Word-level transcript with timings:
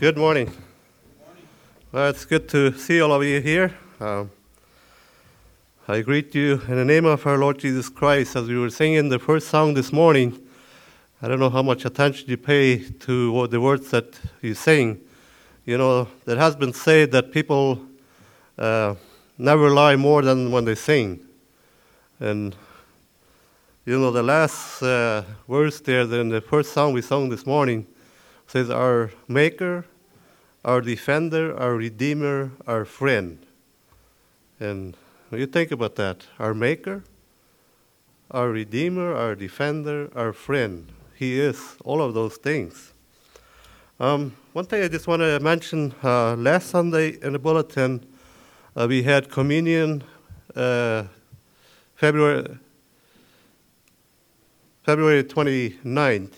Good 0.00 0.16
morning. 0.16 0.50
Well, 1.92 2.08
it's 2.08 2.24
good 2.24 2.48
to 2.48 2.72
see 2.72 3.02
all 3.02 3.12
of 3.12 3.22
you 3.22 3.38
here. 3.42 3.74
Um, 4.00 4.30
I 5.86 6.00
greet 6.00 6.34
you 6.34 6.62
in 6.68 6.76
the 6.76 6.86
name 6.86 7.04
of 7.04 7.26
our 7.26 7.36
Lord 7.36 7.58
Jesus 7.58 7.90
Christ. 7.90 8.34
As 8.34 8.48
we 8.48 8.56
were 8.56 8.70
singing 8.70 9.10
the 9.10 9.18
first 9.18 9.48
song 9.48 9.74
this 9.74 9.92
morning, 9.92 10.40
I 11.20 11.28
don't 11.28 11.38
know 11.38 11.50
how 11.50 11.60
much 11.60 11.84
attention 11.84 12.30
you 12.30 12.38
pay 12.38 12.78
to 12.78 13.30
what 13.32 13.50
the 13.50 13.60
words 13.60 13.90
that 13.90 14.18
you 14.40 14.54
sing. 14.54 15.02
You 15.66 15.76
know, 15.76 16.08
it 16.26 16.38
has 16.38 16.56
been 16.56 16.72
said 16.72 17.12
that 17.12 17.30
people 17.30 17.82
uh, 18.56 18.94
never 19.36 19.68
lie 19.68 19.96
more 19.96 20.22
than 20.22 20.50
when 20.50 20.64
they 20.64 20.76
sing. 20.76 21.20
And, 22.20 22.56
you 23.84 23.98
know, 23.98 24.10
the 24.10 24.22
last 24.22 24.82
uh, 24.82 25.24
there 25.46 26.00
in 26.00 26.30
the 26.30 26.40
first 26.40 26.72
song 26.72 26.94
we 26.94 27.02
sung 27.02 27.28
this 27.28 27.44
morning 27.44 27.86
says, 28.50 28.68
Our 28.68 29.12
Maker, 29.28 29.84
our 30.64 30.80
Defender, 30.80 31.58
our 31.58 31.74
Redeemer, 31.74 32.52
our 32.66 32.84
Friend. 32.84 33.38
And 34.58 34.96
when 35.30 35.40
you 35.40 35.46
think 35.46 35.70
about 35.70 35.96
that, 35.96 36.26
our 36.38 36.52
Maker, 36.52 37.02
our 38.30 38.50
Redeemer, 38.50 39.14
our 39.14 39.34
Defender, 39.34 40.10
our 40.14 40.32
Friend. 40.32 40.86
He 41.16 41.38
is 41.38 41.76
all 41.84 42.02
of 42.02 42.14
those 42.14 42.36
things. 42.36 42.92
Um, 43.98 44.34
one 44.52 44.64
thing 44.64 44.82
I 44.82 44.88
just 44.88 45.06
want 45.06 45.20
to 45.20 45.38
mention 45.40 45.94
uh, 46.02 46.34
last 46.36 46.70
Sunday 46.70 47.18
in 47.22 47.32
the 47.32 47.38
bulletin, 47.38 48.06
uh, 48.76 48.86
we 48.88 49.02
had 49.02 49.30
communion 49.30 50.02
uh, 50.56 51.04
February, 51.94 52.58
February 54.82 55.24
29th, 55.24 56.32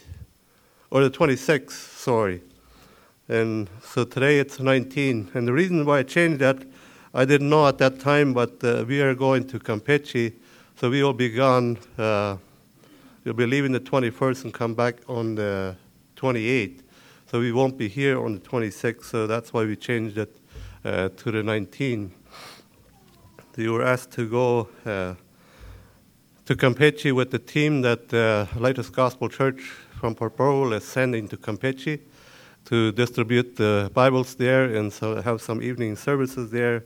or 0.90 1.02
the 1.02 1.10
26th, 1.10 1.70
sorry. 1.70 2.42
And 3.28 3.70
so 3.80 4.04
today 4.04 4.40
it's 4.40 4.58
19. 4.58 5.30
And 5.34 5.46
the 5.46 5.52
reason 5.52 5.84
why 5.86 6.00
I 6.00 6.02
changed 6.02 6.40
that, 6.40 6.58
I 7.14 7.24
didn't 7.24 7.50
know 7.50 7.68
at 7.68 7.78
that 7.78 8.00
time, 8.00 8.34
but 8.34 8.62
uh, 8.64 8.84
we 8.86 9.00
are 9.00 9.14
going 9.14 9.46
to 9.48 9.60
Campeche, 9.60 10.32
so 10.76 10.90
we 10.90 11.02
will 11.02 11.12
be 11.12 11.30
gone. 11.30 11.78
Uh, 11.96 12.36
we'll 13.24 13.34
be 13.34 13.46
leaving 13.46 13.70
the 13.72 13.80
21st 13.80 14.44
and 14.44 14.54
come 14.54 14.74
back 14.74 14.96
on 15.08 15.36
the 15.36 15.76
28th. 16.16 16.80
So 17.30 17.38
we 17.38 17.52
won't 17.52 17.78
be 17.78 17.88
here 17.88 18.22
on 18.22 18.34
the 18.34 18.40
26th, 18.40 19.04
so 19.04 19.26
that's 19.26 19.52
why 19.52 19.64
we 19.64 19.76
changed 19.76 20.18
it 20.18 20.36
uh, 20.84 21.08
to 21.10 21.30
the 21.30 21.42
19th. 21.42 22.10
You 23.56 23.72
were 23.74 23.84
asked 23.84 24.10
to 24.12 24.28
go 24.28 24.68
uh, 24.84 25.14
to 26.46 26.56
Campeche 26.56 27.14
with 27.14 27.30
the 27.30 27.38
team 27.38 27.82
that 27.82 28.12
uh, 28.12 28.46
Lighthouse 28.58 28.90
Gospel 28.90 29.28
Church 29.28 29.60
from 30.00 30.16
Porporo 30.16 30.72
is 30.72 30.84
sending 30.84 31.28
to 31.28 31.36
Campeche 31.36 32.00
to 32.64 32.92
distribute 32.92 33.56
the 33.56 33.90
Bibles 33.92 34.34
there 34.34 34.76
and 34.76 34.92
so 34.92 35.20
have 35.20 35.42
some 35.42 35.62
evening 35.62 35.96
services 35.96 36.50
there. 36.50 36.84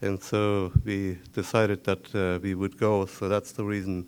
And 0.00 0.20
so 0.20 0.72
we 0.84 1.18
decided 1.32 1.84
that 1.84 2.14
uh, 2.14 2.40
we 2.42 2.54
would 2.54 2.76
go. 2.76 3.06
So 3.06 3.28
that's 3.28 3.52
the 3.52 3.64
reason 3.64 4.06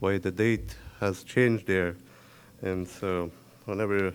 why 0.00 0.18
the 0.18 0.30
date 0.30 0.74
has 1.00 1.22
changed 1.22 1.66
there. 1.66 1.96
And 2.62 2.88
so 2.88 3.30
whenever 3.66 4.14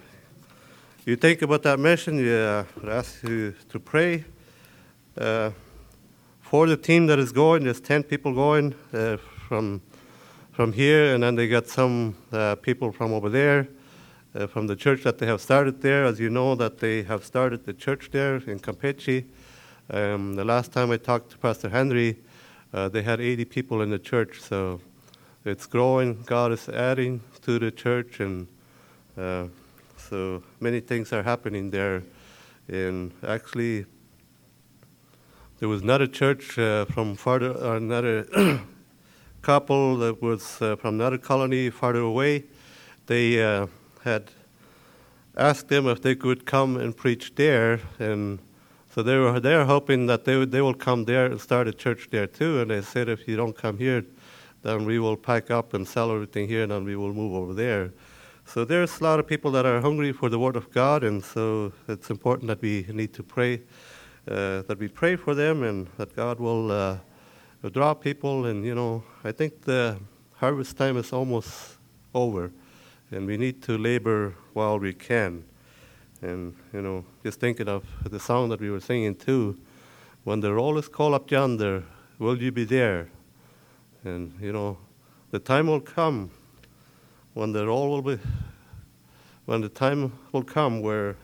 you 1.05 1.15
think 1.15 1.43
about 1.43 1.61
that 1.63 1.79
mission, 1.79 2.17
you 2.17 2.33
uh, 2.33 2.65
ask 2.87 3.23
you 3.23 3.53
to 3.69 3.79
pray 3.79 4.25
uh, 5.17 5.51
for 6.41 6.65
the 6.65 6.77
team 6.77 7.05
that 7.07 7.19
is 7.19 7.31
going. 7.31 7.65
There's 7.65 7.81
10 7.81 8.03
people 8.03 8.33
going 8.33 8.73
uh, 8.91 9.17
from, 9.47 9.81
from 10.51 10.73
here, 10.73 11.13
and 11.13 11.21
then 11.21 11.35
they 11.35 11.47
got 11.47 11.67
some 11.67 12.15
uh, 12.31 12.55
people 12.55 12.91
from 12.91 13.13
over 13.13 13.29
there 13.29 13.67
uh, 14.35 14.47
from 14.47 14.67
the 14.67 14.75
church 14.75 15.03
that 15.03 15.17
they 15.17 15.25
have 15.25 15.41
started 15.41 15.81
there. 15.81 16.05
As 16.05 16.19
you 16.19 16.29
know, 16.29 16.55
that 16.55 16.79
they 16.79 17.03
have 17.03 17.23
started 17.25 17.65
the 17.65 17.73
church 17.73 18.11
there 18.11 18.35
in 18.35 18.59
Campeche. 18.59 19.25
Um, 19.89 20.35
the 20.35 20.45
last 20.45 20.71
time 20.71 20.91
I 20.91 20.97
talked 20.97 21.31
to 21.31 21.37
Pastor 21.37 21.69
Henry, 21.69 22.17
uh, 22.73 22.89
they 22.89 23.01
had 23.01 23.19
80 23.19 23.45
people 23.45 23.81
in 23.81 23.89
the 23.89 23.97
church, 23.97 24.39
so 24.39 24.79
it's 25.45 25.65
growing. 25.65 26.21
God 26.23 26.51
is 26.51 26.69
adding 26.69 27.21
to 27.41 27.57
the 27.57 27.71
church, 27.71 28.19
and 28.19 28.47
uh, 29.17 29.45
so 29.97 30.43
many 30.59 30.79
things 30.79 31.11
are 31.11 31.23
happening 31.23 31.71
there. 31.71 32.03
And 32.67 33.11
actually, 33.27 33.85
there 35.59 35.67
was 35.67 35.81
another 35.81 36.05
church 36.05 36.59
uh, 36.59 36.85
from 36.85 37.15
farther, 37.15 37.57
uh, 37.57 37.77
another 37.77 38.27
couple 39.41 39.97
that 39.97 40.21
was 40.21 40.61
uh, 40.61 40.75
from 40.75 40.95
another 40.95 41.17
colony 41.17 41.71
farther 41.71 42.01
away. 42.01 42.43
They 43.07 43.43
uh, 43.43 43.67
had 44.09 44.31
asked 45.37 45.67
them 45.67 45.87
if 45.87 46.01
they 46.01 46.15
could 46.15 46.45
come 46.45 46.77
and 46.77 46.95
preach 46.95 47.35
there, 47.35 47.79
and 47.99 48.39
so 48.91 49.03
they 49.03 49.17
were 49.17 49.39
they're 49.39 49.65
hoping 49.65 50.07
that 50.07 50.25
they 50.25 50.35
would, 50.35 50.51
they 50.51 50.61
will 50.61 50.73
come 50.73 51.05
there 51.05 51.25
and 51.27 51.39
start 51.39 51.67
a 51.67 51.73
church 51.73 52.09
there 52.09 52.27
too. 52.27 52.59
And 52.59 52.71
they 52.71 52.81
said 52.81 53.07
if 53.07 53.27
you 53.27 53.37
don't 53.37 53.55
come 53.55 53.77
here, 53.77 54.03
then 54.63 54.85
we 54.85 54.97
will 54.99 55.15
pack 55.15 55.51
up 55.51 55.73
and 55.75 55.87
sell 55.87 56.11
everything 56.11 56.47
here, 56.47 56.63
and 56.63 56.71
then 56.71 56.83
we 56.83 56.95
will 56.95 57.13
move 57.13 57.33
over 57.33 57.53
there. 57.53 57.91
So 58.45 58.65
there's 58.65 58.99
a 58.99 59.03
lot 59.03 59.19
of 59.19 59.27
people 59.27 59.51
that 59.51 59.65
are 59.65 59.79
hungry 59.79 60.11
for 60.11 60.27
the 60.27 60.39
Word 60.39 60.55
of 60.55 60.71
God, 60.71 61.03
and 61.03 61.23
so 61.23 61.71
it's 61.87 62.09
important 62.09 62.47
that 62.47 62.61
we 62.61 62.85
need 62.91 63.13
to 63.13 63.23
pray, 63.23 63.61
uh, 64.27 64.63
that 64.67 64.77
we 64.79 64.87
pray 64.87 65.15
for 65.15 65.35
them, 65.35 65.61
and 65.63 65.87
that 65.97 66.15
God 66.15 66.39
will 66.39 66.71
uh, 66.71 66.97
draw 67.71 67.93
people. 67.93 68.47
And 68.47 68.65
you 68.65 68.73
know, 68.73 69.03
I 69.23 69.31
think 69.31 69.61
the 69.61 69.97
harvest 70.37 70.77
time 70.77 70.97
is 70.97 71.13
almost 71.13 71.77
over 72.13 72.51
and 73.11 73.25
we 73.25 73.37
need 73.37 73.61
to 73.63 73.77
labor 73.77 74.35
while 74.53 74.79
we 74.79 74.93
can. 74.93 75.43
And, 76.21 76.55
you 76.73 76.81
know, 76.81 77.05
just 77.23 77.39
thinking 77.39 77.67
of 77.67 77.85
the 78.03 78.19
song 78.19 78.49
that 78.49 78.59
we 78.59 78.69
were 78.69 78.79
singing 78.79 79.15
too, 79.15 79.57
when 80.23 80.41
the 80.41 80.53
roll 80.53 80.77
is 80.77 80.87
called 80.87 81.13
up 81.13 81.31
yonder, 81.31 81.83
will 82.17 82.41
you 82.41 82.51
be 82.51 82.65
there? 82.65 83.09
And, 84.03 84.33
you 84.41 84.51
know, 84.51 84.77
the 85.31 85.39
time 85.39 85.67
will 85.67 85.81
come 85.81 86.31
when 87.33 87.51
the 87.51 87.65
roll 87.65 87.89
will 87.89 88.01
be, 88.01 88.19
when 89.45 89.61
the 89.61 89.69
time 89.69 90.11
will 90.31 90.43
come 90.43 90.81
where 90.81 91.15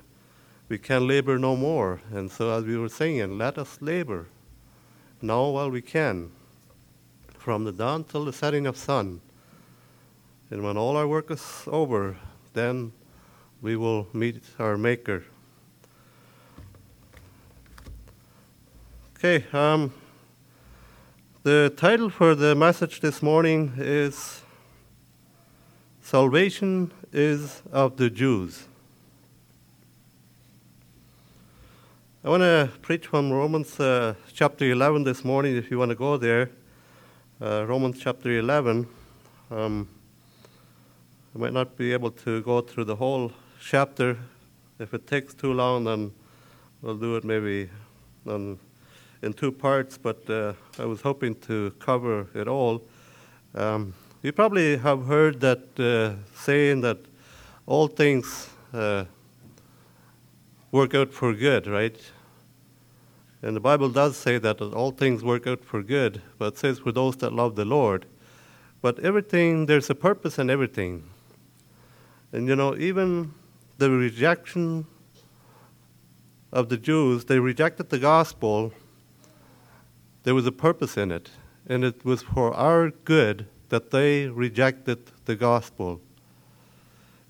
we 0.69 0.78
can 0.78 1.07
labor 1.07 1.38
no 1.38 1.56
more. 1.56 2.02
And 2.12 2.31
so, 2.31 2.52
as 2.52 2.63
we 2.63 2.78
were 2.78 2.90
singing, 2.90 3.38
let 3.38 3.57
us 3.57 3.78
labor 3.81 4.28
now 5.22 5.50
while 5.50 5.69
we 5.69 5.81
can, 5.81 6.31
from 7.38 7.63
the 7.63 7.72
dawn 7.72 8.03
till 8.03 8.25
the 8.25 8.34
setting 8.34 8.66
of 8.66 8.78
sun. 8.78 9.22
And 10.55 10.63
when 10.63 10.77
all 10.77 10.95
our 10.95 11.05
work 11.05 11.31
is 11.31 11.63
over, 11.67 12.16
then 12.53 12.93
we 13.61 13.75
will 13.75 14.07
meet 14.13 14.41
our 14.57 14.77
Maker. 14.77 15.25
Okay, 19.17 19.43
um, 19.51 19.93
the 21.43 21.73
title 21.75 22.09
for 22.09 22.35
the 22.35 22.55
message 22.55 23.01
this 23.01 23.21
morning 23.21 23.73
is 23.75 24.43
Salvation 26.01 26.89
is 27.11 27.61
of 27.73 27.97
the 27.97 28.09
Jews. 28.09 28.66
I 32.23 32.29
want 32.29 32.43
to 32.43 32.69
preach 32.81 33.07
from 33.07 33.29
Romans 33.29 33.77
uh, 33.77 34.16
chapter 34.33 34.63
11 34.72 35.03
this 35.03 35.25
morning, 35.25 35.57
if 35.57 35.69
you 35.69 35.77
want 35.77 35.89
to 35.89 35.95
go 35.95 36.16
there. 36.16 36.49
Uh, 37.41 37.66
Romans 37.67 37.99
chapter 37.99 38.31
11. 38.39 38.87
Um, 39.51 39.89
I 41.35 41.38
might 41.38 41.51
not 41.51 41.75
be 41.75 41.91
able 41.91 42.12
to 42.12 42.41
go 42.44 42.62
through 42.62 42.85
the 42.85 42.96
whole 42.96 43.29
chapter. 43.59 44.18
If 44.79 44.94
it 44.94 45.06
takes 45.06 45.34
too 45.34 45.51
long, 45.51 45.84
then 45.84 46.13
we'll 46.81 46.96
do 46.96 47.18
it 47.18 47.25
maybe 47.25 47.69
on, 48.25 48.57
in 49.22 49.34
two 49.34 49.51
parts, 49.51 49.97
but 49.97 50.29
uh, 50.29 50.53
I 50.79 50.85
was 50.85 51.01
hoping 51.01 51.35
to 51.41 51.72
cover 51.78 52.28
it 52.34 52.47
all. 52.47 52.84
Um, 53.53 53.94
you 54.22 54.31
probably 54.31 54.78
have 54.78 55.07
heard 55.07 55.41
that 55.41 55.78
uh, 55.78 56.16
saying 56.38 56.79
that 56.81 57.00
all 57.66 57.90
things 57.90 58.47
uh, 58.73 59.03
work 60.72 60.96
out 60.96 61.11
for 61.11 61.34
good, 61.34 61.67
right? 61.67 61.99
And 63.41 63.58
the 63.58 63.61
Bible 63.61 63.90
does 63.90 64.16
say 64.16 64.37
that 64.37 64.61
all 64.61 64.91
things 64.91 65.22
work 65.22 65.47
out 65.47 65.66
for 65.66 65.84
good, 65.84 66.22
but 66.37 66.53
it 66.53 66.59
says 66.59 66.79
for 66.79 66.93
those 66.93 67.17
that 67.17 67.34
love 67.34 67.58
the 67.58 67.66
Lord. 67.66 68.05
But 68.82 68.99
everything, 68.99 69.66
there's 69.66 69.90
a 69.90 69.96
purpose 69.96 70.40
in 70.40 70.49
everything. 70.49 71.09
And 72.35 72.49
you 72.49 72.55
know, 72.58 72.76
even 72.76 73.34
the 73.78 73.90
rejection 73.90 74.85
of 76.52 76.67
the 76.67 76.76
Jews, 76.76 77.23
they 77.23 77.40
rejected 77.40 77.90
the 77.90 77.97
gospel. 77.97 78.73
There 80.23 80.35
was 80.35 80.46
a 80.46 80.52
purpose 80.52 80.97
in 80.97 81.14
it, 81.14 81.29
and 81.66 81.85
it 81.85 82.03
was 82.03 82.23
for 82.23 82.53
our 82.53 82.90
good 82.90 83.46
that 83.70 83.91
they 83.91 84.28
rejected 84.28 84.99
the 85.23 85.37
gospel. 85.37 86.02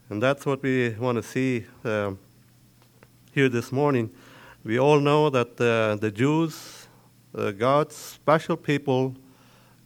And 0.10 0.24
that's 0.24 0.44
what 0.44 0.64
we 0.64 0.90
want 0.96 1.18
to 1.18 1.24
see 1.24 1.66
um, 1.84 2.18
here 3.32 3.48
this 3.48 3.72
morning. 3.72 4.10
We 4.64 4.80
all 4.80 5.00
know 5.00 5.30
that 5.30 5.62
uh, 5.62 5.98
the 5.98 6.10
Jews, 6.10 6.88
uh, 7.36 7.52
God's 7.52 7.96
special 7.96 8.58
people, 8.58 9.16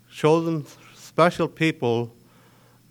chosen 0.09 0.65
special 0.95 1.49
people, 1.49 2.09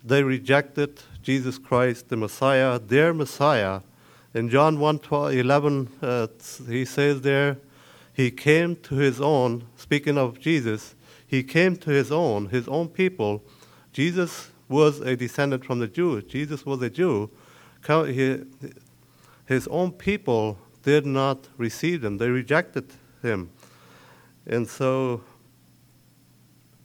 they 0.03 0.21
rejected 0.21 1.01
Jesus 1.29 1.59
Christ, 1.59 2.09
the 2.09 2.17
Messiah, 2.17 2.79
their 2.79 3.13
Messiah, 3.13 3.81
In 4.33 4.49
John 4.49 4.79
1 4.79 4.97
12, 4.97 5.33
11, 5.35 5.89
uh, 6.01 6.27
he 6.67 6.83
says 6.85 7.21
there, 7.21 7.57
he 8.15 8.31
came 8.31 8.75
to 8.77 8.95
his 8.95 9.21
own, 9.21 9.65
speaking 9.77 10.17
of 10.17 10.39
Jesus, 10.39 10.95
he 11.27 11.43
came 11.43 11.75
to 11.75 11.91
his 11.91 12.11
own, 12.11 12.47
his 12.47 12.67
own 12.67 12.87
people. 12.87 13.43
Jesus 13.93 14.49
was 14.67 15.01
a 15.01 15.15
descendant 15.15 15.63
from 15.63 15.77
the 15.77 15.87
Jews. 15.87 16.23
Jesus 16.23 16.65
was 16.65 16.81
a 16.81 16.89
Jew. 16.89 17.29
His 19.45 19.67
own 19.67 19.91
people 19.91 20.57
did 20.81 21.05
not 21.05 21.47
receive 21.57 22.03
him, 22.03 22.17
they 22.17 22.29
rejected 22.29 22.91
him. 23.21 23.51
And 24.47 24.67
so 24.67 25.21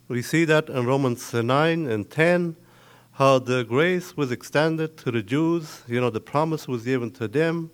we 0.07 0.21
see 0.21 0.45
that 0.45 0.69
in 0.69 0.85
Romans 0.85 1.33
9 1.33 1.87
and 1.87 2.07
10, 2.11 2.55
how 3.15 3.39
the 3.39 3.63
grace 3.63 4.17
was 4.17 4.29
extended 4.29 4.97
to 4.97 5.09
the 5.09 5.23
Jews. 5.23 5.83
You 5.87 6.01
know, 6.01 6.09
the 6.09 6.19
promise 6.19 6.67
was 6.67 6.83
given 6.83 7.11
to 7.11 7.29
them, 7.29 7.71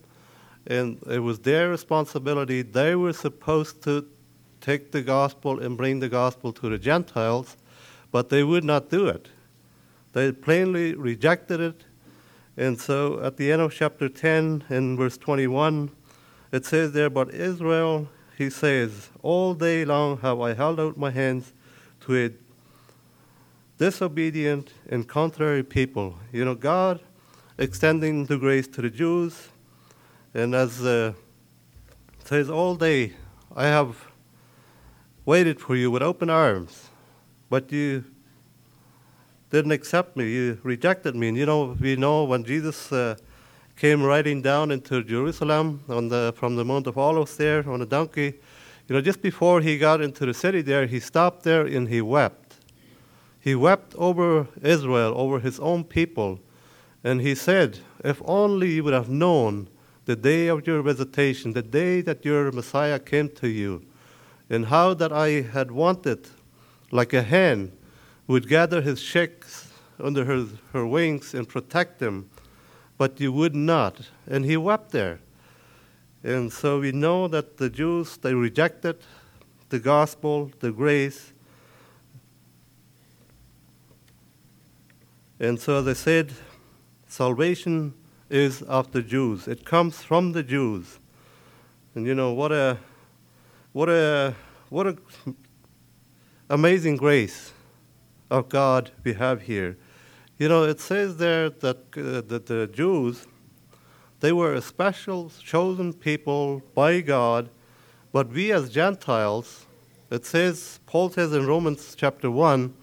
and 0.67 1.01
it 1.09 1.19
was 1.19 1.39
their 1.39 1.69
responsibility. 1.69 2.61
They 2.61 2.95
were 2.95 3.13
supposed 3.13 3.81
to 3.83 4.05
take 4.61 4.91
the 4.91 5.01
gospel 5.01 5.59
and 5.59 5.75
bring 5.75 5.99
the 5.99 6.09
gospel 6.09 6.53
to 6.53 6.69
the 6.69 6.77
Gentiles, 6.77 7.57
but 8.11 8.29
they 8.29 8.43
would 8.43 8.63
not 8.63 8.91
do 8.91 9.07
it. 9.07 9.29
They 10.13 10.31
plainly 10.31 10.93
rejected 10.93 11.59
it. 11.59 11.85
And 12.55 12.79
so 12.79 13.19
at 13.23 13.37
the 13.37 13.51
end 13.51 13.63
of 13.63 13.73
chapter 13.73 14.09
10, 14.09 14.65
in 14.69 14.95
verse 14.95 15.17
21, 15.17 15.89
it 16.51 16.65
says 16.65 16.91
there, 16.91 17.09
But 17.09 17.33
Israel, 17.33 18.07
he 18.37 18.51
says, 18.51 19.09
All 19.23 19.55
day 19.55 19.85
long 19.85 20.19
have 20.19 20.39
I 20.39 20.53
held 20.53 20.79
out 20.79 20.97
my 20.97 21.09
hands 21.09 21.53
to 22.01 22.15
a 22.15 22.29
disobedient 23.81 24.71
and 24.89 25.07
contrary 25.07 25.63
people. 25.63 26.13
You 26.31 26.45
know, 26.45 26.53
God 26.53 26.99
extending 27.57 28.27
the 28.27 28.37
grace 28.37 28.67
to 28.67 28.79
the 28.83 28.91
Jews, 28.91 29.49
and 30.35 30.53
as 30.53 30.85
uh, 30.85 31.13
says, 32.23 32.47
All 32.47 32.75
day 32.75 33.13
I 33.55 33.65
have 33.65 33.97
waited 35.25 35.59
for 35.59 35.75
you 35.75 35.89
with 35.89 36.03
open 36.03 36.29
arms, 36.29 36.89
but 37.49 37.71
you 37.71 38.03
didn't 39.49 39.71
accept 39.71 40.15
me. 40.15 40.29
You 40.29 40.59
rejected 40.61 41.15
me. 41.15 41.29
And 41.29 41.37
you 41.37 41.47
know, 41.47 41.75
we 41.81 41.95
know 41.95 42.25
when 42.25 42.43
Jesus 42.43 42.91
uh, 42.91 43.15
came 43.75 44.03
riding 44.03 44.43
down 44.43 44.69
into 44.69 45.03
Jerusalem 45.03 45.83
on 45.89 46.07
the, 46.07 46.35
from 46.37 46.55
the 46.55 46.63
Mount 46.63 46.85
of 46.85 46.99
Olives 46.99 47.35
there 47.35 47.67
on 47.67 47.81
a 47.81 47.87
donkey, 47.87 48.35
you 48.87 48.95
know, 48.95 49.01
just 49.01 49.23
before 49.23 49.59
he 49.59 49.79
got 49.79 50.01
into 50.01 50.27
the 50.27 50.35
city 50.35 50.61
there, 50.61 50.85
he 50.85 50.99
stopped 50.99 51.41
there 51.41 51.65
and 51.65 51.89
he 51.89 51.99
wept. 51.99 52.40
He 53.41 53.55
wept 53.55 53.95
over 53.95 54.47
Israel, 54.61 55.13
over 55.17 55.39
his 55.39 55.59
own 55.59 55.83
people. 55.83 56.39
And 57.03 57.21
he 57.21 57.33
said, 57.33 57.79
If 58.03 58.21
only 58.23 58.73
you 58.73 58.83
would 58.83 58.93
have 58.93 59.09
known 59.09 59.67
the 60.05 60.15
day 60.15 60.47
of 60.47 60.67
your 60.67 60.83
visitation, 60.83 61.53
the 61.53 61.63
day 61.63 62.01
that 62.01 62.23
your 62.23 62.51
Messiah 62.51 62.99
came 62.99 63.29
to 63.29 63.47
you, 63.47 63.83
and 64.49 64.67
how 64.67 64.93
that 64.93 65.11
I 65.11 65.41
had 65.41 65.71
wanted, 65.71 66.27
like 66.91 67.13
a 67.13 67.23
hen 67.23 67.71
would 68.27 68.47
gather 68.47 68.81
his 68.81 69.01
chicks 69.01 69.71
under 69.99 70.25
her, 70.25 70.45
her 70.73 70.85
wings 70.85 71.33
and 71.33 71.47
protect 71.47 71.99
them, 71.99 72.29
but 72.97 73.19
you 73.19 73.31
would 73.31 73.55
not. 73.55 74.09
And 74.27 74.45
he 74.45 74.57
wept 74.57 74.91
there. 74.91 75.19
And 76.23 76.51
so 76.53 76.79
we 76.79 76.91
know 76.91 77.27
that 77.27 77.57
the 77.57 77.69
Jews, 77.69 78.17
they 78.17 78.33
rejected 78.33 78.97
the 79.69 79.79
gospel, 79.79 80.51
the 80.59 80.71
grace. 80.71 81.30
And 85.41 85.59
so 85.59 85.81
they 85.81 85.95
said, 85.95 86.33
salvation 87.07 87.95
is 88.29 88.61
of 88.61 88.91
the 88.91 89.01
Jews. 89.01 89.47
It 89.47 89.65
comes 89.65 90.03
from 90.03 90.33
the 90.33 90.43
Jews. 90.43 90.99
And 91.95 92.05
you 92.05 92.13
know, 92.13 92.31
what 92.31 92.51
a 92.51 92.77
what 93.73 93.89
a 93.89 94.35
what 94.69 94.85
a 94.85 94.97
amazing 96.51 96.97
grace 96.97 97.53
of 98.29 98.49
God 98.49 98.91
we 99.03 99.13
have 99.13 99.41
here. 99.41 99.77
You 100.37 100.47
know, 100.47 100.63
it 100.63 100.79
says 100.79 101.17
there 101.17 101.49
that, 101.49 101.77
uh, 101.97 102.21
that 102.29 102.45
the 102.45 102.67
Jews, 102.67 103.25
they 104.19 104.31
were 104.31 104.53
a 104.53 104.61
special 104.61 105.31
chosen 105.43 105.91
people 105.91 106.61
by 106.75 107.01
God, 107.01 107.49
but 108.11 108.29
we 108.29 108.51
as 108.51 108.69
Gentiles, 108.69 109.65
it 110.11 110.23
says, 110.23 110.79
Paul 110.85 111.09
says 111.09 111.33
in 111.33 111.47
Romans 111.47 111.95
chapter 111.97 112.29
1, 112.29 112.75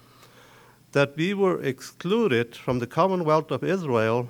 that 0.91 1.15
we 1.15 1.33
were 1.33 1.61
excluded 1.61 2.55
from 2.55 2.79
the 2.79 2.87
commonwealth 2.87 3.51
of 3.51 3.63
Israel, 3.63 4.29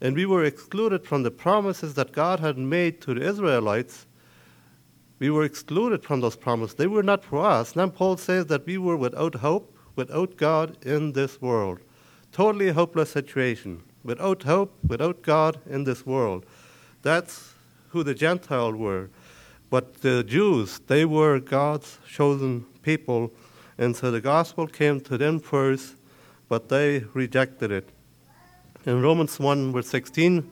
and 0.00 0.16
we 0.16 0.26
were 0.26 0.44
excluded 0.44 1.06
from 1.06 1.22
the 1.22 1.30
promises 1.30 1.94
that 1.94 2.12
God 2.12 2.40
had 2.40 2.58
made 2.58 3.00
to 3.02 3.14
the 3.14 3.22
Israelites. 3.22 4.06
We 5.18 5.30
were 5.30 5.44
excluded 5.44 6.02
from 6.02 6.20
those 6.20 6.36
promises. 6.36 6.76
They 6.76 6.86
were 6.86 7.02
not 7.02 7.24
for 7.24 7.44
us. 7.44 7.72
Then 7.72 7.90
Paul 7.90 8.16
says 8.16 8.46
that 8.46 8.66
we 8.66 8.78
were 8.78 8.96
without 8.96 9.36
hope 9.36 9.74
without 9.96 10.36
God 10.36 10.76
in 10.84 11.12
this 11.12 11.40
world. 11.40 11.80
Totally 12.32 12.70
hopeless 12.70 13.10
situation. 13.10 13.82
Without 14.02 14.42
hope, 14.42 14.76
without 14.86 15.22
God 15.22 15.60
in 15.66 15.84
this 15.84 16.04
world. 16.04 16.44
That's 17.02 17.54
who 17.88 18.02
the 18.02 18.14
Gentiles 18.14 18.74
were. 18.74 19.10
But 19.70 20.02
the 20.02 20.22
Jews, 20.24 20.80
they 20.86 21.04
were 21.04 21.40
God's 21.40 21.98
chosen 22.08 22.66
people. 22.82 23.32
And 23.78 23.96
so 23.96 24.10
the 24.10 24.20
gospel 24.20 24.66
came 24.66 25.00
to 25.02 25.18
them 25.18 25.40
first, 25.40 25.94
but 26.48 26.68
they 26.68 27.04
rejected 27.12 27.72
it. 27.72 27.88
In 28.86 29.02
Romans 29.02 29.40
1, 29.40 29.72
verse 29.72 29.88
16, 29.88 30.48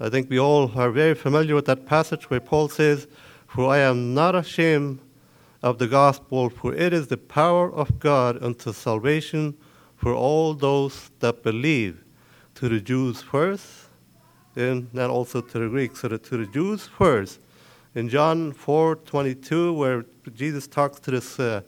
I 0.00 0.08
think 0.08 0.30
we 0.30 0.38
all 0.38 0.70
are 0.76 0.90
very 0.90 1.14
familiar 1.14 1.54
with 1.54 1.66
that 1.66 1.86
passage 1.86 2.30
where 2.30 2.40
Paul 2.40 2.68
says, 2.68 3.06
For 3.46 3.68
I 3.68 3.78
am 3.78 4.14
not 4.14 4.34
ashamed 4.34 5.00
of 5.62 5.78
the 5.78 5.86
gospel, 5.86 6.50
for 6.50 6.74
it 6.74 6.92
is 6.92 7.08
the 7.08 7.16
power 7.16 7.72
of 7.72 7.98
God 7.98 8.42
unto 8.42 8.72
salvation 8.72 9.56
for 9.96 10.14
all 10.14 10.54
those 10.54 11.10
that 11.20 11.42
believe, 11.42 12.02
to 12.56 12.68
the 12.68 12.80
Jews 12.80 13.22
first, 13.22 13.64
and 14.56 14.88
then 14.92 15.10
also 15.10 15.40
to 15.40 15.58
the 15.58 15.68
Greeks. 15.68 16.00
So 16.00 16.08
to 16.08 16.36
the 16.36 16.46
Jews 16.46 16.86
first. 16.86 17.38
In 17.94 18.08
John 18.08 18.52
4:22, 18.52 19.76
where 19.76 20.04
Jesus 20.34 20.66
talks 20.66 20.98
to 21.00 21.10
this 21.10 21.38
uh, 21.38 21.60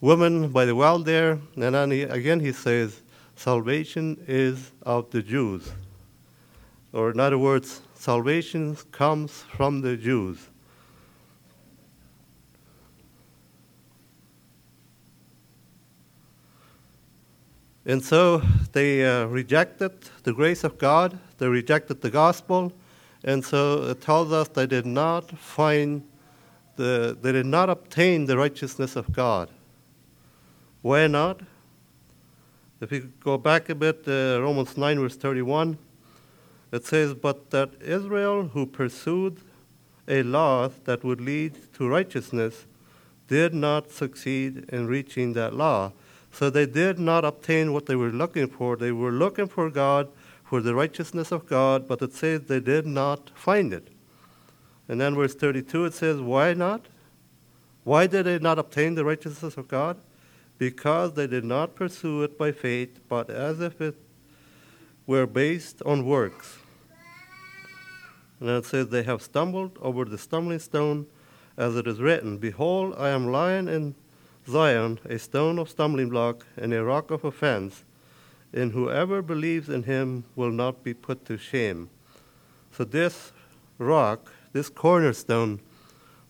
woman 0.00 0.48
by 0.48 0.64
the 0.64 0.74
well 0.74 0.98
there, 0.98 1.38
and 1.56 1.74
then 1.74 1.90
he, 1.90 2.02
again 2.02 2.40
he 2.40 2.52
says, 2.52 3.00
"Salvation 3.36 4.22
is 4.26 4.72
of 4.82 5.10
the 5.10 5.22
Jews," 5.22 5.70
or 6.92 7.10
in 7.10 7.20
other 7.20 7.38
words, 7.38 7.80
salvation 7.94 8.76
comes 8.92 9.44
from 9.56 9.80
the 9.80 9.96
Jews. 9.96 10.48
And 17.86 18.04
so 18.04 18.42
they 18.72 19.06
uh, 19.06 19.24
rejected 19.24 19.92
the 20.22 20.32
grace 20.34 20.62
of 20.62 20.76
God, 20.76 21.18
they 21.38 21.48
rejected 21.48 22.02
the 22.02 22.10
gospel, 22.10 22.70
and 23.24 23.42
so 23.42 23.84
it 23.84 24.02
tells 24.02 24.30
us 24.30 24.48
they 24.48 24.66
did 24.66 24.84
not 24.84 25.30
find 25.38 26.02
the, 26.76 27.16
they 27.20 27.32
did 27.32 27.46
not 27.46 27.70
obtain 27.70 28.26
the 28.26 28.36
righteousness 28.36 28.94
of 28.94 29.10
God. 29.10 29.48
Why 30.82 31.06
not? 31.06 31.40
If 32.80 32.92
you 32.92 33.12
go 33.20 33.36
back 33.36 33.68
a 33.68 33.74
bit, 33.74 34.04
uh, 34.06 34.40
Romans 34.40 34.76
9, 34.76 35.00
verse 35.00 35.16
31, 35.16 35.78
it 36.70 36.84
says, 36.84 37.14
But 37.14 37.50
that 37.50 37.70
Israel, 37.80 38.44
who 38.48 38.66
pursued 38.66 39.38
a 40.06 40.22
law 40.22 40.70
that 40.84 41.02
would 41.02 41.20
lead 41.20 41.56
to 41.74 41.88
righteousness, 41.88 42.66
did 43.26 43.52
not 43.52 43.90
succeed 43.90 44.64
in 44.68 44.86
reaching 44.86 45.32
that 45.32 45.54
law. 45.54 45.92
So 46.32 46.50
they 46.50 46.66
did 46.66 46.98
not 46.98 47.24
obtain 47.24 47.72
what 47.72 47.86
they 47.86 47.96
were 47.96 48.10
looking 48.10 48.48
for. 48.48 48.76
They 48.76 48.92
were 48.92 49.10
looking 49.10 49.48
for 49.48 49.70
God, 49.70 50.08
for 50.44 50.60
the 50.60 50.74
righteousness 50.74 51.32
of 51.32 51.46
God, 51.46 51.88
but 51.88 52.00
it 52.00 52.12
says 52.12 52.42
they 52.42 52.60
did 52.60 52.86
not 52.86 53.30
find 53.34 53.72
it. 53.72 53.88
And 54.88 55.00
then 55.00 55.14
verse 55.14 55.34
32 55.34 55.86
it 55.86 55.94
says, 55.94 56.20
Why 56.20 56.54
not? 56.54 56.86
Why 57.84 58.06
did 58.06 58.26
they 58.26 58.38
not 58.38 58.58
obtain 58.58 58.94
the 58.94 59.04
righteousness 59.04 59.56
of 59.56 59.68
God? 59.68 59.98
Because 60.58 61.14
they 61.14 61.26
did 61.26 61.44
not 61.44 61.76
pursue 61.76 62.22
it 62.22 62.36
by 62.36 62.52
faith, 62.52 63.00
but 63.08 63.30
as 63.30 63.60
if 63.60 63.80
it 63.80 63.94
were 65.06 65.26
based 65.26 65.80
on 65.86 66.04
works. 66.04 66.58
And 68.40 68.50
it 68.50 68.64
says, 68.66 68.88
They 68.88 69.04
have 69.04 69.22
stumbled 69.22 69.78
over 69.80 70.04
the 70.04 70.18
stumbling 70.18 70.58
stone, 70.58 71.06
as 71.56 71.76
it 71.76 71.86
is 71.86 72.00
written, 72.00 72.38
Behold, 72.38 72.94
I 72.96 73.08
am 73.10 73.32
lying 73.32 73.68
in 73.68 73.94
Zion, 74.48 74.98
a 75.04 75.18
stone 75.18 75.58
of 75.58 75.68
stumbling 75.68 76.08
block 76.08 76.46
and 76.56 76.72
a 76.72 76.84
rock 76.84 77.10
of 77.10 77.24
offense, 77.24 77.84
and 78.52 78.72
whoever 78.72 79.22
believes 79.22 79.68
in 79.68 79.82
him 79.82 80.24
will 80.36 80.50
not 80.50 80.82
be 80.82 80.94
put 80.94 81.24
to 81.26 81.36
shame. 81.36 81.90
So, 82.70 82.84
this 82.84 83.32
rock, 83.78 84.32
this 84.52 84.68
cornerstone, 84.68 85.60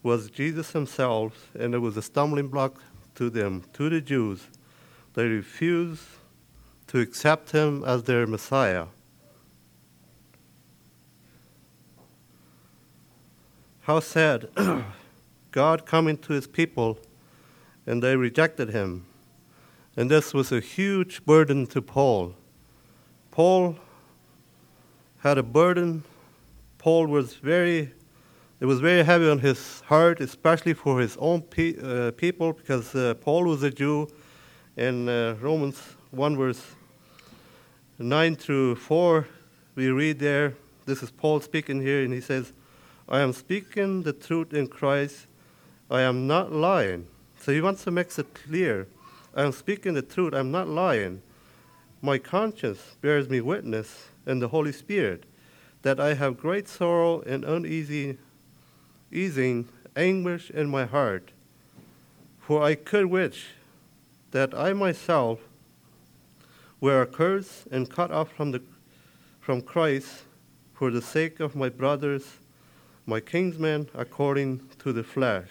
was 0.02 0.30
Jesus 0.30 0.72
himself, 0.72 1.50
and 1.58 1.74
it 1.74 1.78
was 1.78 1.96
a 1.96 2.02
stumbling 2.02 2.48
block 2.48 2.80
to 3.18 3.30
them, 3.30 3.64
to 3.74 3.88
the 3.88 4.00
Jews. 4.00 4.48
They 5.14 5.28
refused 5.28 6.04
to 6.88 6.98
accept 7.00 7.52
him 7.52 7.84
as 7.84 8.02
their 8.04 8.26
Messiah. 8.26 8.86
how 13.88 14.00
sad 14.00 14.46
God 15.50 15.86
coming 15.86 16.18
to 16.18 16.34
his 16.34 16.46
people 16.46 16.98
and 17.86 18.02
they 18.02 18.14
rejected 18.16 18.68
him. 18.68 19.06
And 19.96 20.10
this 20.10 20.34
was 20.34 20.52
a 20.52 20.60
huge 20.60 21.24
burden 21.24 21.66
to 21.68 21.80
Paul. 21.80 22.34
Paul 23.30 23.78
had 25.20 25.38
a 25.38 25.42
burden. 25.42 26.04
Paul 26.76 27.06
was 27.06 27.36
very, 27.36 27.94
it 28.60 28.66
was 28.66 28.80
very 28.80 29.04
heavy 29.04 29.28
on 29.28 29.38
his 29.38 29.80
heart, 29.82 30.20
especially 30.20 30.74
for 30.74 31.00
his 31.00 31.16
own 31.18 31.42
pe- 31.42 31.76
uh, 31.80 32.10
people, 32.12 32.52
because 32.52 32.92
uh, 32.94 33.14
Paul 33.20 33.44
was 33.44 33.62
a 33.62 33.70
Jew. 33.70 34.08
In 34.76 35.08
uh, 35.08 35.36
Romans 35.40 35.80
1, 36.10 36.36
verse 36.36 36.62
9 37.98 38.34
through 38.36 38.76
4, 38.76 39.28
we 39.76 39.88
read 39.88 40.18
there, 40.18 40.54
this 40.86 41.02
is 41.02 41.10
Paul 41.10 41.40
speaking 41.40 41.80
here, 41.80 42.02
and 42.02 42.12
he 42.12 42.20
says, 42.20 42.52
I 43.08 43.20
am 43.20 43.32
speaking 43.32 44.02
the 44.02 44.12
truth 44.12 44.52
in 44.52 44.66
Christ. 44.66 45.26
I 45.90 46.02
am 46.02 46.26
not 46.26 46.52
lying. 46.52 47.06
So 47.40 47.52
he 47.52 47.60
wants 47.60 47.84
to 47.84 47.90
make 47.92 48.16
it 48.18 48.34
clear. 48.34 48.88
I 49.34 49.44
am 49.44 49.52
speaking 49.52 49.94
the 49.94 50.02
truth. 50.02 50.34
I'm 50.34 50.50
not 50.50 50.68
lying. 50.68 51.22
My 52.02 52.18
conscience 52.18 52.96
bears 53.00 53.28
me 53.28 53.40
witness, 53.40 54.08
and 54.26 54.42
the 54.42 54.48
Holy 54.48 54.72
Spirit, 54.72 55.24
that 55.82 56.00
I 56.00 56.14
have 56.14 56.38
great 56.38 56.68
sorrow 56.68 57.20
and 57.22 57.44
uneasy, 57.44 58.18
easing 59.10 59.68
anguish 59.96 60.50
in 60.50 60.68
my 60.68 60.84
heart. 60.84 61.30
For 62.40 62.62
I 62.62 62.74
could 62.74 63.06
wish 63.06 63.48
that 64.30 64.54
I 64.54 64.72
myself 64.72 65.40
were 66.80 67.02
accursed 67.02 67.66
and 67.70 67.90
cut 67.90 68.10
off 68.10 68.32
from, 68.32 68.52
the, 68.52 68.62
from 69.40 69.60
Christ 69.60 70.22
for 70.74 70.90
the 70.90 71.02
sake 71.02 71.40
of 71.40 71.56
my 71.56 71.68
brothers, 71.68 72.38
my 73.04 73.20
kinsmen, 73.20 73.88
according 73.94 74.68
to 74.78 74.92
the 74.92 75.02
flesh. 75.02 75.50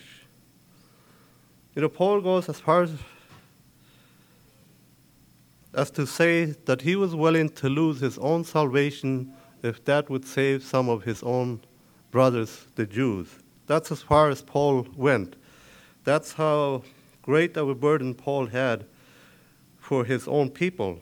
You 1.75 1.81
know, 1.81 1.89
Paul 1.89 2.21
goes 2.21 2.49
as 2.49 2.59
far 2.59 2.83
as, 2.83 2.91
as 5.73 5.91
to 5.91 6.07
say 6.07 6.45
that 6.45 6.81
he 6.81 6.95
was 6.95 7.13
willing 7.13 7.49
to 7.49 7.69
lose 7.69 7.99
his 7.99 8.17
own 8.17 8.43
salvation 8.43 9.33
if 9.61 9.83
that 9.85 10.09
would 10.09 10.25
save 10.25 10.63
some 10.63 10.87
of 10.87 11.03
his 11.03 11.21
own 11.23 11.61
brothers, 12.11 12.65
the 12.75 12.85
Jews. 12.85 13.27
That's 13.67 13.91
as 13.91 14.01
far 14.01 14.29
as 14.29 14.41
Paul 14.41 14.88
went. 14.95 15.36
That's 16.03 16.33
how 16.33 16.83
great 17.21 17.57
of 17.57 17.67
a 17.67 17.75
burden 17.75 18.15
Paul 18.15 18.47
had 18.47 18.86
for 19.77 20.05
his 20.05 20.27
own 20.27 20.50
people. 20.50 21.01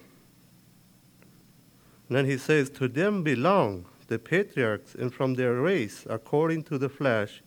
And 2.09 2.17
then 2.17 2.25
he 2.25 2.37
says, 2.37 2.69
To 2.71 2.87
them 2.87 3.23
belong 3.23 3.85
the 4.07 4.19
patriarchs, 4.19 4.95
and 4.95 5.13
from 5.13 5.35
their 5.35 5.53
race, 5.53 6.05
according 6.09 6.63
to 6.63 6.77
the 6.77 6.89
flesh, 6.89 7.41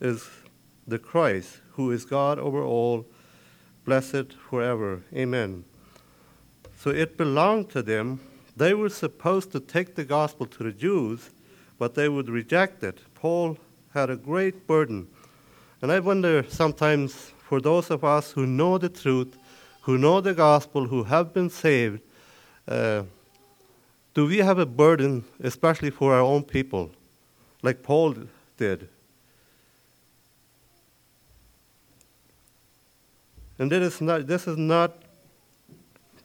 is 0.00 0.28
the 0.86 0.98
Christ, 0.98 1.58
who 1.72 1.90
is 1.90 2.04
God 2.04 2.38
over 2.38 2.62
all, 2.62 3.06
blessed 3.84 4.32
forever. 4.32 5.02
Amen. 5.14 5.64
So 6.78 6.90
it 6.90 7.16
belonged 7.16 7.70
to 7.70 7.82
them. 7.82 8.20
They 8.56 8.74
were 8.74 8.88
supposed 8.88 9.52
to 9.52 9.60
take 9.60 9.94
the 9.94 10.04
gospel 10.04 10.46
to 10.46 10.64
the 10.64 10.72
Jews, 10.72 11.30
but 11.78 11.94
they 11.94 12.08
would 12.08 12.28
reject 12.28 12.82
it. 12.82 13.00
Paul 13.14 13.58
had 13.94 14.10
a 14.10 14.16
great 14.16 14.66
burden. 14.66 15.08
And 15.80 15.90
I 15.90 16.00
wonder 16.00 16.44
sometimes 16.48 17.32
for 17.48 17.60
those 17.60 17.90
of 17.90 18.04
us 18.04 18.32
who 18.32 18.46
know 18.46 18.78
the 18.78 18.88
truth, 18.88 19.36
who 19.82 19.96
know 19.96 20.20
the 20.20 20.34
gospel, 20.34 20.86
who 20.86 21.04
have 21.04 21.32
been 21.32 21.48
saved, 21.48 22.00
uh, 22.66 23.04
do 24.14 24.26
we 24.26 24.38
have 24.38 24.58
a 24.58 24.66
burden, 24.66 25.24
especially 25.40 25.90
for 25.90 26.12
our 26.12 26.20
own 26.20 26.42
people, 26.42 26.90
like 27.62 27.82
Paul 27.82 28.14
did? 28.56 28.88
And 33.58 33.70
not, 34.00 34.26
this 34.26 34.46
is 34.46 34.56
not 34.56 34.92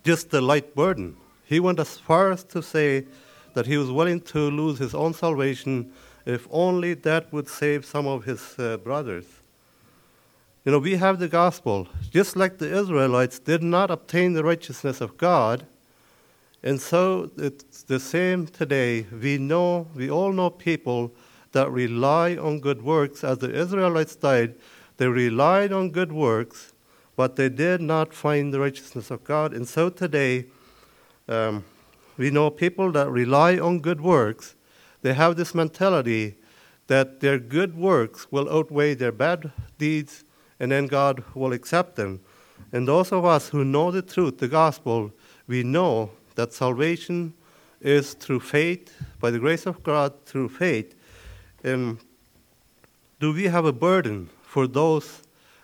just 0.04 0.34
a 0.34 0.42
light 0.42 0.76
burden. 0.76 1.16
He 1.46 1.60
went 1.60 1.80
as 1.80 1.98
far 1.98 2.32
as 2.32 2.44
to 2.46 2.62
say 2.62 3.06
that 3.54 3.66
he 3.66 3.78
was 3.78 3.90
willing 3.90 4.22
to 4.22 4.40
lose 4.52 4.78
his 4.78 4.94
own 4.94 5.14
salvation 5.14 5.92
if 6.26 6.48
only 6.52 6.94
that 6.94 7.32
would 7.32 7.48
save 7.48 7.86
some 7.86 8.08
of 8.08 8.26
his 8.26 8.58
uh, 8.58 8.78
brothers. 8.78 9.26
You 10.66 10.72
know, 10.72 10.80
we 10.80 10.96
have 10.96 11.20
the 11.20 11.28
gospel. 11.28 11.88
Just 12.10 12.36
like 12.36 12.58
the 12.58 12.74
Israelites 12.74 13.40
did 13.40 13.62
not 13.62 13.92
obtain 13.92 14.34
the 14.34 14.44
righteousness 14.44 15.02
of 15.02 15.18
God, 15.18 15.66
and 16.64 16.80
so 16.80 17.30
it's 17.38 17.84
the 17.84 18.00
same 18.00 18.48
today. 18.48 19.06
We 19.12 19.38
know, 19.38 19.88
we 19.94 20.10
all 20.10 20.32
know 20.32 20.50
people 20.50 21.14
that 21.52 21.70
rely 21.70 22.38
on 22.38 22.62
good 22.62 22.82
works. 22.82 23.24
As 23.24 23.40
the 23.40 23.54
Israelites 23.54 24.16
died, 24.16 24.56
they 24.96 25.08
relied 25.08 25.74
on 25.74 25.92
good 25.92 26.14
works, 26.14 26.74
but 27.18 27.36
they 27.36 27.50
did 27.50 27.82
not 27.82 28.14
find 28.14 28.54
the 28.54 28.62
righteousness 28.62 29.12
of 29.12 29.26
God. 29.26 29.54
And 29.54 29.68
so 29.68 29.90
today, 29.90 30.46
um, 31.28 31.66
we 32.18 32.32
know 32.32 32.50
people 32.50 32.92
that 32.94 33.10
rely 33.10 33.60
on 33.60 33.80
good 33.80 34.00
works. 34.00 34.56
They 35.04 35.14
have 35.14 35.36
this 35.36 35.54
mentality 35.54 36.36
that 36.88 37.20
their 37.20 37.38
good 37.38 37.78
works 37.78 38.32
will 38.32 38.50
outweigh 38.50 38.96
their 38.96 39.12
bad 39.12 39.52
deeds, 39.78 40.24
and 40.60 40.72
then 40.72 40.88
God 40.88 41.24
will 41.36 41.54
accept 41.54 41.96
them. 41.98 42.22
And 42.72 42.88
those 42.88 43.12
of 43.12 43.26
us 43.26 43.50
who 43.50 43.64
know 43.64 43.92
the 43.92 44.02
truth, 44.02 44.40
the 44.40 44.48
gospel, 44.48 45.12
we 45.46 45.62
know 45.62 46.12
that 46.36 46.54
salvation 46.54 47.34
is 47.82 48.14
through 48.14 48.40
faith, 48.40 48.96
by 49.20 49.30
the 49.30 49.40
grace 49.40 49.66
of 49.66 49.84
God, 49.84 50.14
through 50.26 50.50
faith. 50.50 50.96
And 51.64 52.00
do 53.20 53.34
we 53.34 53.44
have 53.44 53.66
a 53.66 53.74
burden 53.74 54.30
for 54.42 54.68
those 54.68 55.22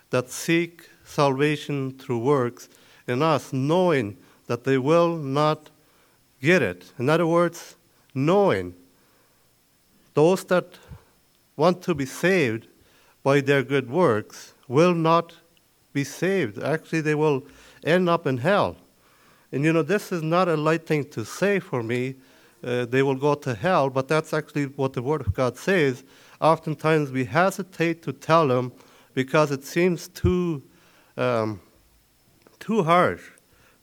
that 0.09 0.29
seek 0.29 0.89
salvation 1.05 1.97
through 1.97 2.19
works 2.19 2.67
in 3.07 3.21
us, 3.21 3.53
knowing 3.53 4.17
that 4.47 4.65
they 4.65 4.77
will 4.77 5.15
not 5.15 5.69
get 6.41 6.61
it? 6.61 6.91
In 6.99 7.09
other 7.09 7.25
words, 7.25 7.75
knowing 8.13 8.75
those 10.13 10.43
that 10.45 10.77
want 11.55 11.81
to 11.83 11.93
be 11.93 12.05
saved 12.05 12.67
by 13.23 13.41
their 13.41 13.63
good 13.63 13.89
works 13.89 14.53
will 14.67 14.93
not 14.93 15.35
be 15.93 16.03
saved. 16.03 16.61
Actually, 16.61 17.01
they 17.01 17.15
will 17.15 17.45
end 17.83 18.09
up 18.09 18.25
in 18.25 18.37
hell. 18.37 18.77
And 19.51 19.63
you 19.63 19.73
know, 19.73 19.81
this 19.81 20.11
is 20.11 20.21
not 20.21 20.47
a 20.47 20.55
light 20.55 20.85
thing 20.85 21.05
to 21.09 21.25
say 21.25 21.59
for 21.59 21.81
me. 21.83 22.15
Uh, 22.63 22.85
they 22.85 23.01
will 23.01 23.15
go 23.15 23.35
to 23.35 23.55
hell, 23.55 23.89
but 23.89 24.07
that's 24.07 24.33
actually 24.33 24.65
what 24.65 24.93
the 24.93 25.01
Word 25.01 25.21
of 25.21 25.33
God 25.33 25.57
says. 25.57 26.03
Oftentimes 26.41 27.11
we 27.11 27.25
hesitate 27.25 28.01
to 28.03 28.13
tell 28.13 28.47
them 28.47 28.71
because 29.13 29.51
it 29.51 29.63
seems 29.63 30.07
too, 30.07 30.61
um, 31.17 31.59
too 32.59 32.83
harsh 32.83 33.23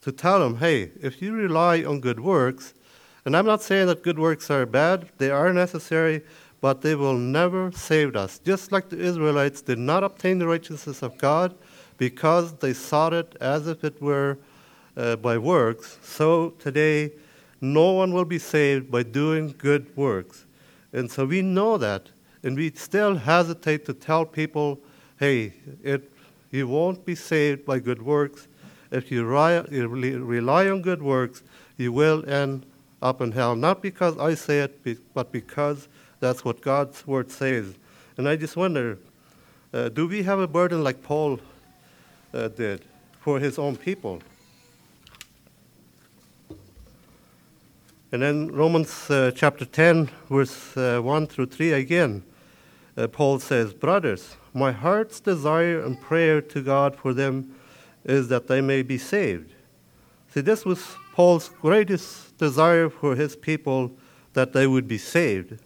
to 0.02 0.12
tell 0.12 0.40
them, 0.40 0.58
hey, 0.58 0.92
if 1.00 1.20
you 1.20 1.32
rely 1.34 1.82
on 1.82 2.00
good 2.00 2.20
works, 2.20 2.74
and 3.26 3.36
I'm 3.36 3.44
not 3.44 3.60
saying 3.60 3.88
that 3.88 4.04
good 4.04 4.20
works 4.20 4.52
are 4.52 4.64
bad, 4.64 5.08
they 5.18 5.30
are 5.32 5.52
necessary, 5.52 6.22
but 6.60 6.80
they 6.80 6.94
will 6.94 7.18
never 7.18 7.72
save 7.72 8.14
us. 8.14 8.38
Just 8.38 8.70
like 8.70 8.88
the 8.88 9.00
Israelites 9.00 9.60
did 9.62 9.78
not 9.78 10.04
obtain 10.04 10.38
the 10.38 10.46
righteousness 10.46 11.02
of 11.02 11.18
God 11.18 11.56
because 11.98 12.52
they 12.54 12.72
sought 12.72 13.12
it 13.12 13.36
as 13.40 13.66
if 13.66 13.82
it 13.82 14.00
were 14.00 14.38
uh, 14.96 15.16
by 15.16 15.36
works, 15.38 15.98
so 16.02 16.50
today 16.60 17.10
no 17.60 17.92
one 17.92 18.12
will 18.12 18.24
be 18.24 18.38
saved 18.38 18.92
by 18.92 19.02
doing 19.02 19.52
good 19.58 19.94
works. 19.96 20.46
And 20.92 21.10
so 21.10 21.24
we 21.24 21.42
know 21.42 21.76
that, 21.78 22.08
and 22.44 22.56
we 22.56 22.70
still 22.70 23.16
hesitate 23.16 23.84
to 23.86 23.92
tell 23.92 24.24
people, 24.24 24.78
hey, 25.18 25.52
it, 25.82 26.12
you 26.52 26.68
won't 26.68 27.04
be 27.04 27.16
saved 27.16 27.66
by 27.66 27.80
good 27.80 28.02
works. 28.02 28.46
If 28.92 29.10
you 29.10 29.22
you 29.70 29.88
rely 29.88 30.68
on 30.68 30.80
good 30.80 31.02
works, 31.02 31.42
you 31.76 31.92
will 31.92 32.24
end 32.30 32.64
up 33.02 33.20
in 33.20 33.32
hell. 33.32 33.54
Not 33.56 33.82
because 33.82 34.18
I 34.18 34.34
say 34.34 34.60
it, 34.60 34.98
but 35.14 35.32
because 35.32 35.88
that's 36.20 36.44
what 36.44 36.60
God's 36.60 37.06
word 37.06 37.30
says. 37.30 37.74
And 38.16 38.28
I 38.28 38.36
just 38.36 38.56
wonder 38.56 38.98
uh, 39.72 39.88
do 39.90 40.06
we 40.06 40.22
have 40.22 40.38
a 40.38 40.46
burden 40.46 40.82
like 40.82 41.02
Paul 41.02 41.38
uh, 42.32 42.48
did 42.48 42.84
for 43.20 43.38
his 43.38 43.58
own 43.58 43.76
people? 43.76 44.22
And 48.12 48.22
then 48.22 48.48
Romans 48.52 49.10
uh, 49.10 49.32
chapter 49.34 49.64
10, 49.64 50.08
verse 50.30 50.76
uh, 50.76 51.00
1 51.00 51.26
through 51.26 51.46
3 51.46 51.72
again, 51.72 52.22
uh, 52.96 53.08
Paul 53.08 53.40
says, 53.40 53.74
Brothers, 53.74 54.36
my 54.54 54.72
heart's 54.72 55.20
desire 55.20 55.80
and 55.80 56.00
prayer 56.00 56.40
to 56.40 56.62
God 56.62 56.96
for 56.96 57.12
them 57.12 57.54
is 58.04 58.28
that 58.28 58.46
they 58.46 58.60
may 58.60 58.82
be 58.82 58.96
saved. 58.96 59.52
See, 60.32 60.40
this 60.40 60.64
was 60.64 60.94
Paul's 61.12 61.50
greatest 61.60 62.25
desire 62.38 62.88
for 62.88 63.14
his 63.14 63.36
people 63.36 63.92
that 64.32 64.52
they 64.52 64.66
would 64.66 64.86
be 64.86 64.98
saved. 64.98 65.58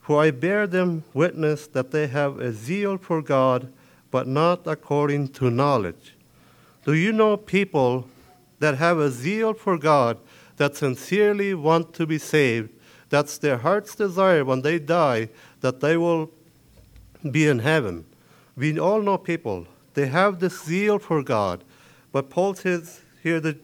For 0.00 0.22
I 0.22 0.30
bear 0.30 0.66
them 0.66 1.04
witness 1.14 1.66
that 1.68 1.90
they 1.90 2.06
have 2.08 2.40
a 2.40 2.52
zeal 2.52 2.98
for 2.98 3.22
God, 3.22 3.72
but 4.10 4.26
not 4.26 4.66
according 4.66 5.28
to 5.28 5.50
knowledge. 5.50 6.14
Do 6.84 6.94
you 6.94 7.12
know 7.12 7.36
people 7.36 8.08
that 8.58 8.78
have 8.78 8.98
a 8.98 9.10
zeal 9.10 9.54
for 9.54 9.78
God? 9.78 10.18
that 10.56 10.76
sincerely 10.76 11.54
want 11.54 11.92
to 11.94 12.06
be 12.06 12.18
saved. 12.18 12.70
That's 13.08 13.38
their 13.38 13.58
heart's 13.58 13.94
desire 13.94 14.44
when 14.44 14.62
they 14.62 14.78
die, 14.78 15.28
that 15.60 15.80
they 15.80 15.96
will 15.96 16.30
be 17.30 17.46
in 17.46 17.58
heaven. 17.58 18.04
We 18.56 18.78
all 18.78 19.02
know 19.02 19.18
people, 19.18 19.66
they 19.94 20.06
have 20.06 20.38
this 20.38 20.64
zeal 20.64 20.98
for 20.98 21.22
God. 21.22 21.64
But 22.12 22.30
Paul 22.30 22.54
says 22.54 23.00
here 23.22 23.40
that 23.40 23.58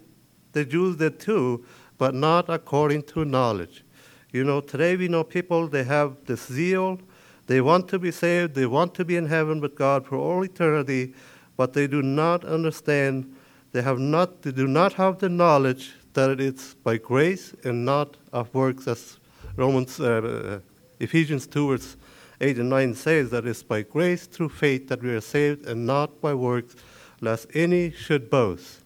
the 0.58 0.64
Jews 0.64 0.96
did 0.96 1.20
too, 1.20 1.64
but 1.98 2.14
not 2.14 2.48
according 2.48 3.04
to 3.04 3.24
knowledge. 3.24 3.84
You 4.32 4.42
know, 4.44 4.60
today 4.60 4.96
we 4.96 5.06
know 5.08 5.22
people, 5.22 5.68
they 5.68 5.84
have 5.84 6.16
this 6.26 6.46
zeal. 6.46 6.98
They 7.46 7.60
want 7.60 7.88
to 7.88 7.98
be 7.98 8.10
saved. 8.10 8.54
They 8.54 8.66
want 8.66 8.92
to 8.94 9.04
be 9.04 9.16
in 9.16 9.26
heaven 9.26 9.60
with 9.60 9.74
God 9.76 10.04
for 10.04 10.16
all 10.16 10.42
eternity, 10.44 11.14
but 11.56 11.72
they 11.72 11.86
do 11.86 12.02
not 12.02 12.44
understand. 12.44 13.34
They 13.72 13.82
have 13.82 13.98
not. 13.98 14.42
They 14.42 14.52
do 14.52 14.66
not 14.66 14.94
have 14.94 15.18
the 15.18 15.28
knowledge 15.28 15.94
that 16.14 16.30
it 16.30 16.40
is 16.40 16.74
by 16.82 16.98
grace 16.98 17.54
and 17.64 17.84
not 17.84 18.16
of 18.32 18.52
works, 18.52 18.88
as 18.88 19.18
Romans, 19.56 20.00
uh, 20.00 20.60
Ephesians 20.98 21.46
two 21.46 21.68
verse 21.68 21.96
eight 22.40 22.58
and 22.58 22.68
nine 22.68 22.94
says 22.94 23.30
that 23.30 23.46
it's 23.46 23.62
by 23.62 23.82
grace 23.82 24.26
through 24.26 24.48
faith 24.50 24.88
that 24.88 25.02
we 25.02 25.10
are 25.10 25.20
saved, 25.20 25.66
and 25.66 25.86
not 25.86 26.20
by 26.20 26.34
works, 26.34 26.74
lest 27.20 27.46
any 27.54 27.90
should 27.90 28.28
boast. 28.28 28.77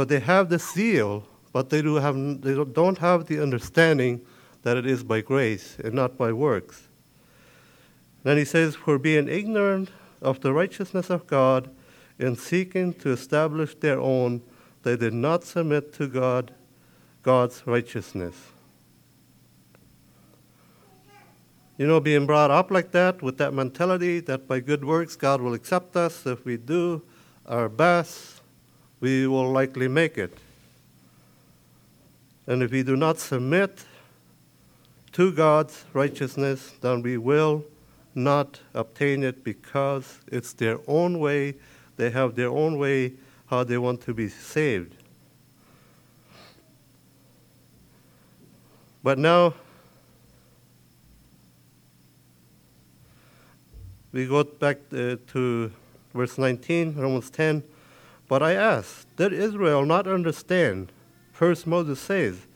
So 0.00 0.06
they 0.06 0.20
have 0.20 0.48
the 0.48 0.58
zeal, 0.58 1.26
but 1.52 1.68
they, 1.68 1.82
do 1.82 1.96
have, 1.96 2.16
they 2.40 2.54
don't 2.54 2.96
have 2.96 3.26
the 3.26 3.38
understanding 3.42 4.22
that 4.62 4.78
it 4.78 4.86
is 4.86 5.04
by 5.04 5.20
grace 5.20 5.76
and 5.84 5.92
not 5.92 6.16
by 6.16 6.32
works. 6.32 6.88
Then 8.22 8.38
he 8.38 8.46
says, 8.46 8.74
For 8.74 8.98
being 8.98 9.28
ignorant 9.28 9.90
of 10.22 10.40
the 10.40 10.54
righteousness 10.54 11.10
of 11.10 11.26
God 11.26 11.68
and 12.18 12.38
seeking 12.38 12.94
to 12.94 13.10
establish 13.10 13.74
their 13.74 14.00
own, 14.00 14.40
they 14.84 14.96
did 14.96 15.12
not 15.12 15.44
submit 15.44 15.92
to 15.96 16.06
God, 16.06 16.54
God's 17.22 17.62
righteousness. 17.66 18.36
You 21.76 21.86
know, 21.86 22.00
being 22.00 22.24
brought 22.24 22.50
up 22.50 22.70
like 22.70 22.92
that, 22.92 23.20
with 23.20 23.36
that 23.36 23.52
mentality 23.52 24.20
that 24.20 24.48
by 24.48 24.60
good 24.60 24.82
works 24.82 25.14
God 25.14 25.42
will 25.42 25.52
accept 25.52 25.94
us 25.94 26.24
if 26.24 26.46
we 26.46 26.56
do 26.56 27.02
our 27.44 27.68
best, 27.68 28.39
we 29.00 29.26
will 29.26 29.50
likely 29.50 29.88
make 29.88 30.18
it. 30.18 30.36
And 32.46 32.62
if 32.62 32.70
we 32.70 32.82
do 32.82 32.96
not 32.96 33.18
submit 33.18 33.84
to 35.12 35.32
God's 35.32 35.84
righteousness, 35.92 36.72
then 36.80 37.02
we 37.02 37.16
will 37.16 37.64
not 38.14 38.60
obtain 38.74 39.22
it 39.22 39.44
because 39.44 40.18
it's 40.26 40.52
their 40.52 40.78
own 40.86 41.18
way. 41.18 41.54
They 41.96 42.10
have 42.10 42.34
their 42.34 42.50
own 42.50 42.78
way 42.78 43.12
how 43.46 43.64
they 43.64 43.78
want 43.78 44.00
to 44.02 44.14
be 44.14 44.28
saved. 44.28 44.94
But 49.02 49.18
now, 49.18 49.54
we 54.12 54.26
go 54.26 54.44
back 54.44 54.78
uh, 54.92 55.16
to 55.28 55.72
verse 56.12 56.36
19, 56.36 56.94
Romans 56.96 57.30
10. 57.30 57.62
But 58.30 58.44
I 58.44 58.52
ask, 58.52 59.08
did 59.16 59.32
Israel 59.32 59.84
not 59.84 60.06
understand? 60.06 60.92
First, 61.32 61.66
Moses 61.66 61.98
says, 61.98 62.46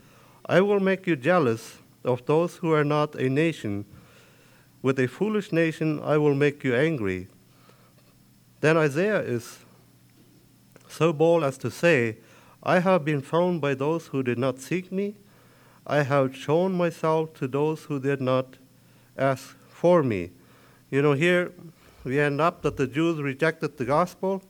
I 0.47 0.61
will 0.61 0.79
make 0.79 1.05
you 1.05 1.17
jealous 1.17 1.79
of 2.05 2.25
those 2.27 2.59
who 2.59 2.73
are 2.73 2.85
not 2.85 3.17
a 3.17 3.29
nation. 3.29 3.85
With 4.83 5.01
a 5.01 5.09
foolish 5.09 5.51
nation, 5.51 6.01
I 6.05 6.17
will 6.17 6.37
make 6.37 6.63
you 6.63 6.77
angry. 6.77 7.27
Then 8.61 8.77
Isaiah 8.77 9.19
is 9.19 9.59
so 10.87 11.13
bold 11.13 11.43
as 11.43 11.59
to 11.59 11.73
say, 11.73 12.19
I 12.63 12.79
have 12.79 13.05
been 13.05 13.21
found 13.21 13.61
by 13.61 13.75
those 13.75 14.07
who 14.07 14.23
did 14.23 14.39
not 14.39 14.61
seek 14.61 14.93
me. 14.93 15.17
I 15.85 16.05
have 16.05 16.37
shown 16.37 16.73
myself 16.75 17.35
to 17.41 17.49
those 17.49 17.83
who 17.83 17.99
did 17.99 18.21
not 18.21 18.59
ask 19.19 19.57
for 19.69 20.05
me. 20.05 20.31
You 20.93 21.03
know, 21.03 21.15
here 21.15 21.51
we 22.05 22.21
end 22.21 22.41
up 22.41 22.63
that 22.63 22.77
the 22.77 22.87
Jews 22.87 23.21
rejected 23.21 23.77
the 23.77 23.85
gospel, 23.85 24.41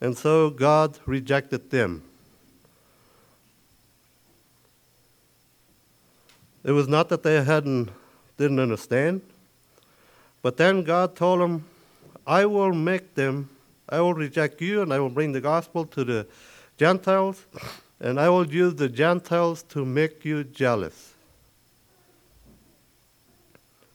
and 0.00 0.16
so 0.16 0.50
God 0.50 0.98
rejected 1.06 1.70
them. 1.70 2.02
It 6.62 6.72
was 6.72 6.88
not 6.88 7.08
that 7.08 7.22
they 7.22 7.42
hadn't 7.42 7.90
didn't 8.36 8.58
understand, 8.58 9.22
but 10.42 10.56
then 10.56 10.82
God 10.82 11.14
told 11.16 11.40
them, 11.40 11.66
"I 12.26 12.46
will 12.46 12.72
make 12.72 13.14
them. 13.14 13.50
I 13.88 14.00
will 14.00 14.14
reject 14.14 14.60
you, 14.60 14.82
and 14.82 14.92
I 14.92 14.98
will 15.00 15.10
bring 15.10 15.32
the 15.32 15.40
gospel 15.40 15.84
to 15.86 16.04
the 16.04 16.26
Gentiles, 16.78 17.44
and 17.98 18.20
I 18.20 18.28
will 18.28 18.46
use 18.46 18.76
the 18.76 18.88
Gentiles 18.88 19.62
to 19.64 19.84
make 19.84 20.24
you 20.24 20.44
jealous." 20.44 21.14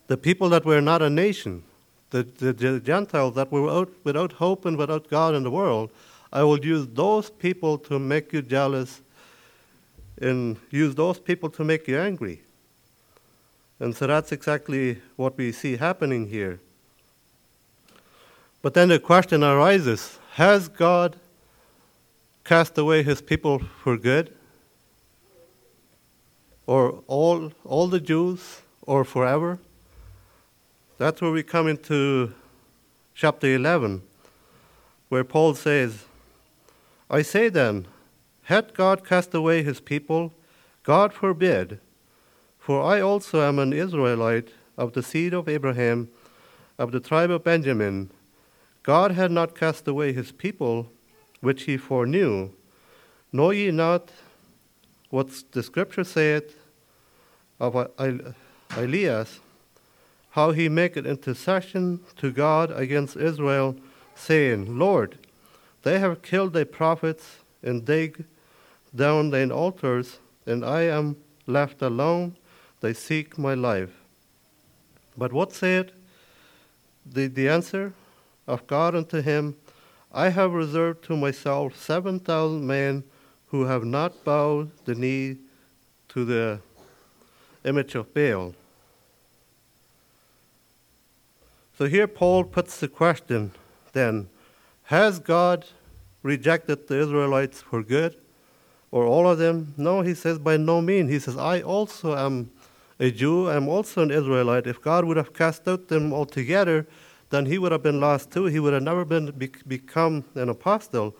The 0.08 0.18
people 0.18 0.50
that 0.50 0.66
were 0.66 0.82
not 0.82 1.02
a 1.02 1.10
nation, 1.10 1.64
the, 2.12 2.24
the, 2.24 2.54
the 2.54 2.80
Gentiles 2.80 3.36
that 3.36 3.52
were 3.52 3.62
without, 3.62 3.94
without 4.04 4.32
hope 4.34 4.66
and 4.66 4.78
without 4.78 5.10
God 5.10 5.36
in 5.36 5.44
the 5.44 5.52
world, 5.52 5.92
I 6.32 6.44
will 6.44 6.60
use 6.60 6.88
those 6.88 7.30
people 7.30 7.78
to 7.80 8.00
make 8.00 8.34
you 8.34 8.42
jealous 8.42 9.02
and 10.22 10.58
use 10.70 10.96
those 10.96 11.20
people 11.20 11.50
to 11.52 11.64
make 11.64 11.88
you 11.88 12.00
angry. 12.00 12.42
And 13.80 13.96
so 13.96 14.08
that's 14.08 14.32
exactly 14.32 15.02
what 15.16 15.38
we 15.38 15.52
see 15.52 15.78
happening 15.78 16.28
here. 16.28 16.60
But 18.62 18.74
then 18.74 18.88
the 18.88 19.00
question 19.00 19.44
arises 19.44 20.18
Has 20.34 20.68
God 20.70 21.18
cast 22.44 22.78
away 22.78 23.04
his 23.04 23.22
people 23.22 23.60
for 23.60 23.98
good? 23.98 24.34
Or 26.68 27.04
all, 27.08 27.52
all 27.64 27.88
the 27.88 28.00
Jews, 28.00 28.62
or 28.82 29.04
forever? 29.04 29.60
That's 30.98 31.22
where 31.22 31.32
we 31.32 31.44
come 31.44 31.68
into 31.68 32.34
chapter 33.14 33.48
11, 33.48 34.02
where 35.10 35.26
Paul 35.26 35.54
says, 35.54 36.06
I 37.10 37.22
say 37.22 37.50
then, 37.50 37.88
had 38.44 38.74
God 38.74 39.06
cast 39.06 39.34
away 39.34 39.62
his 39.62 39.82
people? 39.82 40.32
God 40.84 41.12
forbid. 41.12 41.82
For 42.60 42.82
I 42.82 43.02
also 43.02 43.42
am 43.42 43.60
an 43.60 43.74
Israelite 43.74 44.54
of 44.78 44.94
the 44.94 45.04
seed 45.04 45.34
of 45.34 45.50
Abraham, 45.50 46.08
of 46.78 46.94
the 46.94 47.02
tribe 47.02 47.30
of 47.30 47.44
Benjamin. 47.44 48.10
God 48.82 49.12
had 49.12 49.32
not 49.32 49.54
cast 49.54 49.88
away 49.90 50.14
his 50.14 50.32
people, 50.32 50.90
which 51.42 51.64
he 51.64 51.76
foreknew. 51.76 52.52
Know 53.34 53.50
ye 53.50 53.70
not 53.70 54.12
what 55.10 55.28
the 55.52 55.62
scripture 55.62 56.06
saith 56.06 56.56
of 57.60 57.76
Elias, 58.78 59.42
how 60.36 60.52
he 60.52 60.68
maketh 60.68 61.06
intercession 61.06 62.02
to 62.18 62.30
God 62.30 62.70
against 62.70 63.16
Israel, 63.16 63.74
saying, 64.16 64.78
Lord, 64.78 65.18
they 65.84 65.98
have 66.00 66.22
killed 66.22 66.52
thy 66.52 66.66
prophets 66.66 67.38
and 67.64 67.86
dig 67.86 68.26
down 68.94 69.30
thine 69.30 69.50
altars, 69.50 70.20
and 70.46 70.66
I 70.66 70.82
am 70.82 71.16
left 71.48 71.82
alone. 71.82 72.36
They 72.82 72.94
seek 72.94 73.38
my 73.38 73.54
life. 73.54 73.94
But 75.18 75.32
what 75.32 75.54
said 75.54 75.94
the, 77.06 77.28
the 77.28 77.48
answer 77.48 77.94
of 78.46 78.68
God 78.68 78.94
unto 78.94 79.22
him? 79.22 79.56
I 80.12 80.28
have 80.30 80.52
reserved 80.52 81.06
to 81.06 81.16
myself 81.16 81.78
seven 81.78 82.20
thousand 82.20 82.68
men 82.68 83.06
who 83.52 83.64
have 83.64 83.86
not 83.86 84.26
bowed 84.26 84.72
the 84.84 84.96
knee 84.96 85.38
to 86.10 86.26
the 86.26 86.60
image 87.64 87.96
of 87.96 88.14
Baal. 88.14 88.54
So 91.78 91.86
here 91.86 92.08
Paul 92.08 92.46
puts 92.46 92.80
the 92.80 92.88
question 92.88 93.52
then 93.92 94.30
Has 94.84 95.20
God 95.20 95.66
rejected 96.24 96.88
the 96.88 97.00
Israelites 97.00 97.62
for 97.62 97.84
good? 97.84 98.16
Or 98.92 99.06
all 99.06 99.30
of 99.30 99.40
them? 99.40 99.74
No, 99.76 100.02
he 100.02 100.14
says, 100.14 100.40
by 100.40 100.56
no 100.56 100.82
means. 100.82 101.12
He 101.12 101.20
says, 101.20 101.36
I 101.36 101.62
also 101.62 102.16
am 102.16 102.52
a 102.98 103.12
Jew, 103.12 103.50
I'm 103.50 103.68
also 103.68 104.04
an 104.04 104.12
Israelite. 104.12 104.68
If 104.68 104.82
God 104.82 105.04
would 105.04 105.18
have 105.18 105.34
cast 105.34 105.68
out 105.68 105.90
them 105.90 106.14
altogether, 106.14 106.88
then 107.30 107.46
he 107.46 107.58
would 107.58 107.74
have 107.74 107.84
been 107.84 108.00
lost 108.00 108.32
too. 108.32 108.46
He 108.46 108.60
would 108.60 108.72
have 108.72 108.84
never 108.84 109.04
been 109.04 109.32
be- 109.32 109.52
become 109.68 110.24
an 110.36 110.48
apostle. 110.48 111.14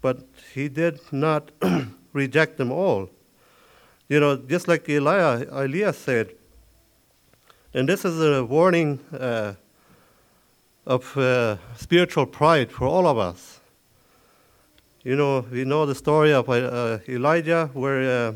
But 0.00 0.26
he 0.52 0.68
did 0.68 0.98
not 1.12 1.52
reject 2.12 2.56
them 2.58 2.72
all. 2.72 3.10
You 4.08 4.18
know, 4.18 4.36
just 4.36 4.66
like 4.66 4.88
Elijah, 4.88 5.92
said, 5.92 6.34
and 7.72 7.88
this 7.88 8.04
is 8.04 8.20
a 8.20 8.44
warning 8.44 8.98
uh, 9.12 9.54
of 10.86 11.16
uh, 11.16 11.56
spiritual 11.76 12.26
pride 12.26 12.70
for 12.70 12.86
all 12.86 13.06
of 13.06 13.18
us. 13.18 13.60
You 15.02 15.16
know, 15.16 15.44
we 15.50 15.64
know 15.64 15.86
the 15.86 15.94
story 15.94 16.32
of 16.32 16.48
uh, 16.48 16.98
Elijah 17.08 17.70
where 17.72 18.28
uh, 18.28 18.32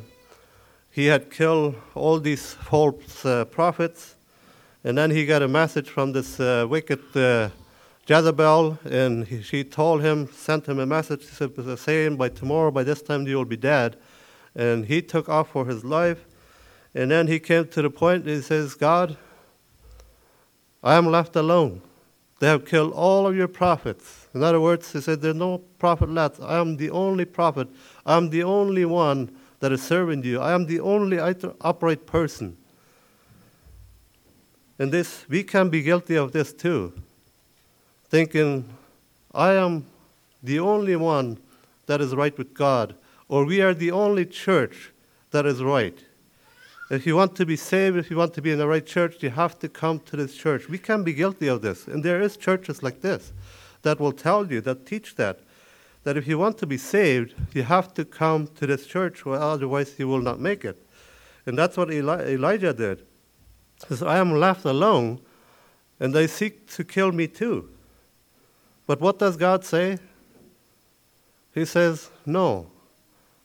he 0.91 1.07
had 1.07 1.31
killed 1.31 1.75
all 1.95 2.21
these 2.21 2.55
false 2.55 3.25
uh, 3.25 3.45
prophets, 3.45 4.17
and 4.85 4.97
then 4.97 5.11
he 5.11 5.27
got 5.27 5.43
a 5.43 5.49
message 5.49 5.89
from 5.89 6.13
this 6.13 6.41
uh, 6.41 6.67
wicked 6.69 7.01
uh, 7.17 7.51
Jezebel, 8.07 8.79
and 8.85 9.27
he, 9.27 9.43
she 9.43 9.65
told 9.65 10.01
him, 10.01 10.29
sent 10.33 10.67
him 10.67 10.79
a 10.79 10.87
message 10.87 11.27
saying, 11.77 12.17
by 12.17 12.31
tomorrow, 12.31 12.71
by 12.71 12.83
this 12.83 13.03
time, 13.03 13.27
you 13.27 13.37
will 13.37 13.45
be 13.45 13.57
dead. 13.57 13.97
And 14.55 14.87
he 14.87 15.03
took 15.03 15.29
off 15.29 15.51
for 15.51 15.67
his 15.67 15.85
life. 15.85 16.25
And 16.95 17.11
then 17.11 17.27
he 17.27 17.39
came 17.39 17.69
to 17.69 17.83
the 17.83 17.91
point, 17.91 18.27
he 18.27 18.41
says, 18.41 18.75
God, 18.75 19.19
I 20.83 20.95
am 20.97 21.07
left 21.07 21.37
alone. 21.37 21.83
They 22.41 22.47
have 22.47 22.65
killed 22.65 22.93
all 22.93 23.27
of 23.27 23.35
your 23.35 23.49
prophets. 23.49 24.29
In 24.33 24.43
other 24.43 24.61
words, 24.61 24.93
he 24.93 25.01
said, 25.01 25.21
There's 25.21 25.35
no 25.35 25.59
prophet 25.79 26.09
left. 26.09 26.41
I 26.41 26.59
am 26.59 26.77
the 26.77 26.91
only 26.91 27.25
prophet. 27.25 27.69
I 28.07 28.17
am 28.17 28.31
the 28.31 28.45
only 28.45 28.85
one 28.85 29.35
that 29.61 29.73
is 29.73 29.83
serving 29.83 30.23
you. 30.23 30.41
I 30.41 30.53
am 30.53 30.67
the 30.67 30.81
only 30.81 31.19
upright 31.19 32.07
person. 32.07 32.57
And 34.79 34.93
this, 34.93 35.25
we 35.29 35.43
can 35.43 35.69
be 35.69 35.83
guilty 35.83 36.15
of 36.15 36.31
this 36.31 36.53
too, 36.53 36.93
thinking, 38.09 38.69
I 39.35 39.55
am 39.55 39.87
the 40.43 40.61
only 40.61 40.95
one 40.95 41.39
that 41.87 42.01
is 42.01 42.15
right 42.15 42.37
with 42.39 42.55
God, 42.55 42.95
or 43.29 43.45
we 43.45 43.61
are 43.61 43.75
the 43.75 43.91
only 43.91 44.25
church 44.25 44.93
that 45.33 45.45
is 45.47 45.63
right. 45.63 45.99
If 46.91 47.07
you 47.07 47.17
want 47.17 47.37
to 47.37 47.45
be 47.45 47.57
saved, 47.57 47.99
if 47.99 48.11
you 48.11 48.17
want 48.17 48.33
to 48.35 48.43
be 48.43 48.51
in 48.51 48.59
the 48.59 48.67
right 48.67 48.85
church, 48.85 49.23
you 49.23 49.31
have 49.31 49.59
to 49.59 49.69
come 49.69 50.01
to 50.01 50.17
this 50.17 50.35
church. 50.35 50.69
We 50.69 50.79
can 50.79 51.05
be 51.05 51.13
guilty 51.13 51.47
of 51.47 51.61
this, 51.61 51.87
and 51.87 52.03
there 52.03 52.23
is 52.23 52.37
churches 52.37 52.83
like 52.83 53.03
this 53.03 53.33
that 53.83 54.01
will 54.01 54.13
tell 54.13 54.51
you, 54.51 54.61
that 54.63 54.87
teach 54.87 55.15
that, 55.17 55.41
that 56.05 56.17
if 56.17 56.27
you 56.27 56.39
want 56.39 56.59
to 56.59 56.67
be 56.67 56.79
saved, 56.79 57.35
you 57.53 57.63
have 57.63 57.93
to 57.95 58.05
come 58.05 58.49
to 58.57 58.67
this 58.67 58.87
church, 58.87 59.27
or 59.27 59.37
otherwise 59.37 59.99
you 59.99 60.09
will 60.09 60.23
not 60.23 60.41
make 60.41 60.65
it. 60.65 60.83
And 61.45 61.59
that's 61.59 61.77
what 61.77 61.93
Eli- 61.93 62.33
Elijah 62.33 62.73
did. 62.73 63.01
He 63.81 63.89
says, 63.89 64.03
I 64.03 64.19
am 64.19 64.33
left 64.33 64.65
alone, 64.65 65.21
and 66.01 66.15
they 66.15 66.27
seek 66.27 66.69
to 66.71 66.85
kill 66.85 67.13
me 67.13 67.29
too. 67.29 67.69
But 68.87 69.01
what 69.01 69.19
does 69.19 69.37
God 69.37 69.65
say? 69.65 69.99
He 71.55 71.65
says, 71.65 72.11
No, 72.25 72.71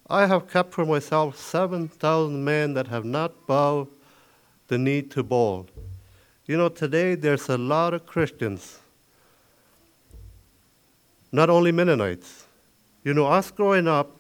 I 0.09 0.25
have 0.25 0.49
kept 0.49 0.73
for 0.73 0.85
myself 0.85 1.37
7,000 1.37 2.43
men 2.43 2.73
that 2.73 2.87
have 2.87 3.05
not 3.05 3.47
bowed 3.47 3.87
the 4.67 4.77
knee 4.77 5.01
to 5.01 5.23
Baal. 5.23 5.67
You 6.45 6.57
know, 6.57 6.67
today 6.67 7.15
there's 7.15 7.47
a 7.47 7.57
lot 7.57 7.93
of 7.93 8.05
Christians, 8.05 8.79
not 11.31 11.49
only 11.49 11.71
Mennonites. 11.71 12.45
You 13.05 13.13
know, 13.13 13.27
us 13.27 13.49
growing 13.49 13.87
up, 13.87 14.11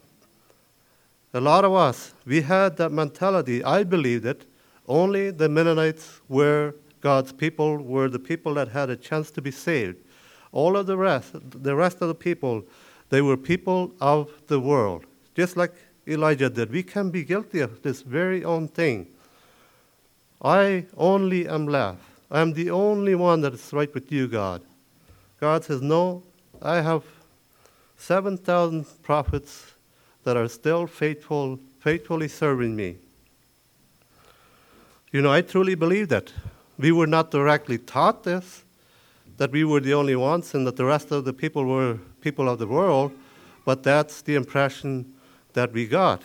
a 1.33 1.41
lot 1.41 1.65
of 1.65 1.73
us, 1.73 2.13
we 2.25 2.41
had 2.41 2.77
that 2.77 2.91
mentality. 2.91 3.61
I 3.63 3.83
believed 3.83 4.25
it. 4.25 4.45
Only 4.87 5.31
the 5.31 5.49
Mennonites 5.49 6.21
were 6.29 6.75
God's 7.01 7.33
people, 7.33 7.77
were 7.77 8.07
the 8.07 8.19
people 8.19 8.53
that 8.53 8.69
had 8.69 8.89
a 8.89 8.95
chance 8.95 9.31
to 9.31 9.41
be 9.41 9.51
saved. 9.51 9.97
All 10.53 10.77
of 10.77 10.85
the 10.85 10.95
rest, 10.95 11.33
the 11.33 11.75
rest 11.75 12.01
of 12.01 12.07
the 12.07 12.15
people, 12.15 12.63
they 13.09 13.21
were 13.21 13.35
people 13.35 13.93
of 13.99 14.31
the 14.47 14.59
world 14.61 15.05
just 15.35 15.57
like 15.57 15.73
Elijah 16.07 16.49
did. 16.49 16.71
We 16.71 16.83
can 16.83 17.09
be 17.09 17.23
guilty 17.23 17.59
of 17.59 17.81
this 17.81 18.01
very 18.01 18.43
own 18.43 18.67
thing. 18.67 19.07
I 20.41 20.85
only 20.97 21.47
am 21.47 21.67
left. 21.67 22.01
I 22.29 22.41
am 22.41 22.53
the 22.53 22.71
only 22.71 23.15
one 23.15 23.41
that 23.41 23.53
is 23.53 23.71
right 23.71 23.93
with 23.93 24.11
you, 24.11 24.27
God. 24.27 24.61
God 25.39 25.63
says, 25.63 25.81
No, 25.81 26.23
I 26.61 26.81
have 26.81 27.03
7,000 27.97 28.85
prophets 29.03 29.73
that 30.23 30.35
are 30.35 30.47
still 30.47 30.87
faithful, 30.87 31.59
faithfully 31.79 32.27
serving 32.27 32.75
me. 32.75 32.97
You 35.11 35.21
know, 35.21 35.31
I 35.31 35.41
truly 35.41 35.75
believe 35.75 36.09
that. 36.09 36.33
We 36.77 36.91
were 36.91 37.07
not 37.07 37.29
directly 37.29 37.77
taught 37.77 38.23
this, 38.23 38.63
that 39.37 39.51
we 39.51 39.63
were 39.63 39.79
the 39.79 39.93
only 39.93 40.15
ones 40.15 40.55
and 40.55 40.65
that 40.65 40.75
the 40.75 40.85
rest 40.85 41.11
of 41.11 41.23
the 41.23 41.33
people 41.33 41.65
were 41.65 41.99
people 42.21 42.49
of 42.49 42.57
the 42.57 42.67
world, 42.67 43.11
but 43.63 43.83
that's 43.83 44.21
the 44.23 44.35
impression 44.35 45.12
that 45.53 45.71
we 45.71 45.87
got. 45.87 46.21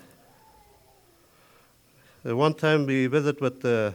Uh, 2.26 2.36
one 2.36 2.54
time 2.54 2.86
we 2.86 3.06
visited 3.06 3.40
with 3.40 3.64
uh, 3.64 3.92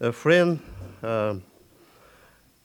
a 0.00 0.12
friend, 0.12 0.60
um, 1.02 1.42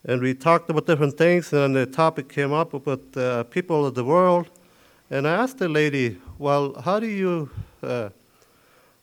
and 0.06 0.22
we 0.22 0.34
talked 0.34 0.70
about 0.70 0.86
different 0.86 1.17
things, 1.17 1.54
and 1.54 1.76
the 1.76 1.86
topic 1.86 2.30
came 2.30 2.54
up 2.54 2.74
about 2.74 3.02
uh, 3.15 3.44
people 3.44 3.86
of 3.86 3.96
the 3.96 4.04
world. 4.04 4.50
And 5.10 5.28
I 5.28 5.32
asked 5.32 5.58
the 5.58 5.70
lady, 5.70 6.17
Well, 6.38 6.80
how 6.82 7.00
do 7.00 7.08
you 7.08 7.50
uh, 7.84 8.10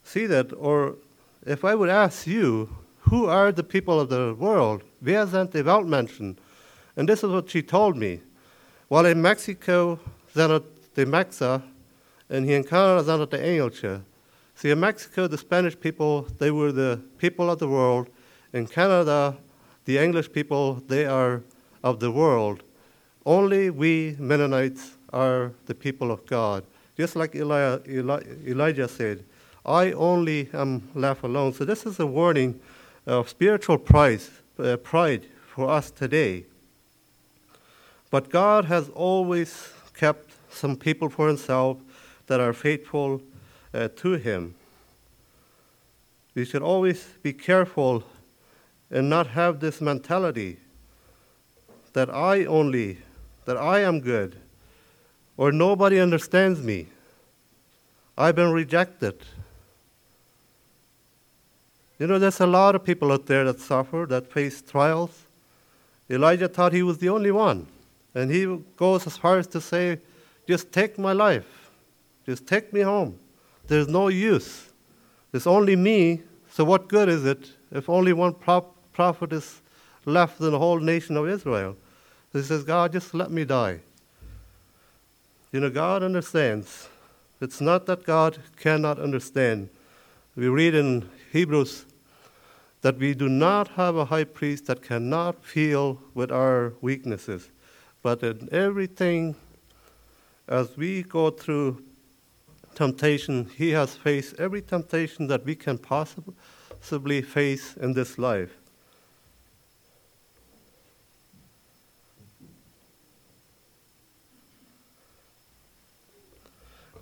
see 0.04 0.26
that? 0.26 0.52
Or 0.52 0.96
if 1.46 1.64
I 1.64 1.74
would 1.74 1.90
ask 1.90 2.26
you, 2.26 2.68
who 3.00 3.26
are 3.26 3.52
the 3.52 3.62
people 3.62 4.00
of 4.00 4.08
the 4.08 4.34
world? 4.38 4.82
Wer 5.00 5.26
sind 5.26 5.52
die? 5.52 6.34
And 6.96 7.08
this 7.08 7.22
is 7.22 7.30
what 7.30 7.50
she 7.50 7.62
told 7.62 7.96
me. 7.96 8.20
Well, 8.88 9.06
in 9.06 9.22
Mexico, 9.22 9.98
sind 10.34 10.62
die 10.94 11.04
Mexa, 11.04 11.62
and 12.30 12.44
he 12.46 12.54
under 12.54 13.26
the 13.26 13.38
Engelche. 13.38 14.02
See, 14.54 14.70
in 14.70 14.80
Mexico, 14.80 15.26
the 15.26 15.38
Spanish 15.38 15.78
people, 15.78 16.26
they 16.38 16.50
were 16.50 16.72
the 16.72 17.00
people 17.18 17.50
of 17.50 17.58
the 17.58 17.68
world. 17.68 18.08
In 18.52 18.66
Canada, 18.66 19.36
the 19.84 19.98
English 19.98 20.32
people, 20.32 20.82
they 20.88 21.06
are 21.06 21.42
of 21.82 22.00
the 22.00 22.10
world. 22.10 22.62
Only 23.24 23.70
we 23.70 24.16
Mennonites 24.18 24.96
are 25.12 25.52
the 25.66 25.74
people 25.74 26.10
of 26.10 26.26
God. 26.26 26.64
Just 26.96 27.14
like 27.14 27.34
Eli- 27.34 27.78
Eli- 27.88 28.24
Elijah 28.46 28.88
said, 28.88 29.24
I 29.64 29.92
only 29.92 30.48
am 30.52 30.88
left 30.94 31.22
alone. 31.22 31.52
So 31.52 31.64
this 31.64 31.86
is 31.86 32.00
a 32.00 32.06
warning 32.06 32.58
of 33.06 33.28
spiritual 33.28 33.78
pride, 33.78 34.22
uh, 34.58 34.76
pride 34.78 35.26
for 35.54 35.70
us 35.70 35.90
today. 35.90 36.44
But 38.10 38.30
God 38.30 38.64
has 38.64 38.88
always 38.88 39.68
kept 39.94 40.32
some 40.50 40.76
people 40.76 41.08
for 41.08 41.28
himself 41.28 41.78
that 42.28 42.40
are 42.40 42.52
faithful 42.52 43.20
uh, 43.74 43.88
to 43.96 44.12
Him. 44.12 44.54
We 46.34 46.44
should 46.44 46.62
always 46.62 47.04
be 47.22 47.32
careful 47.32 48.04
and 48.90 49.10
not 49.10 49.26
have 49.28 49.60
this 49.60 49.80
mentality 49.80 50.58
that 51.92 52.08
I 52.08 52.44
only, 52.44 52.98
that 53.44 53.56
I 53.56 53.80
am 53.80 54.00
good, 54.00 54.36
or 55.36 55.50
nobody 55.50 55.98
understands 55.98 56.62
me. 56.62 56.86
I've 58.16 58.36
been 58.36 58.52
rejected. 58.52 59.16
You 61.98 62.06
know, 62.06 62.18
there's 62.18 62.40
a 62.40 62.46
lot 62.46 62.74
of 62.74 62.84
people 62.84 63.10
out 63.10 63.26
there 63.26 63.44
that 63.44 63.60
suffer, 63.60 64.06
that 64.08 64.30
face 64.32 64.62
trials. 64.62 65.24
Elijah 66.08 66.48
thought 66.48 66.72
he 66.72 66.82
was 66.82 66.98
the 66.98 67.08
only 67.08 67.30
one. 67.32 67.66
And 68.14 68.30
he 68.30 68.46
goes 68.76 69.06
as 69.06 69.16
far 69.16 69.38
as 69.38 69.46
to 69.48 69.60
say, 69.60 69.98
just 70.46 70.72
take 70.72 70.98
my 70.98 71.12
life. 71.12 71.57
Just 72.28 72.46
take 72.46 72.74
me 72.74 72.80
home. 72.80 73.18
There's 73.68 73.88
no 73.88 74.08
use. 74.08 74.68
There's 75.32 75.46
only 75.46 75.76
me, 75.76 76.20
so 76.50 76.62
what 76.62 76.86
good 76.86 77.08
is 77.08 77.24
it 77.24 77.52
if 77.72 77.88
only 77.88 78.12
one 78.12 78.34
prophet 78.34 79.32
is 79.32 79.62
left 80.04 80.38
in 80.38 80.50
the 80.50 80.58
whole 80.58 80.78
nation 80.78 81.16
of 81.16 81.26
Israel? 81.26 81.74
He 82.34 82.42
says, 82.42 82.64
God, 82.64 82.92
just 82.92 83.14
let 83.14 83.30
me 83.30 83.46
die. 83.46 83.80
You 85.52 85.60
know, 85.60 85.70
God 85.70 86.02
understands. 86.02 86.90
It's 87.40 87.62
not 87.62 87.86
that 87.86 88.04
God 88.04 88.36
cannot 88.58 88.98
understand. 88.98 89.70
We 90.36 90.48
read 90.48 90.74
in 90.74 91.08
Hebrews 91.32 91.86
that 92.82 92.98
we 92.98 93.14
do 93.14 93.30
not 93.30 93.68
have 93.68 93.96
a 93.96 94.04
high 94.04 94.24
priest 94.24 94.66
that 94.66 94.82
cannot 94.82 95.42
feel 95.42 95.98
with 96.12 96.30
our 96.30 96.74
weaknesses, 96.82 97.48
but 98.02 98.22
in 98.22 98.50
everything, 98.52 99.34
as 100.46 100.76
we 100.76 101.02
go 101.02 101.30
through 101.30 101.82
temptation, 102.78 103.50
he 103.56 103.70
has 103.70 103.96
faced 103.96 104.38
every 104.38 104.62
temptation 104.62 105.26
that 105.26 105.44
we 105.44 105.56
can 105.56 105.76
possibly 105.78 107.20
face 107.20 107.76
in 107.76 107.92
this 107.92 108.18
life. 108.18 108.52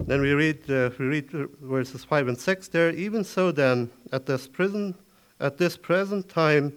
Then 0.00 0.22
we 0.22 0.32
read, 0.32 0.70
uh, 0.70 0.88
we 0.98 1.04
read 1.04 1.30
verses 1.60 2.04
5 2.04 2.28
and 2.28 2.38
6 2.38 2.68
there. 2.68 2.90
Even 2.92 3.22
so, 3.22 3.52
then, 3.52 3.90
at 4.12 4.24
this, 4.24 4.48
prison, 4.48 4.94
at 5.40 5.58
this 5.58 5.76
present 5.76 6.26
time, 6.30 6.72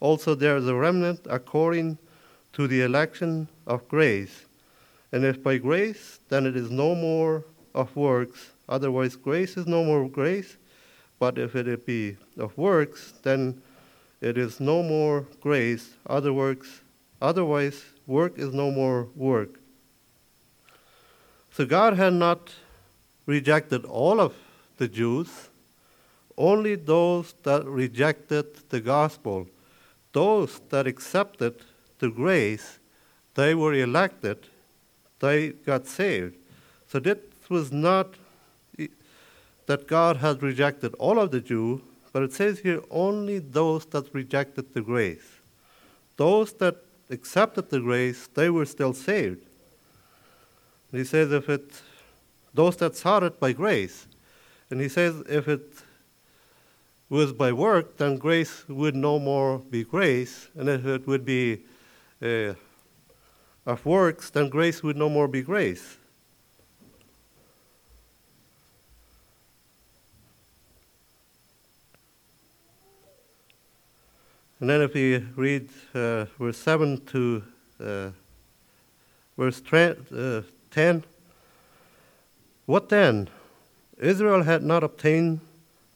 also 0.00 0.34
there 0.34 0.56
is 0.56 0.66
a 0.66 0.74
remnant 0.74 1.20
according 1.30 1.98
to 2.54 2.66
the 2.66 2.82
election 2.82 3.46
of 3.68 3.86
grace. 3.86 4.46
And 5.12 5.24
if 5.24 5.40
by 5.40 5.58
grace, 5.58 6.18
then 6.28 6.46
it 6.46 6.56
is 6.56 6.68
no 6.68 6.96
more 6.96 7.44
of 7.74 7.94
works. 7.96 8.50
Otherwise, 8.68 9.16
grace 9.16 9.56
is 9.56 9.66
no 9.66 9.84
more 9.84 10.08
grace. 10.08 10.56
But 11.18 11.38
if 11.38 11.54
it 11.54 11.84
be 11.86 12.16
of 12.38 12.56
works, 12.56 13.12
then 13.22 13.60
it 14.20 14.38
is 14.38 14.58
no 14.58 14.82
more 14.82 15.26
grace. 15.40 15.90
Other 16.06 16.32
works, 16.32 16.80
otherwise, 17.20 17.84
work 18.06 18.38
is 18.38 18.52
no 18.52 18.70
more 18.70 19.08
work. 19.14 19.60
So 21.52 21.66
God 21.66 21.94
had 21.94 22.14
not 22.14 22.50
rejected 23.26 23.84
all 23.84 24.20
of 24.20 24.34
the 24.78 24.88
Jews, 24.88 25.48
only 26.38 26.74
those 26.74 27.34
that 27.42 27.66
rejected 27.66 28.68
the 28.70 28.80
gospel, 28.80 29.46
those 30.12 30.60
that 30.70 30.86
accepted 30.86 31.54
the 31.98 32.08
grace, 32.08 32.78
they 33.34 33.54
were 33.54 33.74
elected, 33.74 34.38
they 35.18 35.50
got 35.50 35.86
saved. 35.86 36.34
So 36.88 36.98
that 37.00 37.29
was 37.50 37.72
not 37.72 38.14
that 39.66 39.86
God 39.86 40.16
had 40.16 40.42
rejected 40.42 40.94
all 40.94 41.18
of 41.18 41.30
the 41.30 41.40
Jews, 41.40 41.80
but 42.12 42.22
it 42.22 42.32
says 42.32 42.58
here 42.60 42.82
only 42.90 43.38
those 43.38 43.84
that 43.86 44.12
rejected 44.12 44.74
the 44.74 44.80
grace. 44.80 45.28
those 46.16 46.52
that 46.54 46.76
accepted 47.08 47.70
the 47.70 47.80
grace, 47.80 48.28
they 48.34 48.50
were 48.50 48.66
still 48.66 48.92
saved. 48.92 49.40
he 50.92 51.04
says, 51.04 51.32
if 51.32 51.48
it, 51.48 51.82
those 52.52 52.76
that 52.76 52.94
sought 52.96 53.22
it 53.22 53.40
by 53.40 53.52
grace, 53.52 54.06
and 54.70 54.80
he 54.80 54.88
says, 54.88 55.22
if 55.28 55.48
it 55.48 55.72
was 57.08 57.32
by 57.32 57.52
work, 57.52 57.96
then 57.96 58.18
grace 58.18 58.68
would 58.68 58.94
no 58.94 59.18
more 59.18 59.58
be 59.58 59.82
grace, 59.82 60.48
and 60.56 60.68
if 60.68 60.84
it 60.84 61.06
would 61.06 61.24
be 61.24 61.60
uh, 62.22 62.54
of 63.66 63.84
works, 63.86 64.30
then 64.30 64.48
grace 64.48 64.82
would 64.82 64.96
no 64.96 65.08
more 65.08 65.28
be 65.28 65.42
grace. 65.42 65.96
And 74.60 74.68
then 74.68 74.82
if 74.82 74.92
we 74.92 75.16
read 75.36 75.70
uh, 75.94 76.26
verse 76.38 76.58
7 76.58 77.02
to 77.06 77.42
uh, 77.82 78.10
verse 79.38 79.62
uh, 79.72 80.42
10, 80.70 81.04
what 82.66 82.90
then? 82.90 83.30
Israel 83.98 84.42
had 84.42 84.62
not 84.62 84.84
obtained 84.84 85.40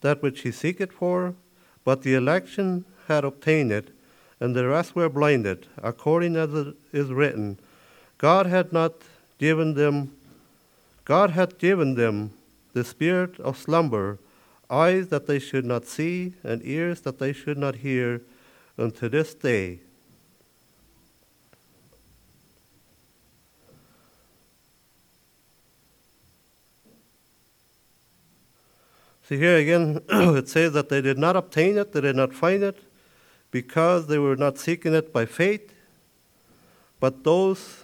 that 0.01 0.23
which 0.23 0.41
he 0.41 0.51
seeketh 0.51 0.91
for, 0.91 1.35
but 1.83 2.01
the 2.01 2.15
election 2.15 2.85
had 3.07 3.23
obtained 3.23 3.71
it, 3.71 3.89
and 4.39 4.55
the 4.55 4.67
rest 4.67 4.95
were 4.95 5.09
blinded, 5.09 5.67
according 5.83 6.35
as 6.35 6.51
it 6.53 6.75
is 6.91 7.13
written. 7.13 7.59
God 8.17 8.47
had 8.47 8.73
not 8.73 8.93
given 9.37 9.75
them, 9.75 10.11
God 11.05 11.29
had 11.29 11.59
given 11.59 11.93
them 11.93 12.31
the 12.73 12.83
spirit 12.83 13.39
of 13.39 13.59
slumber, 13.59 14.17
eyes 14.71 15.09
that 15.09 15.27
they 15.27 15.37
should 15.37 15.65
not 15.65 15.85
see, 15.85 16.33
and 16.43 16.65
ears 16.65 17.01
that 17.01 17.19
they 17.19 17.31
should 17.31 17.59
not 17.59 17.75
hear 17.75 18.21
unto 18.77 19.09
this 19.09 19.33
day. 19.33 19.79
See 29.27 29.37
here 29.37 29.57
again, 29.57 30.01
it 30.09 30.49
says 30.49 30.73
that 30.73 30.89
they 30.89 31.01
did 31.01 31.17
not 31.17 31.35
obtain 31.35 31.77
it, 31.79 31.93
they 31.93 32.01
did 32.01 32.15
not 32.15 32.31
find 32.31 32.61
it, 32.61 32.77
because 33.49 34.05
they 34.05 34.19
were 34.19 34.35
not 34.35 34.59
seeking 34.59 34.93
it 34.93 35.11
by 35.11 35.25
faith. 35.25 35.73
But 36.99 37.23
those 37.23 37.83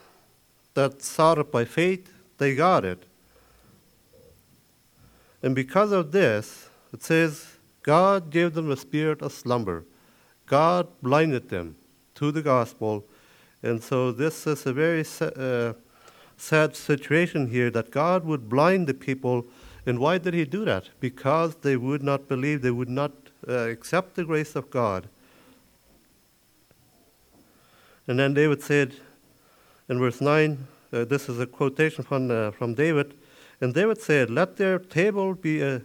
that 0.76 1.02
sought 1.02 1.40
it 1.40 1.52
by 1.52 1.66
faith, 1.66 2.14
they 2.38 2.54
got 2.54 2.86
it. 2.86 3.04
And 5.42 5.56
because 5.56 5.92
of 5.92 6.12
this, 6.12 6.70
it 6.94 7.02
says, 7.02 7.58
God 7.82 8.30
gave 8.30 8.54
them 8.54 8.70
a 8.70 8.78
spirit 8.78 9.24
of 9.24 9.34
slumber. 9.34 9.86
God 10.52 10.90
blinded 11.02 11.48
them 11.48 11.78
to 12.16 12.30
the 12.30 12.42
gospel. 12.42 13.06
And 13.64 13.82
so 13.82 14.12
this 14.12 14.46
is 14.46 14.66
a 14.66 14.74
very 14.74 15.06
uh, 15.22 15.74
sad 16.36 16.76
situation 16.76 17.50
here 17.50 17.70
that 17.70 17.90
God 17.90 18.26
would 18.26 18.50
blind 18.50 18.88
the 18.88 18.94
people. 18.94 19.46
And 19.86 19.98
why 19.98 20.18
did 20.18 20.34
he 20.34 20.44
do 20.44 20.66
that? 20.66 20.90
Because 21.00 21.56
they 21.56 21.78
would 21.78 22.04
not 22.04 22.28
believe, 22.28 22.62
they 22.62 22.72
would 22.72 22.90
not 22.90 23.14
uh, 23.48 23.70
accept 23.70 24.16
the 24.16 24.26
grace 24.26 24.58
of 24.58 24.70
God. 24.70 25.08
And 28.06 28.20
then 28.20 28.34
David 28.34 28.62
said 28.62 28.96
in 29.88 30.00
verse 30.00 30.20
9, 30.20 30.68
uh, 30.92 31.06
this 31.06 31.30
is 31.30 31.40
a 31.40 31.48
quotation 31.48 32.04
from, 32.04 32.30
uh, 32.30 32.52
from 32.52 32.74
David, 32.74 33.14
and 33.62 33.74
David 33.74 34.02
said, 34.02 34.30
Let 34.30 34.58
their 34.58 34.80
table 34.80 35.34
be, 35.34 35.62
a, 35.62 35.82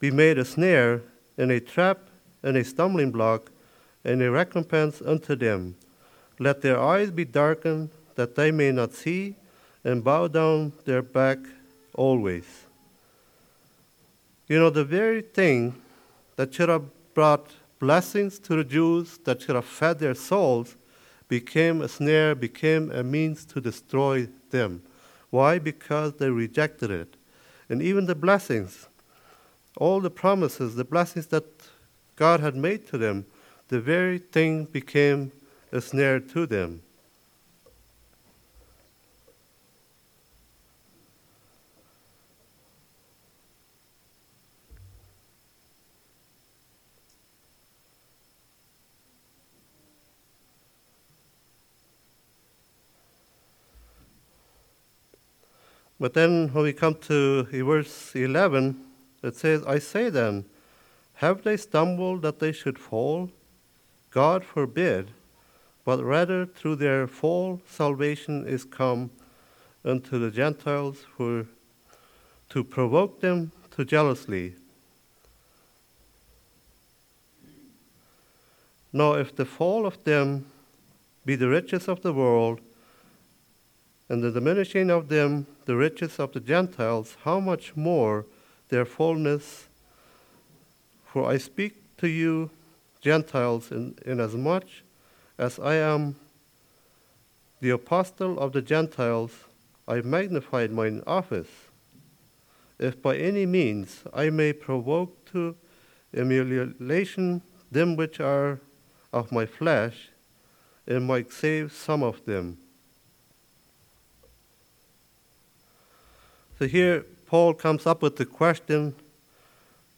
be 0.00 0.10
made 0.10 0.38
a 0.38 0.46
snare 0.46 1.02
and 1.36 1.50
a 1.50 1.60
trap 1.60 1.98
and 2.44 2.56
a 2.56 2.62
stumbling 2.62 3.10
block, 3.10 3.50
and 4.04 4.22
a 4.22 4.30
recompense 4.30 5.02
unto 5.04 5.34
them. 5.34 5.74
Let 6.38 6.62
their 6.62 6.78
eyes 6.78 7.10
be 7.10 7.24
darkened, 7.24 7.90
that 8.14 8.36
they 8.36 8.52
may 8.52 8.70
not 8.70 8.92
see, 8.92 9.34
and 9.82 10.04
bow 10.04 10.28
down 10.28 10.72
their 10.84 11.02
back 11.02 11.38
always. 11.94 12.44
You 14.46 14.58
know, 14.58 14.70
the 14.70 14.84
very 14.84 15.22
thing 15.22 15.74
that 16.36 16.54
should 16.54 16.68
have 16.68 16.84
brought 17.14 17.50
blessings 17.78 18.38
to 18.40 18.56
the 18.56 18.64
Jews, 18.64 19.18
that 19.24 19.42
should 19.42 19.54
have 19.54 19.64
fed 19.64 19.98
their 19.98 20.14
souls, 20.14 20.76
became 21.28 21.80
a 21.80 21.88
snare, 21.88 22.34
became 22.34 22.90
a 22.90 23.02
means 23.02 23.44
to 23.46 23.60
destroy 23.60 24.28
them. 24.50 24.82
Why? 25.30 25.58
Because 25.58 26.14
they 26.14 26.30
rejected 26.30 26.90
it. 26.90 27.16
And 27.68 27.80
even 27.80 28.04
the 28.06 28.14
blessings, 28.14 28.86
all 29.76 30.00
the 30.00 30.10
promises, 30.10 30.76
the 30.76 30.84
blessings 30.84 31.26
that 31.28 31.53
God 32.16 32.40
had 32.40 32.54
made 32.54 32.86
to 32.88 32.98
them, 32.98 33.26
the 33.68 33.80
very 33.80 34.18
thing 34.18 34.64
became 34.64 35.32
a 35.72 35.80
snare 35.80 36.20
to 36.20 36.46
them. 36.46 36.82
But 56.04 56.12
then 56.12 56.48
when 56.52 56.64
we 56.64 56.72
come 56.72 56.96
to 57.08 57.44
verse 57.44 58.14
11, 58.14 58.76
it 59.22 59.36
says, 59.36 59.64
I 59.64 59.78
say 59.78 60.10
then, 60.10 60.44
have 61.14 61.42
they 61.42 61.56
stumbled 61.56 62.22
that 62.22 62.40
they 62.40 62.52
should 62.52 62.78
fall? 62.78 63.30
God 64.10 64.44
forbid, 64.44 65.10
but 65.84 66.02
rather 66.02 66.46
through 66.46 66.76
their 66.76 67.06
fall 67.06 67.60
salvation 67.66 68.46
is 68.46 68.64
come 68.64 69.10
unto 69.84 70.18
the 70.18 70.30
Gentiles 70.30 71.04
for 71.16 71.46
to 72.50 72.64
provoke 72.64 73.20
them 73.20 73.52
to 73.72 73.84
jealously. 73.84 74.54
Now, 78.92 79.14
if 79.14 79.34
the 79.34 79.44
fall 79.44 79.86
of 79.86 80.02
them 80.04 80.46
be 81.26 81.34
the 81.34 81.48
riches 81.48 81.88
of 81.88 82.02
the 82.02 82.12
world, 82.12 82.60
and 84.08 84.22
the 84.22 84.30
diminishing 84.30 84.90
of 84.90 85.08
them 85.08 85.46
the 85.64 85.74
riches 85.74 86.20
of 86.20 86.32
the 86.32 86.40
Gentiles, 86.40 87.16
how 87.24 87.40
much 87.40 87.74
more 87.74 88.26
their 88.68 88.84
fullness 88.84 89.66
for 91.14 91.30
I 91.30 91.38
speak 91.38 91.96
to 91.98 92.08
you, 92.08 92.50
Gentiles, 93.00 93.70
in, 93.70 93.96
inasmuch 94.04 94.64
as 95.38 95.60
I 95.60 95.76
am 95.76 96.16
the 97.60 97.70
apostle 97.70 98.36
of 98.40 98.52
the 98.52 98.60
Gentiles, 98.60 99.30
I 99.86 100.00
magnified 100.00 100.72
mine 100.72 101.04
office. 101.06 101.46
If 102.80 103.00
by 103.00 103.16
any 103.16 103.46
means 103.46 104.02
I 104.12 104.30
may 104.30 104.52
provoke 104.52 105.24
to 105.26 105.54
emulation 106.12 107.42
them 107.70 107.94
which 107.94 108.18
are 108.18 108.58
of 109.12 109.30
my 109.30 109.46
flesh, 109.46 110.08
and 110.84 111.06
might 111.06 111.32
save 111.32 111.72
some 111.72 112.02
of 112.02 112.24
them. 112.24 112.58
So 116.58 116.66
here 116.66 117.04
Paul 117.26 117.54
comes 117.54 117.86
up 117.86 118.02
with 118.02 118.16
the 118.16 118.26
question 118.26 118.96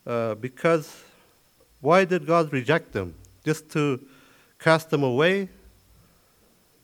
uh, 0.06 0.34
because 0.34 1.05
why 1.86 2.04
did 2.04 2.26
God 2.26 2.52
reject 2.52 2.94
them? 2.94 3.14
Just 3.44 3.70
to 3.70 4.04
cast 4.58 4.90
them 4.90 5.04
away? 5.04 5.48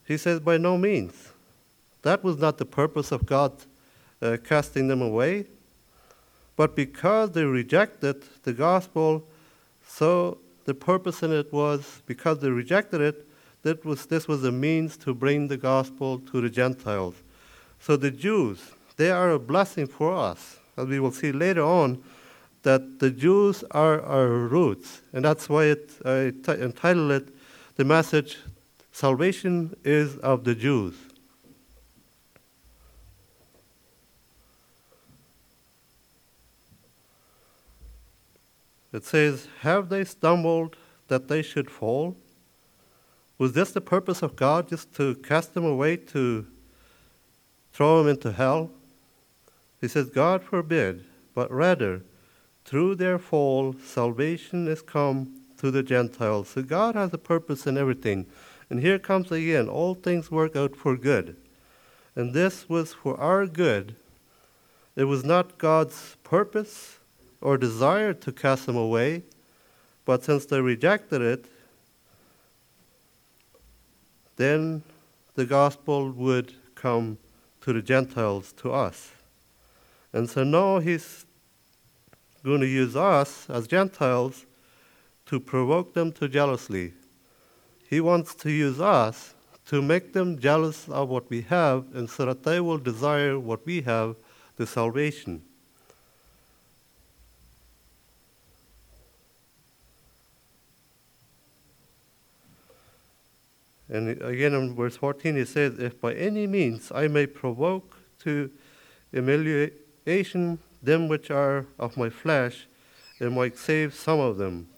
He 0.07 0.17
says, 0.17 0.39
by 0.39 0.59
no 0.59 0.79
means. 0.79 1.33
That 2.03 2.23
was 2.23 2.39
not 2.39 2.57
the 2.59 2.65
purpose 2.65 3.11
of 3.11 3.27
God 3.27 3.51
uh, 4.21 4.37
casting 4.45 4.87
them 4.87 5.03
away. 5.03 5.47
But 6.55 6.77
because 6.77 7.33
they 7.33 7.43
rejected 7.43 8.23
the 8.45 8.53
gospel, 8.53 9.27
so 9.85 10.39
the 10.67 10.75
purpose 10.75 11.25
in 11.25 11.33
it 11.33 11.53
was 11.53 12.01
because 12.07 12.39
they 12.39 12.51
rejected 12.51 13.01
it, 13.01 13.27
that 13.65 13.85
was, 13.85 14.07
this 14.07 14.29
was 14.29 14.45
a 14.45 14.53
means 14.53 14.97
to 14.99 15.13
bring 15.15 15.49
the 15.49 15.57
gospel 15.57 16.21
to 16.31 16.41
the 16.41 16.49
Gentiles. 16.49 17.17
So 17.81 17.97
the 17.97 18.13
Jews, 18.13 18.71
they 18.97 19.11
are 19.11 19.33
a 19.33 19.41
blessing 19.41 19.89
for 19.89 20.15
us. 20.15 20.59
As 20.77 20.87
we 20.87 21.01
will 21.01 21.11
see 21.11 21.33
later 21.33 21.65
on, 21.65 22.01
that 22.63 23.01
the 23.01 23.11
Jews 23.11 23.65
are 23.71 24.01
our 24.01 24.29
roots, 24.29 25.03
and 25.13 25.25
that's 25.25 25.49
why 25.49 25.65
it, 25.65 25.91
I 26.05 26.33
t- 26.45 26.63
entitled 26.63 27.11
it 27.11 27.29
the 27.77 27.85
message 27.85 28.39
Salvation 28.93 29.75
is 29.85 30.19
of 30.19 30.45
the 30.45 30.55
Jews. 30.55 30.95
It 38.93 39.05
says, 39.05 39.49
Have 39.61 39.89
they 39.89 40.05
stumbled 40.05 40.77
that 41.09 41.29
they 41.29 41.41
should 41.41 41.71
fall? 41.71 42.17
Was 43.39 43.55
this 43.55 43.73
the 43.73 43.81
purpose 43.81 44.23
of 44.23 44.37
God, 44.37 44.69
just 44.69 44.95
to 44.97 45.15
cast 45.17 45.55
them 45.55 45.65
away, 45.65 45.97
to 45.97 46.47
throw 47.73 47.99
them 47.99 48.09
into 48.09 48.31
hell? 48.31 48.71
He 49.81 49.89
says, 49.89 50.11
God 50.11 50.45
forbid, 50.45 51.05
but 51.35 51.51
rather 51.51 52.03
through 52.65 52.95
their 52.95 53.19
fall, 53.19 53.75
salvation 53.85 54.69
is 54.69 54.83
come 54.83 55.41
to 55.59 55.71
the 55.71 55.83
Gentiles. 55.83 56.49
So 56.49 56.63
God 56.63 56.95
has 56.95 57.13
a 57.13 57.19
purpose 57.19 57.67
in 57.67 57.77
everything. 57.77 58.27
And 58.71 58.81
here 58.81 58.99
comes 58.99 59.31
again 59.31 59.69
all 59.69 59.95
things 59.95 60.31
work 60.31 60.57
out 60.57 60.75
for 60.77 60.97
good. 60.97 61.37
And 62.17 62.35
this 62.35 62.69
was 62.69 62.93
for 62.93 63.19
our 63.19 63.47
good. 63.47 63.95
It 64.97 65.05
was 65.05 65.25
not 65.25 65.59
God's 65.59 66.17
purpose 66.23 66.99
or 67.41 67.57
desire 67.57 68.13
to 68.15 68.33
cast 68.33 68.67
them 68.67 68.77
away, 68.77 69.23
but 70.05 70.23
since 70.23 70.47
they 70.47 70.61
rejected 70.61 71.23
it, 71.23 71.47
then 74.37 74.83
the 75.35 75.45
gospel 75.45 76.11
would 76.11 76.53
come 76.75 77.19
to 77.63 77.73
the 77.73 77.83
Gentiles, 77.83 78.53
to 78.59 78.73
us. 78.73 79.13
And 80.13 80.29
so 80.29 80.45
now 80.45 80.79
he's 80.79 81.25
going 82.45 82.61
to 82.61 82.67
use 82.67 82.97
us 82.97 83.49
as 83.49 83.67
Gentiles 83.67 84.47
to 85.27 85.39
provoke 85.39 85.95
them 85.95 86.13
to 86.13 86.29
jealousy. 86.29 86.93
He 87.89 88.01
wants 88.01 88.35
to 88.37 88.51
use 88.51 88.81
us 88.81 89.35
to 89.67 89.81
make 89.81 90.13
them 90.13 90.39
jealous 90.39 90.89
of 90.89 91.09
what 91.09 91.31
we 91.31 91.43
have 91.43 91.85
and 91.95 92.11
so 92.11 92.27
that 92.27 92.43
they 92.43 92.61
will 92.61 92.79
desire 92.79 93.39
what 93.39 93.65
we 93.65 93.83
have, 93.83 94.17
the 94.57 94.67
salvation. 94.67 95.43
And 103.89 104.23
again 104.23 104.55
in 104.55 104.75
verse 104.75 104.97
14 104.97 105.37
he 105.37 105.45
says, 105.45 105.79
If 105.79 106.01
by 106.01 106.15
any 106.15 106.47
means 106.47 106.91
I 106.93 107.09
may 107.09 107.27
provoke 107.27 107.99
to 108.21 108.51
humiliation 109.11 110.59
them 110.83 111.09
which 111.09 111.31
are 111.31 111.67
of 111.79 111.97
my 111.97 112.11
flesh, 112.11 112.67
and 113.21 113.35
might 113.35 113.57
save 113.57 113.95
some 113.95 114.19
of 114.19 114.37
them. 114.37 114.69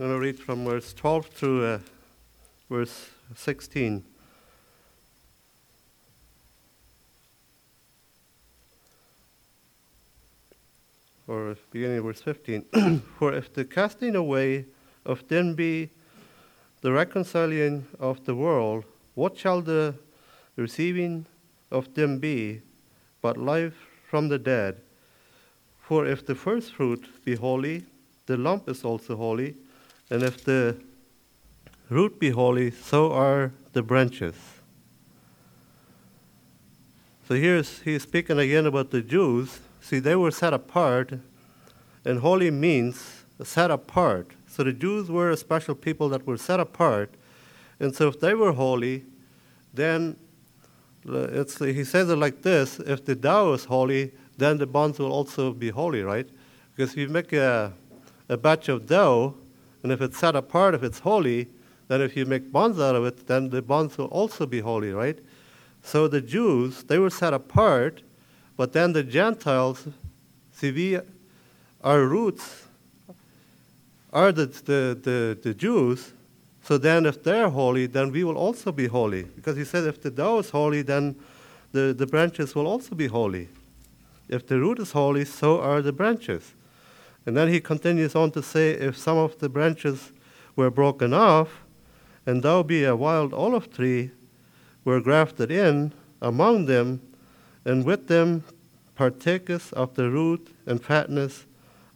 I'm 0.00 0.06
going 0.06 0.20
to 0.20 0.24
read 0.24 0.38
from 0.38 0.64
verse 0.64 0.92
12 0.92 1.26
through 1.26 1.66
uh, 1.66 1.78
verse 2.70 3.10
16. 3.34 4.04
Or 11.26 11.56
beginning 11.72 11.98
of 11.98 12.04
verse 12.04 12.20
15. 12.20 12.62
For 13.18 13.32
if 13.32 13.52
the 13.52 13.64
casting 13.64 14.14
away 14.14 14.66
of 15.04 15.26
them 15.26 15.56
be 15.56 15.90
the 16.80 16.92
reconciling 16.92 17.84
of 17.98 18.24
the 18.24 18.36
world, 18.36 18.84
what 19.16 19.36
shall 19.36 19.60
the 19.60 19.96
receiving 20.54 21.26
of 21.72 21.92
them 21.94 22.20
be 22.20 22.60
but 23.20 23.36
life 23.36 23.74
from 24.08 24.28
the 24.28 24.38
dead? 24.38 24.76
For 25.80 26.06
if 26.06 26.24
the 26.24 26.36
first 26.36 26.72
fruit 26.72 27.04
be 27.24 27.34
holy, 27.34 27.84
the 28.26 28.36
lump 28.36 28.68
is 28.68 28.84
also 28.84 29.16
holy. 29.16 29.56
And 30.10 30.22
if 30.22 30.44
the 30.44 30.76
root 31.90 32.18
be 32.18 32.30
holy, 32.30 32.70
so 32.70 33.12
are 33.12 33.52
the 33.72 33.82
branches. 33.82 34.34
So 37.28 37.34
here's 37.34 37.80
he's 37.80 38.02
speaking 38.02 38.38
again 38.38 38.64
about 38.64 38.90
the 38.90 39.02
Jews. 39.02 39.60
See, 39.82 39.98
they 39.98 40.16
were 40.16 40.30
set 40.30 40.54
apart, 40.54 41.12
and 42.04 42.20
holy 42.20 42.50
means 42.50 43.24
set 43.42 43.70
apart. 43.70 44.28
So 44.46 44.64
the 44.64 44.72
Jews 44.72 45.10
were 45.10 45.30
a 45.30 45.36
special 45.36 45.74
people 45.74 46.08
that 46.08 46.26
were 46.26 46.38
set 46.38 46.58
apart, 46.58 47.10
and 47.78 47.94
so 47.94 48.08
if 48.08 48.18
they 48.18 48.34
were 48.34 48.52
holy, 48.52 49.04
then 49.74 50.16
uh, 51.06 51.28
it's, 51.30 51.58
he 51.58 51.84
says 51.84 52.08
it 52.08 52.16
like 52.16 52.40
this: 52.40 52.80
If 52.80 53.04
the 53.04 53.14
dough 53.14 53.52
is 53.52 53.66
holy, 53.66 54.12
then 54.38 54.56
the 54.56 54.66
buns 54.66 54.98
will 54.98 55.12
also 55.12 55.52
be 55.52 55.68
holy, 55.68 56.02
right? 56.02 56.28
Because 56.74 56.92
if 56.92 56.96
you 56.96 57.08
make 57.08 57.34
a, 57.34 57.72
a 58.28 58.38
batch 58.38 58.68
of 58.68 58.86
dough, 58.86 59.34
and 59.88 59.94
if 59.94 60.02
it's 60.02 60.18
set 60.18 60.36
apart, 60.36 60.74
if 60.74 60.82
it's 60.82 60.98
holy, 60.98 61.48
then 61.86 62.02
if 62.02 62.14
you 62.14 62.26
make 62.26 62.52
bonds 62.52 62.78
out 62.78 62.94
of 62.94 63.06
it, 63.06 63.26
then 63.26 63.48
the 63.48 63.62
bonds 63.62 63.96
will 63.96 64.08
also 64.08 64.44
be 64.44 64.60
holy, 64.60 64.92
right? 64.92 65.18
So 65.82 66.08
the 66.08 66.20
Jews, 66.20 66.82
they 66.82 66.98
were 66.98 67.08
set 67.08 67.32
apart, 67.32 68.02
but 68.54 68.74
then 68.74 68.92
the 68.92 69.02
Gentiles, 69.02 69.88
see, 70.52 70.72
we, 70.72 70.98
our 71.82 72.04
roots 72.04 72.66
are 74.12 74.30
the, 74.30 74.44
the, 74.44 74.98
the, 75.02 75.38
the 75.42 75.54
Jews. 75.54 76.12
So 76.64 76.76
then 76.76 77.06
if 77.06 77.24
they're 77.24 77.48
holy, 77.48 77.86
then 77.86 78.12
we 78.12 78.24
will 78.24 78.36
also 78.36 78.72
be 78.72 78.88
holy. 78.88 79.22
Because 79.22 79.56
he 79.56 79.64
said 79.64 79.84
if 79.84 80.02
the 80.02 80.10
dough 80.10 80.40
is 80.40 80.50
holy, 80.50 80.82
then 80.82 81.16
the, 81.72 81.94
the 81.96 82.06
branches 82.06 82.54
will 82.54 82.66
also 82.66 82.94
be 82.94 83.06
holy. 83.06 83.48
If 84.28 84.46
the 84.46 84.60
root 84.60 84.80
is 84.80 84.92
holy, 84.92 85.24
so 85.24 85.62
are 85.62 85.80
the 85.80 85.92
branches. 85.92 86.52
And 87.26 87.36
then 87.36 87.48
he 87.48 87.60
continues 87.60 88.14
on 88.14 88.30
to 88.32 88.42
say, 88.42 88.70
If 88.70 88.96
some 88.96 89.18
of 89.18 89.38
the 89.38 89.48
branches 89.48 90.12
were 90.56 90.70
broken 90.70 91.12
off, 91.12 91.62
and 92.26 92.42
thou 92.42 92.62
be 92.62 92.84
a 92.84 92.96
wild 92.96 93.32
olive 93.32 93.72
tree, 93.72 94.10
were 94.84 95.00
grafted 95.00 95.50
in 95.50 95.92
among 96.20 96.66
them, 96.66 97.00
and 97.64 97.84
with 97.84 98.08
them 98.08 98.44
partakest 98.96 99.72
of 99.74 99.94
the 99.94 100.10
root 100.10 100.54
and 100.66 100.82
fatness 100.82 101.46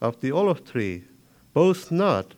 of 0.00 0.20
the 0.20 0.30
olive 0.30 0.64
tree. 0.64 1.04
Boast 1.52 1.90
not 1.90 2.34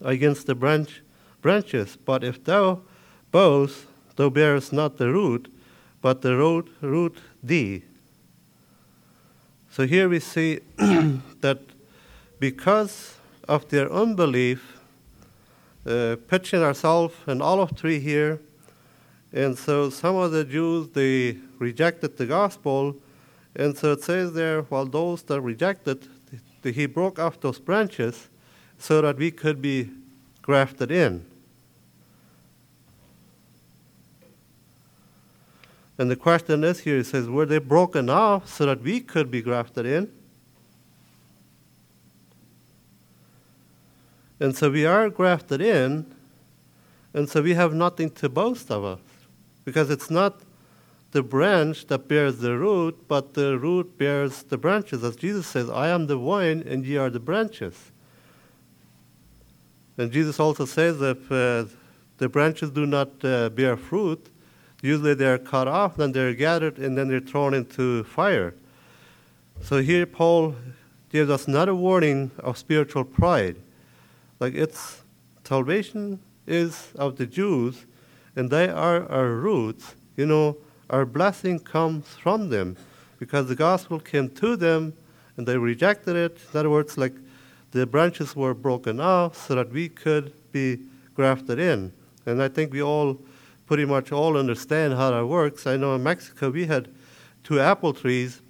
against 0.00 0.46
the 0.46 0.54
branch, 0.54 1.02
branches, 1.40 1.96
but 1.96 2.22
if 2.22 2.44
thou 2.44 2.80
boast, 3.30 3.86
thou 4.16 4.28
bearest 4.28 4.72
not 4.72 4.98
the 4.98 5.10
root, 5.10 5.52
but 6.02 6.22
the 6.22 6.36
root, 6.36 6.68
root 6.80 7.16
thee. 7.42 7.82
So 9.70 9.86
here 9.86 10.08
we 10.08 10.20
see 10.20 10.60
that 10.76 11.58
because 12.38 13.16
of 13.48 13.68
their 13.68 13.90
unbelief, 13.92 14.78
uh, 15.86 16.16
pitching 16.28 16.62
ourselves 16.62 17.14
an 17.26 17.42
olive 17.42 17.76
tree 17.76 18.00
here. 18.00 18.40
And 19.32 19.58
so 19.58 19.90
some 19.90 20.16
of 20.16 20.32
the 20.32 20.44
Jews, 20.44 20.88
they 20.90 21.38
rejected 21.58 22.16
the 22.16 22.26
gospel. 22.26 22.96
And 23.56 23.76
so 23.76 23.92
it 23.92 24.02
says 24.02 24.32
there, 24.32 24.62
while 24.62 24.86
those 24.86 25.22
that 25.24 25.40
rejected, 25.40 26.06
he 26.62 26.86
broke 26.86 27.18
off 27.18 27.40
those 27.40 27.58
branches 27.58 28.28
so 28.78 29.02
that 29.02 29.16
we 29.16 29.30
could 29.30 29.60
be 29.60 29.90
grafted 30.42 30.90
in. 30.90 31.26
And 35.96 36.10
the 36.10 36.16
question 36.16 36.64
is 36.64 36.80
here, 36.80 36.98
it 36.98 37.06
says, 37.06 37.28
were 37.28 37.46
they 37.46 37.58
broken 37.58 38.10
off 38.10 38.48
so 38.48 38.66
that 38.66 38.82
we 38.82 39.00
could 39.00 39.30
be 39.30 39.42
grafted 39.42 39.86
in? 39.86 40.10
And 44.40 44.56
so 44.56 44.70
we 44.70 44.84
are 44.84 45.08
grafted 45.08 45.60
in, 45.60 46.06
and 47.12 47.28
so 47.28 47.42
we 47.42 47.54
have 47.54 47.72
nothing 47.72 48.10
to 48.10 48.28
boast 48.28 48.70
of 48.70 48.84
us. 48.84 49.00
Because 49.64 49.90
it's 49.90 50.10
not 50.10 50.40
the 51.12 51.22
branch 51.22 51.86
that 51.86 52.08
bears 52.08 52.38
the 52.38 52.58
root, 52.58 53.06
but 53.06 53.34
the 53.34 53.56
root 53.56 53.96
bears 53.96 54.42
the 54.42 54.58
branches. 54.58 55.04
As 55.04 55.14
Jesus 55.14 55.46
says, 55.46 55.70
I 55.70 55.88
am 55.88 56.08
the 56.08 56.16
vine, 56.16 56.64
and 56.66 56.84
ye 56.84 56.96
are 56.96 57.08
the 57.08 57.20
branches. 57.20 57.92
And 59.96 60.10
Jesus 60.10 60.40
also 60.40 60.64
says 60.64 61.00
if 61.00 61.30
uh, 61.30 61.66
the 62.18 62.28
branches 62.28 62.70
do 62.70 62.84
not 62.84 63.24
uh, 63.24 63.48
bear 63.50 63.76
fruit, 63.76 64.28
usually 64.82 65.14
they're 65.14 65.38
cut 65.38 65.68
off, 65.68 65.96
then 65.96 66.10
they're 66.10 66.34
gathered, 66.34 66.78
and 66.78 66.98
then 66.98 67.08
they're 67.08 67.20
thrown 67.20 67.54
into 67.54 68.02
fire. 68.04 68.54
So 69.62 69.80
here 69.80 70.06
Paul 70.06 70.56
gives 71.10 71.30
us 71.30 71.46
another 71.46 71.76
warning 71.76 72.32
of 72.40 72.58
spiritual 72.58 73.04
pride. 73.04 73.56
Like 74.44 74.56
it's 74.56 75.00
salvation 75.42 76.20
is 76.46 76.92
of 76.96 77.16
the 77.16 77.24
Jews, 77.24 77.86
and 78.36 78.50
they 78.50 78.68
are 78.68 79.10
our 79.10 79.30
roots. 79.30 79.94
You 80.18 80.26
know, 80.26 80.58
our 80.90 81.06
blessing 81.06 81.58
comes 81.58 82.06
from 82.08 82.50
them 82.50 82.76
because 83.18 83.48
the 83.48 83.54
gospel 83.54 83.98
came 83.98 84.28
to 84.28 84.54
them 84.54 84.92
and 85.38 85.46
they 85.46 85.56
rejected 85.56 86.14
it. 86.14 86.36
In 86.52 86.60
other 86.60 86.68
words, 86.68 86.98
like 86.98 87.14
the 87.70 87.86
branches 87.86 88.36
were 88.36 88.52
broken 88.52 89.00
off 89.00 89.34
so 89.46 89.54
that 89.54 89.70
we 89.70 89.88
could 89.88 90.30
be 90.52 90.78
grafted 91.14 91.58
in. 91.58 91.90
And 92.26 92.42
I 92.42 92.48
think 92.48 92.70
we 92.70 92.82
all 92.82 93.18
pretty 93.64 93.86
much 93.86 94.12
all 94.12 94.36
understand 94.36 94.92
how 94.92 95.10
that 95.12 95.24
works. 95.24 95.66
I 95.66 95.78
know 95.78 95.94
in 95.94 96.02
Mexico 96.02 96.50
we 96.50 96.66
had 96.66 96.90
two 97.44 97.60
apple 97.60 97.94
trees 97.94 98.42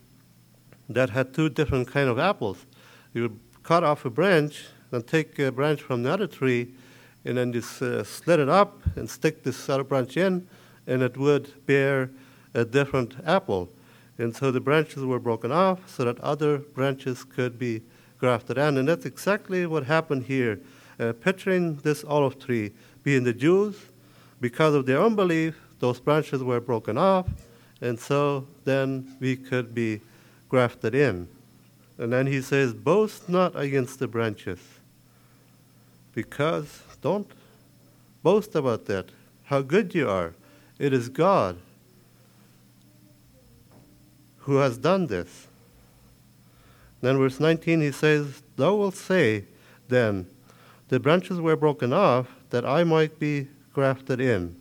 that 0.88 1.10
had 1.10 1.32
two 1.32 1.48
different 1.50 1.86
kind 1.86 2.08
of 2.08 2.18
apples. 2.18 2.66
You 3.12 3.38
cut 3.62 3.84
off 3.84 4.04
a 4.04 4.10
branch 4.10 4.64
and 4.92 5.06
take 5.06 5.38
a 5.38 5.50
branch 5.50 5.82
from 5.82 6.02
the 6.02 6.12
other 6.12 6.26
tree 6.26 6.68
and 7.24 7.36
then 7.38 7.52
just 7.52 7.80
uh, 7.82 8.04
slit 8.04 8.38
it 8.38 8.48
up 8.48 8.80
and 8.96 9.08
stick 9.08 9.42
this 9.42 9.68
other 9.68 9.84
branch 9.84 10.16
in, 10.16 10.46
and 10.86 11.02
it 11.02 11.16
would 11.16 11.66
bear 11.66 12.10
a 12.52 12.64
different 12.64 13.14
apple. 13.26 13.68
And 14.18 14.34
so 14.36 14.50
the 14.50 14.60
branches 14.60 15.04
were 15.04 15.18
broken 15.18 15.50
off 15.50 15.88
so 15.88 16.04
that 16.04 16.20
other 16.20 16.58
branches 16.58 17.24
could 17.24 17.58
be 17.58 17.82
grafted 18.18 18.58
on. 18.58 18.76
And 18.76 18.88
that's 18.88 19.06
exactly 19.06 19.66
what 19.66 19.84
happened 19.84 20.24
here. 20.24 20.60
Uh, 21.00 21.12
picturing 21.12 21.76
this 21.76 22.04
olive 22.04 22.38
tree, 22.38 22.72
being 23.02 23.24
the 23.24 23.32
Jews, 23.32 23.76
because 24.40 24.74
of 24.74 24.86
their 24.86 25.02
unbelief, 25.02 25.56
those 25.80 25.98
branches 25.98 26.42
were 26.42 26.60
broken 26.60 26.96
off, 26.96 27.26
and 27.80 27.98
so 27.98 28.46
then 28.64 29.16
we 29.18 29.36
could 29.36 29.74
be 29.74 30.00
grafted 30.48 30.94
in. 30.94 31.28
And 31.98 32.12
then 32.12 32.26
he 32.26 32.40
says, 32.40 32.74
Boast 32.74 33.28
not 33.28 33.56
against 33.56 33.98
the 33.98 34.08
branches, 34.08 34.58
because 36.12 36.82
don't 37.00 37.30
boast 38.22 38.54
about 38.54 38.86
that, 38.86 39.10
how 39.44 39.62
good 39.62 39.94
you 39.94 40.08
are. 40.08 40.34
It 40.78 40.92
is 40.92 41.08
God 41.08 41.58
who 44.38 44.56
has 44.56 44.76
done 44.76 45.06
this. 45.06 45.46
Then, 47.00 47.18
verse 47.18 47.38
19, 47.38 47.80
he 47.80 47.92
says, 47.92 48.42
Thou 48.56 48.74
wilt 48.76 48.96
say, 48.96 49.44
then, 49.88 50.26
the 50.88 51.00
branches 51.00 51.40
were 51.40 51.56
broken 51.56 51.92
off 51.92 52.28
that 52.50 52.64
I 52.64 52.84
might 52.84 53.18
be 53.18 53.48
grafted 53.72 54.20
in. 54.20 54.56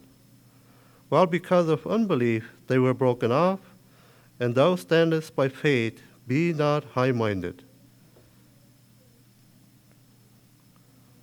Well, 1.10 1.26
because 1.26 1.68
of 1.70 1.86
unbelief, 1.86 2.52
they 2.68 2.80
were 2.80 2.94
broken 2.94 3.32
off, 3.32 3.60
and 4.40 4.56
thou 4.56 4.76
standest 4.76 5.36
by 5.36 5.48
faith, 5.50 6.02
be 6.28 6.54
not 6.54 6.84
high 6.96 7.12
minded. 7.12 7.64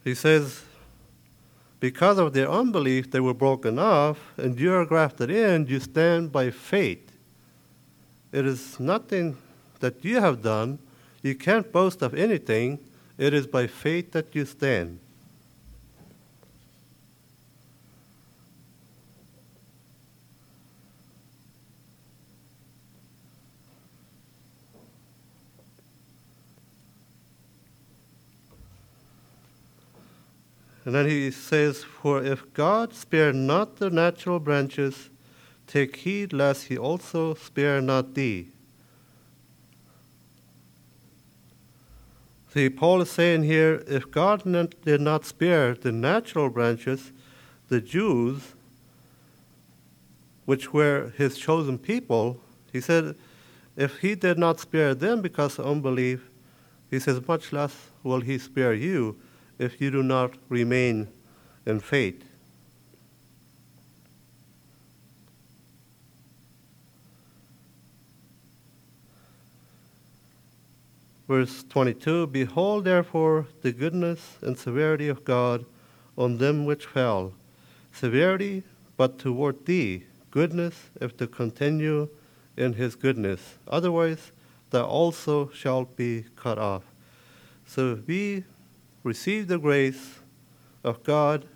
He 0.05 0.15
says, 0.15 0.63
because 1.79 2.19
of 2.19 2.33
their 2.33 2.51
unbelief, 2.51 3.11
they 3.11 3.21
were 3.21 3.35
broken 3.35 3.79
off, 3.79 4.19
and 4.37 4.59
you 4.59 4.73
are 4.75 4.85
grafted 4.85 5.31
in, 5.31 5.67
you 5.67 5.81
stand 5.81 6.31
by 6.31 6.51
faith. 6.51 7.17
It 8.33 8.47
is 8.47 8.79
nothing 8.79 9.37
that 9.81 10.05
you 10.05 10.21
have 10.21 10.43
done. 10.43 10.79
You 11.23 11.35
can't 11.35 11.73
boast 11.73 12.03
of 12.03 12.15
anything. 12.15 12.79
It 13.19 13.35
is 13.35 13.47
by 13.47 13.67
faith 13.67 14.13
that 14.13 14.35
you 14.35 14.45
stand. 14.45 15.01
And 30.91 30.97
then 30.97 31.09
he 31.09 31.31
says, 31.31 31.85
For 31.85 32.21
if 32.21 32.53
God 32.53 32.95
spare 32.95 33.33
not 33.33 33.77
the 33.77 33.91
natural 33.91 34.41
branches, 34.41 35.09
take 35.69 35.95
heed 35.95 36.33
lest 36.33 36.65
he 36.65 36.77
also 36.77 37.35
spare 37.35 37.81
not 37.81 38.15
thee. 38.15 38.49
See, 42.53 42.69
Paul 42.69 43.03
is 43.03 43.11
saying 43.13 43.45
here, 43.45 43.85
if 43.87 44.11
God 44.11 44.43
did 44.85 45.01
not 45.01 45.25
spare 45.25 45.75
the 45.75 45.93
natural 45.93 46.51
branches, 46.51 47.13
the 47.69 47.81
Jews, 47.81 48.55
which 50.45 50.73
were 50.73 51.13
his 51.17 51.39
chosen 51.39 51.79
people, 51.79 52.41
he 52.73 52.81
said, 52.81 53.15
if 53.77 53.99
he 53.99 54.17
did 54.17 54.39
not 54.39 54.59
spare 54.59 54.97
them 54.97 55.23
because 55.23 55.57
of 55.61 55.67
unbelief, 55.67 56.29
he 56.91 56.99
says, 56.99 57.25
much 57.29 57.53
less 57.53 57.77
will 58.03 58.23
he 58.23 58.39
spare 58.39 58.75
you 58.75 59.17
if 59.61 59.79
you 59.79 59.91
do 59.91 60.03
not 60.03 60.33
remain 60.49 61.07
in 61.67 61.79
faith. 61.79 62.25
Verse 71.29 71.63
22 71.69 72.27
Behold, 72.29 72.85
therefore, 72.85 73.47
the 73.61 73.71
goodness 73.71 74.39
and 74.41 74.59
severity 74.59 75.09
of 75.09 75.25
God 75.25 75.67
on 76.17 76.39
them 76.39 76.65
which 76.65 76.87
fell. 76.87 77.35
Severity, 77.93 78.63
but 78.97 79.19
toward 79.19 79.67
thee, 79.67 80.05
goodness, 80.31 80.89
if 81.01 81.17
to 81.19 81.27
continue 81.27 82.09
in 82.57 82.73
his 82.73 82.97
goodness. 82.97 83.59
Otherwise, 83.69 84.33
thou 84.71 84.87
also 84.87 85.51
shalt 85.51 85.97
be 85.97 86.25
cut 86.35 86.59
off. 86.59 86.83
So 87.67 88.01
we 88.07 88.45
receive 89.03 89.49
the 89.49 89.59
grace 89.59 90.19
of 90.85 91.03
God, 91.03 91.47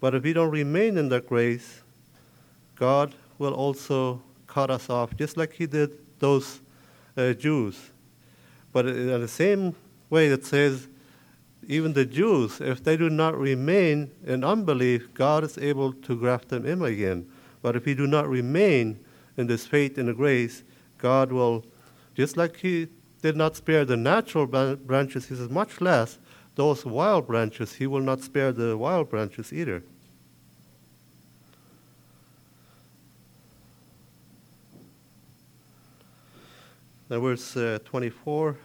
but 0.00 0.14
if 0.14 0.22
we 0.22 0.32
don't 0.32 0.50
remain 0.50 0.96
in 0.96 1.08
that 1.10 1.26
grace, 1.26 1.82
God 2.76 3.14
will 3.38 3.54
also 3.54 4.22
cut 4.46 4.70
us 4.70 4.88
off, 4.88 5.16
just 5.16 5.36
like 5.36 5.52
He 5.52 5.66
did 5.66 5.90
those 6.18 6.60
uh, 7.16 7.32
Jews. 7.32 7.90
But 8.72 8.86
in 8.86 9.20
the 9.20 9.28
same 9.28 9.74
way, 10.10 10.28
it 10.28 10.44
says, 10.44 10.88
even 11.66 11.92
the 11.92 12.04
Jews, 12.04 12.60
if 12.60 12.82
they 12.82 12.96
do 12.96 13.10
not 13.10 13.36
remain 13.36 14.10
in 14.24 14.42
unbelief, 14.42 15.12
God 15.14 15.44
is 15.44 15.58
able 15.58 15.92
to 15.92 16.16
graft 16.16 16.48
them 16.48 16.64
in 16.64 16.82
again. 16.82 17.30
But 17.60 17.76
if 17.76 17.84
we 17.84 17.94
do 17.94 18.06
not 18.06 18.28
remain 18.28 19.04
in 19.36 19.46
this 19.46 19.66
faith 19.66 19.98
and 19.98 20.08
the 20.08 20.14
grace, 20.14 20.62
God 20.96 21.30
will, 21.32 21.64
just 22.14 22.36
like 22.36 22.56
He 22.56 22.88
did 23.20 23.36
not 23.36 23.56
spare 23.56 23.84
the 23.84 23.96
natural 23.96 24.46
branches, 24.46 25.28
He 25.28 25.34
says, 25.34 25.50
much 25.50 25.80
less 25.80 26.18
those 26.58 26.84
wild 26.84 27.24
branches, 27.28 27.74
he 27.74 27.86
will 27.86 28.00
not 28.00 28.20
spare 28.20 28.50
the 28.50 28.76
wild 28.76 29.08
branches 29.08 29.52
either. 29.52 29.80
Now, 37.08 37.20
verse 37.20 37.56
uh, 37.56 37.78
24 37.84 38.56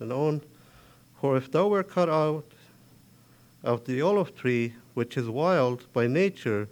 and 0.00 0.12
on. 0.12 0.40
For 1.20 1.36
if 1.36 1.48
thou 1.48 1.68
were 1.68 1.84
cut 1.84 2.08
out 2.08 2.44
of 3.62 3.86
the 3.86 4.02
olive 4.02 4.36
tree, 4.36 4.74
which 4.94 5.16
is 5.16 5.28
wild 5.28 5.86
by 5.92 6.08
nature, 6.08 6.68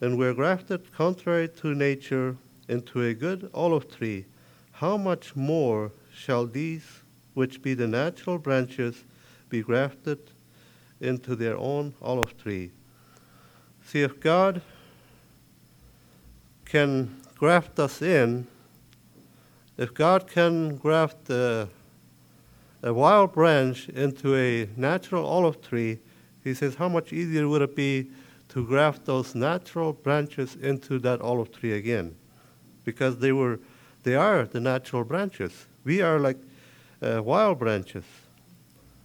and 0.00 0.16
were 0.16 0.32
grafted 0.32 0.90
contrary 0.94 1.48
to 1.60 1.74
nature 1.74 2.34
into 2.66 3.02
a 3.02 3.12
good 3.12 3.50
olive 3.52 3.94
tree, 3.94 4.24
how 4.72 4.96
much 4.96 5.36
more 5.36 5.92
shall 6.14 6.46
these, 6.46 7.02
which 7.34 7.60
be 7.60 7.74
the 7.74 7.86
natural 7.86 8.38
branches, 8.38 9.04
be 9.50 9.62
grafted 9.62 10.18
into 11.00 11.36
their 11.36 11.56
own 11.56 11.92
olive 12.00 12.36
tree. 12.38 12.70
See, 13.84 14.02
if 14.02 14.20
God 14.20 14.62
can 16.64 17.20
graft 17.36 17.78
us 17.78 18.00
in, 18.00 18.46
if 19.76 19.92
God 19.92 20.28
can 20.28 20.76
graft 20.76 21.28
a, 21.30 21.68
a 22.82 22.94
wild 22.94 23.32
branch 23.32 23.88
into 23.88 24.36
a 24.36 24.68
natural 24.76 25.26
olive 25.26 25.60
tree, 25.60 25.98
he 26.44 26.54
says, 26.54 26.76
how 26.76 26.88
much 26.88 27.12
easier 27.12 27.48
would 27.48 27.62
it 27.62 27.74
be 27.74 28.10
to 28.50 28.64
graft 28.66 29.04
those 29.04 29.34
natural 29.34 29.92
branches 29.92 30.56
into 30.56 30.98
that 31.00 31.20
olive 31.20 31.50
tree 31.50 31.72
again? 31.72 32.14
Because 32.84 33.18
they 33.18 33.32
were, 33.32 33.58
they 34.04 34.14
are 34.14 34.44
the 34.44 34.60
natural 34.60 35.04
branches. 35.04 35.66
We 35.84 36.02
are 36.02 36.18
like 36.18 36.38
uh, 37.02 37.22
wild 37.22 37.58
branches 37.58 38.04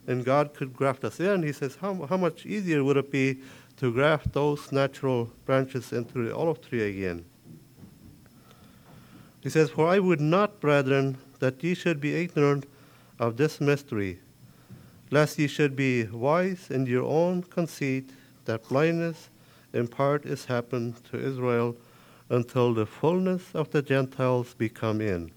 and 0.07 0.23
God 0.23 0.53
could 0.53 0.73
graft 0.73 1.03
us 1.03 1.19
in, 1.19 1.43
he 1.43 1.51
says, 1.51 1.77
how, 1.81 2.05
how 2.05 2.17
much 2.17 2.45
easier 2.45 2.83
would 2.83 2.97
it 2.97 3.11
be 3.11 3.39
to 3.77 3.91
graft 3.91 4.33
those 4.33 4.71
natural 4.71 5.31
branches 5.45 5.91
into 5.91 6.25
the 6.25 6.35
olive 6.35 6.61
tree 6.61 6.89
again? 6.89 7.25
He 9.41 9.49
says, 9.49 9.69
For 9.69 9.87
I 9.87 9.99
would 9.99 10.21
not, 10.21 10.59
brethren, 10.59 11.17
that 11.39 11.63
ye 11.63 11.75
should 11.75 11.99
be 11.99 12.15
ignorant 12.15 12.65
of 13.19 13.37
this 13.37 13.61
mystery, 13.61 14.19
lest 15.11 15.37
ye 15.37 15.47
should 15.47 15.75
be 15.75 16.05
wise 16.05 16.71
in 16.71 16.85
your 16.85 17.03
own 17.03 17.43
conceit, 17.43 18.09
that 18.45 18.67
blindness 18.67 19.29
in 19.73 19.87
part 19.87 20.25
is 20.25 20.45
happened 20.45 20.95
to 21.11 21.17
Israel 21.17 21.75
until 22.29 22.73
the 22.73 22.85
fullness 22.85 23.43
of 23.53 23.69
the 23.71 23.81
Gentiles 23.81 24.53
be 24.55 24.69
come 24.69 25.01
in. 25.01 25.31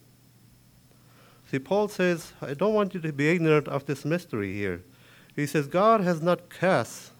See, 1.50 1.58
Paul 1.58 1.88
says, 1.88 2.32
I 2.42 2.52
don't 2.52 2.74
want 2.74 2.92
you 2.92 3.00
to 3.00 3.12
be 3.12 3.28
ignorant 3.28 3.68
of 3.68 3.86
this 3.86 4.04
mystery 4.04 4.52
here. 4.52 4.82
He 5.34 5.46
says, 5.46 5.66
God 5.66 6.02
has 6.02 6.20
not 6.20 6.50
cast 6.50 7.12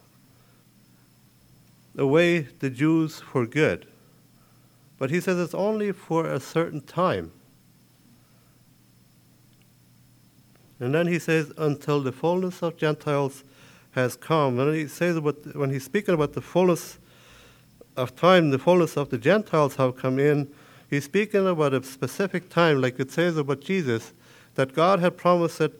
away 1.96 2.40
the 2.40 2.68
Jews 2.68 3.20
for 3.20 3.46
good, 3.46 3.86
but 4.98 5.10
he 5.10 5.20
says 5.20 5.38
it's 5.38 5.54
only 5.54 5.92
for 5.92 6.26
a 6.26 6.40
certain 6.40 6.82
time. 6.82 7.32
And 10.78 10.94
then 10.94 11.06
he 11.06 11.18
says, 11.18 11.50
until 11.56 12.00
the 12.02 12.12
fullness 12.12 12.62
of 12.62 12.76
Gentiles 12.76 13.44
has 13.92 14.14
come. 14.14 14.60
And 14.60 14.74
he 14.74 14.86
says, 14.86 15.16
about, 15.16 15.56
when 15.56 15.70
he's 15.70 15.84
speaking 15.84 16.14
about 16.14 16.34
the 16.34 16.40
fullness 16.40 16.98
of 17.96 18.14
time, 18.14 18.50
the 18.50 18.58
fullness 18.58 18.96
of 18.96 19.08
the 19.08 19.18
Gentiles 19.18 19.76
have 19.76 19.96
come 19.96 20.18
in, 20.18 20.52
he's 20.88 21.04
speaking 21.04 21.48
about 21.48 21.74
a 21.74 21.82
specific 21.82 22.48
time, 22.48 22.80
like 22.80 23.00
it 23.00 23.10
says 23.10 23.36
about 23.36 23.60
Jesus, 23.60 24.12
that 24.58 24.74
God 24.74 24.98
had 24.98 25.16
promised 25.16 25.58
the, 25.58 25.70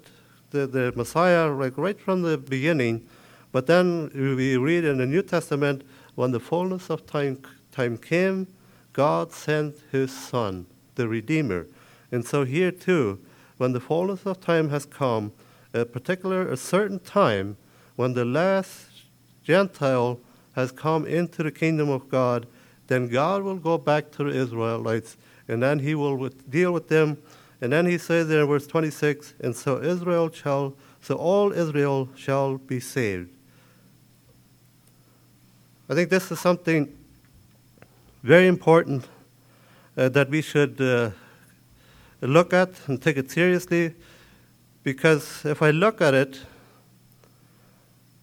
the 0.69 0.93
Messiah, 0.95 1.49
like 1.49 1.77
right 1.77 2.01
from 2.01 2.23
the 2.23 2.39
beginning. 2.39 3.05
But 3.51 3.67
then 3.67 4.09
we 4.15 4.57
read 4.57 4.85
in 4.85 4.99
the 4.99 5.07
New 5.07 5.23
Testament, 5.23 5.83
when 6.15 6.31
the 6.31 6.39
fullness 6.39 6.89
of 6.89 7.05
time, 7.05 7.43
time 7.73 7.99
came, 7.99 8.47
God 8.93 9.33
sent 9.33 9.75
his 9.91 10.13
Son, 10.13 10.65
the 10.95 11.09
Redeemer. 11.09 11.67
And 12.13 12.25
so 12.25 12.45
here 12.45 12.71
too, 12.71 13.19
when 13.57 13.73
the 13.73 13.81
fullness 13.81 14.25
of 14.25 14.41
time 14.41 14.69
has 14.69 14.87
come, 14.87 15.33
a 15.75 15.85
particular, 15.85 16.49
a 16.49 16.57
certain 16.57 17.01
time, 17.01 17.57
when 17.97 18.15
the 18.15 18.25
last 18.25 18.87
Gentile 19.43 20.21
has 20.55 20.71
come 20.71 21.05
into 21.05 21.43
the 21.43 21.51
kingdom 21.51 21.89
of 21.89 22.09
God, 22.09 22.47
then 22.87 23.09
God 23.09 23.43
will 23.43 23.57
go 23.57 23.77
back 23.77 24.13
to 24.13 24.23
the 24.23 24.31
Israelites, 24.31 25.17
and 25.49 25.65
then 25.65 25.81
he 25.81 25.97
will 25.97 26.29
deal 26.49 26.71
with 26.71 26.87
them. 26.87 27.19
And 27.61 27.73
then 27.73 27.87
he 27.87 27.99
says 27.99 28.29
there 28.29 28.43
in 28.43 28.47
verse 28.47 28.67
26, 28.67 29.35
and 29.41 29.55
so 29.55 29.83
Israel 29.83 30.31
shall, 30.31 30.75
so 31.01 31.17
all 31.17 31.53
Israel 31.53 32.09
shall 32.15 32.59
be 32.59 32.79
saved. 32.79 33.31
I 35.91 35.95
think 35.95 36.11
this 36.11 36.31
is 36.31 36.39
something 36.39 36.95
very 38.23 38.47
important 38.47 39.09
uh, 39.97 40.09
that 40.11 40.29
we 40.29 40.43
should 40.43 40.81
uh, 40.81 41.11
look 42.21 42.53
at 42.53 42.71
and 42.87 43.01
take 43.01 43.17
it 43.17 43.31
seriously 43.31 43.95
because 44.85 45.45
if 45.45 45.63
I 45.63 45.71
look 45.71 46.01
at 46.01 46.15
it, 46.15 46.41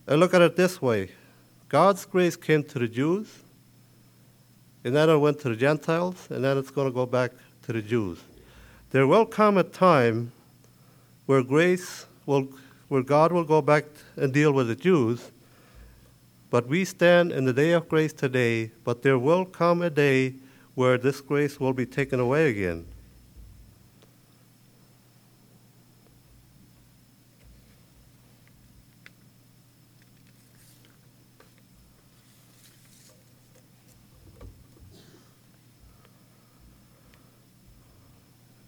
I 0.07 0.15
look 0.15 0.33
at 0.33 0.41
it 0.41 0.55
this 0.55 0.81
way 0.81 1.11
God's 1.67 2.05
grace 2.05 2.35
came 2.35 2.63
to 2.63 2.79
the 2.79 2.87
Jews, 2.87 3.27
and 4.83 4.95
then 4.95 5.09
it 5.09 5.17
went 5.17 5.39
to 5.41 5.49
the 5.49 5.55
Gentiles, 5.55 6.27
and 6.29 6.43
then 6.43 6.57
it's 6.57 6.69
going 6.69 6.87
to 6.87 6.93
go 6.93 7.05
back 7.05 7.31
to 7.63 7.73
the 7.73 7.81
Jews. 7.81 8.19
There 8.95 9.07
will 9.07 9.25
come 9.25 9.57
a 9.57 9.63
time 9.63 10.31
where 11.25 11.43
grace 11.43 12.05
will, 12.25 12.47
where 12.87 13.03
God 13.03 13.33
will 13.33 13.43
go 13.43 13.61
back 13.61 13.83
and 14.15 14.31
deal 14.31 14.53
with 14.53 14.69
the 14.69 14.75
Jews, 14.77 15.31
but 16.49 16.69
we 16.69 16.85
stand 16.85 17.33
in 17.33 17.43
the 17.43 17.51
day 17.51 17.73
of 17.73 17.89
grace 17.89 18.13
today, 18.13 18.71
but 18.85 19.03
there 19.03 19.19
will 19.19 19.43
come 19.43 19.81
a 19.81 19.89
day 19.89 20.35
where 20.75 20.97
this 20.97 21.19
grace 21.19 21.59
will 21.59 21.73
be 21.73 21.85
taken 21.85 22.21
away 22.21 22.49
again. 22.49 22.85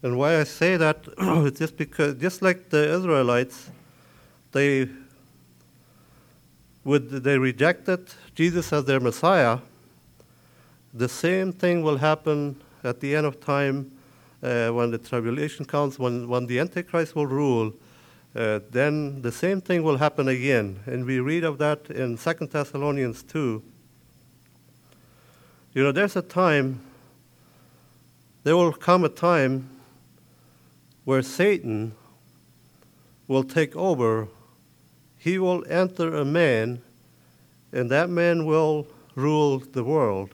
And 0.08 0.18
why 0.18 0.40
I 0.40 0.46
say 0.46 0.78
that 0.78 1.06
is 1.20 1.60
just 1.60 1.76
because, 1.76 2.16
just 2.16 2.42
like 2.42 2.70
the 2.70 2.94
Israelites, 2.96 3.70
they 4.54 4.88
would 6.86 7.10
they 7.10 7.38
rejected 7.38 8.08
Jesus 8.34 8.72
as 8.72 8.86
their 8.86 9.02
Messiah. 9.02 9.60
The 10.94 11.10
same 11.10 11.52
thing 11.52 11.84
will 11.84 11.98
happen 11.98 12.56
at 12.86 13.02
the 13.02 13.18
end 13.18 13.26
of 13.28 13.42
time 13.42 13.92
uh, 14.42 14.70
when 14.70 14.92
the 14.92 14.98
tribulation 14.98 15.66
comes, 15.66 16.00
when, 16.00 16.30
when 16.30 16.48
the 16.48 16.62
Antichrist 16.62 17.14
will 17.14 17.28
rule. 17.28 17.74
Uh, 18.34 18.62
then 18.72 19.22
the 19.22 19.32
same 19.34 19.60
thing 19.60 19.84
will 19.84 19.98
happen 19.98 20.30
again. 20.30 20.80
And 20.86 21.04
we 21.04 21.20
read 21.20 21.44
of 21.44 21.58
that 21.58 21.90
in 21.90 22.18
2 22.18 22.34
Thessalonians 22.50 23.24
2. 23.24 23.62
You 25.74 25.84
know, 25.84 25.92
there's 25.92 26.16
a 26.16 26.22
time, 26.22 26.80
there 28.46 28.56
will 28.56 28.72
come 28.72 29.04
a 29.04 29.10
time 29.10 29.72
where 31.08 31.22
Satan 31.22 31.94
will 33.30 33.46
take 33.46 33.74
over, 33.78 34.28
he 35.18 35.40
will 35.40 35.64
enter 35.70 36.14
a 36.14 36.26
man, 36.26 36.82
and 37.72 37.90
that 37.90 38.10
man 38.10 38.46
will 38.46 38.86
rule 39.16 39.60
the 39.60 39.86
world. 39.86 40.32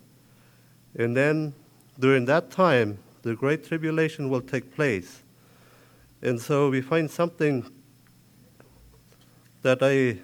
And 0.96 1.16
then 1.16 1.54
during 2.00 2.26
that 2.26 2.50
time, 2.50 2.98
the 3.22 3.36
Great 3.36 3.68
Tribulation 3.68 4.32
will 4.32 4.42
take 4.42 4.74
place. 4.74 5.22
And 6.24 6.42
so 6.42 6.72
we 6.72 6.82
find 6.82 7.12
something 7.12 7.72
that 9.62 9.78
I, 9.84 10.18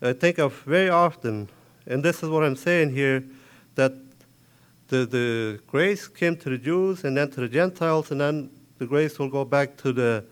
I 0.00 0.14
think 0.14 0.38
of 0.38 0.54
very 0.62 0.88
often, 0.88 1.50
and 1.84 2.02
this 2.02 2.22
is 2.22 2.30
what 2.30 2.42
I'm 2.42 2.56
saying 2.56 2.94
here 2.94 3.22
that 3.74 3.92
the, 4.88 5.04
the 5.04 5.60
grace 5.66 6.08
came 6.08 6.38
to 6.38 6.48
the 6.48 6.56
Jews 6.56 7.04
and 7.04 7.18
then 7.18 7.30
to 7.32 7.42
the 7.42 7.48
Gentiles, 7.48 8.10
and 8.10 8.18
then 8.18 8.50
the 8.82 8.88
grace 8.88 9.16
will 9.16 9.28
go 9.28 9.44
back 9.44 9.76
to 9.76 9.92
the 9.92 10.24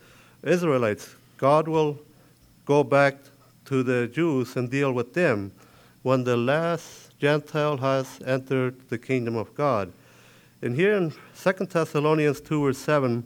Israelites. 0.43 1.15
God 1.37 1.69
will 1.69 2.01
go 2.65 2.83
back 2.83 3.15
to 3.67 3.85
the 3.85 4.09
Jews 4.09 4.57
and 4.57 4.69
deal 4.69 4.91
with 4.91 5.15
them 5.15 5.53
when 6.03 6.25
the 6.25 6.37
last 6.37 7.17
Gentile 7.21 7.77
has 7.77 8.19
entered 8.27 8.75
the 8.89 8.99
kingdom 8.99 9.37
of 9.37 9.55
God. 9.55 9.93
And 10.63 10.75
here 10.75 10.95
in 10.95 11.13
2 11.41 11.53
Thessalonians 11.67 12.41
2, 12.41 12.61
verse 12.65 12.79
7, 12.79 13.23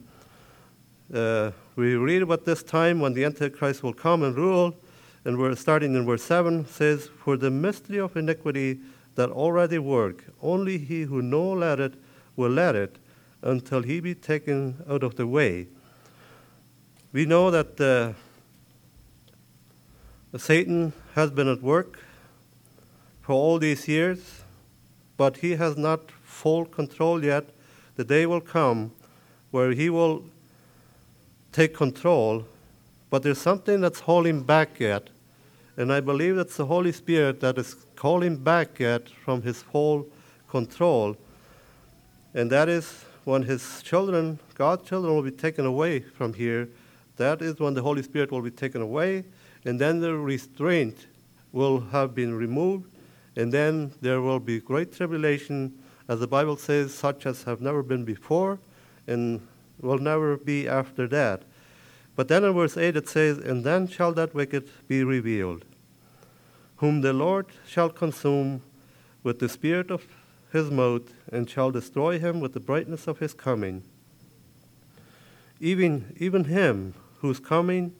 uh, 1.14 1.52
we 1.74 1.94
read 1.94 2.20
about 2.20 2.44
this 2.44 2.62
time 2.62 3.00
when 3.00 3.14
the 3.14 3.24
Antichrist 3.24 3.82
will 3.82 3.94
come 3.94 4.24
and 4.24 4.36
rule. 4.36 4.76
And 5.24 5.38
we're 5.38 5.56
starting 5.56 5.94
in 5.94 6.04
verse 6.04 6.22
7 6.22 6.66
says, 6.66 7.08
For 7.24 7.38
the 7.38 7.50
mystery 7.50 7.98
of 7.98 8.14
iniquity 8.14 8.78
that 9.14 9.30
already 9.30 9.78
work, 9.78 10.22
only 10.42 10.76
he 10.76 11.04
who 11.04 11.22
know 11.22 11.50
let 11.50 11.80
it 11.80 11.94
will 12.36 12.50
let 12.50 12.76
it, 12.76 12.98
until 13.44 13.82
he 13.82 14.00
be 14.00 14.14
taken 14.14 14.82
out 14.88 15.02
of 15.02 15.16
the 15.16 15.26
way. 15.26 15.68
We 17.12 17.26
know 17.26 17.50
that 17.50 17.80
uh, 17.80 18.14
Satan 20.38 20.92
has 21.14 21.30
been 21.30 21.46
at 21.46 21.62
work 21.62 22.00
for 23.20 23.32
all 23.32 23.58
these 23.58 23.86
years, 23.86 24.42
but 25.16 25.36
he 25.36 25.52
has 25.52 25.76
not 25.76 26.10
full 26.22 26.64
control 26.64 27.22
yet. 27.22 27.44
The 27.96 28.04
day 28.04 28.26
will 28.26 28.40
come 28.40 28.90
where 29.50 29.70
he 29.70 29.90
will 29.90 30.24
take 31.52 31.74
control, 31.74 32.46
but 33.10 33.22
there's 33.22 33.40
something 33.40 33.80
that's 33.80 34.00
holding 34.00 34.42
back 34.42 34.80
yet. 34.80 35.08
And 35.76 35.92
I 35.92 36.00
believe 36.00 36.38
it's 36.38 36.56
the 36.56 36.66
Holy 36.66 36.92
Spirit 36.92 37.40
that 37.40 37.58
is 37.58 37.74
calling 37.94 38.36
back 38.36 38.80
yet 38.80 39.08
from 39.08 39.42
his 39.42 39.62
full 39.62 40.06
control. 40.48 41.16
And 42.32 42.50
that 42.50 42.68
is 42.68 43.04
when 43.24 43.42
his 43.42 43.82
children, 43.82 44.38
God's 44.54 44.88
children, 44.88 45.14
will 45.14 45.22
be 45.22 45.30
taken 45.30 45.64
away 45.66 46.00
from 46.00 46.34
here, 46.34 46.68
that 47.16 47.40
is 47.40 47.58
when 47.58 47.74
the 47.74 47.82
Holy 47.82 48.02
Spirit 48.02 48.30
will 48.30 48.42
be 48.42 48.50
taken 48.50 48.82
away, 48.82 49.24
and 49.64 49.80
then 49.80 50.00
the 50.00 50.14
restraint 50.14 51.06
will 51.52 51.80
have 51.80 52.14
been 52.14 52.34
removed, 52.34 52.90
and 53.36 53.52
then 53.52 53.92
there 54.00 54.20
will 54.20 54.40
be 54.40 54.60
great 54.60 54.92
tribulation, 54.92 55.72
as 56.08 56.20
the 56.20 56.26
Bible 56.26 56.56
says, 56.56 56.92
such 56.92 57.24
as 57.24 57.44
have 57.44 57.60
never 57.60 57.82
been 57.82 58.04
before, 58.04 58.58
and 59.06 59.40
will 59.80 59.98
never 59.98 60.36
be 60.36 60.68
after 60.68 61.06
that. 61.08 61.42
But 62.16 62.28
then 62.28 62.44
in 62.44 62.52
verse 62.52 62.76
8 62.76 62.96
it 62.96 63.08
says, 63.08 63.38
And 63.38 63.64
then 63.64 63.88
shall 63.88 64.12
that 64.12 64.34
wicked 64.34 64.68
be 64.86 65.02
revealed, 65.02 65.64
whom 66.76 67.00
the 67.00 67.12
Lord 67.12 67.46
shall 67.66 67.88
consume 67.88 68.62
with 69.22 69.38
the 69.38 69.48
spirit 69.48 69.90
of 69.90 70.06
his 70.54 70.70
mouth 70.70 71.12
and 71.32 71.50
shall 71.50 71.72
destroy 71.72 72.16
him 72.16 72.38
with 72.38 72.54
the 72.54 72.60
brightness 72.60 73.08
of 73.08 73.18
his 73.18 73.34
coming. 73.34 73.82
Even, 75.60 76.14
even 76.16 76.44
him 76.44 76.94
whose 77.18 77.40
coming 77.40 77.92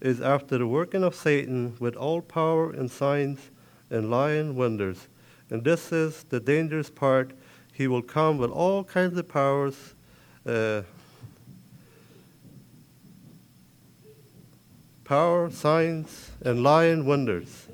is 0.00 0.20
after 0.20 0.58
the 0.58 0.66
working 0.66 1.04
of 1.04 1.14
Satan 1.14 1.76
with 1.78 1.94
all 1.94 2.20
power 2.20 2.72
and 2.72 2.90
signs 2.90 3.50
and 3.90 4.10
lying 4.10 4.56
wonders. 4.56 5.06
And 5.50 5.62
this 5.62 5.92
is 5.92 6.24
the 6.24 6.40
dangerous 6.40 6.90
part. 6.90 7.30
He 7.72 7.86
will 7.86 8.02
come 8.02 8.38
with 8.38 8.50
all 8.50 8.82
kinds 8.82 9.16
of 9.16 9.28
powers. 9.28 9.94
Uh, 10.44 10.82
power, 15.04 15.48
signs, 15.50 16.32
and 16.44 16.64
lying 16.64 17.06
wonders. 17.06 17.68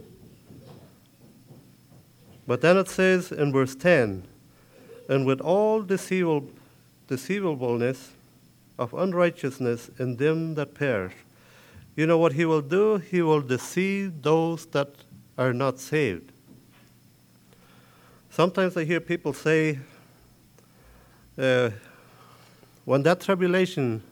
But 2.47 2.61
then 2.61 2.76
it 2.76 2.88
says 2.88 3.32
in 3.32 3.53
verse 3.53 3.74
10 3.74 4.24
and 5.09 5.26
with 5.26 5.40
all 5.40 5.82
deceivable, 5.82 6.51
deceivableness 7.09 8.12
of 8.78 8.92
unrighteousness 8.94 9.90
in 9.99 10.16
them 10.16 10.55
that 10.55 10.74
perish. 10.74 11.14
You 11.97 12.07
know 12.07 12.18
what 12.18 12.34
he 12.34 12.44
will 12.44 12.61
do? 12.61 12.99
He 12.99 13.22
will 13.22 13.40
deceive 13.40 14.22
those 14.22 14.66
that 14.66 14.90
are 15.38 15.53
not 15.53 15.78
saved. 15.78 16.32
Sometimes 18.30 18.76
I 18.76 18.84
hear 18.84 19.01
people 19.01 19.32
say, 19.32 19.78
uh, 21.38 21.70
when 22.84 23.03
that 23.03 23.22
tribulation 23.22 24.03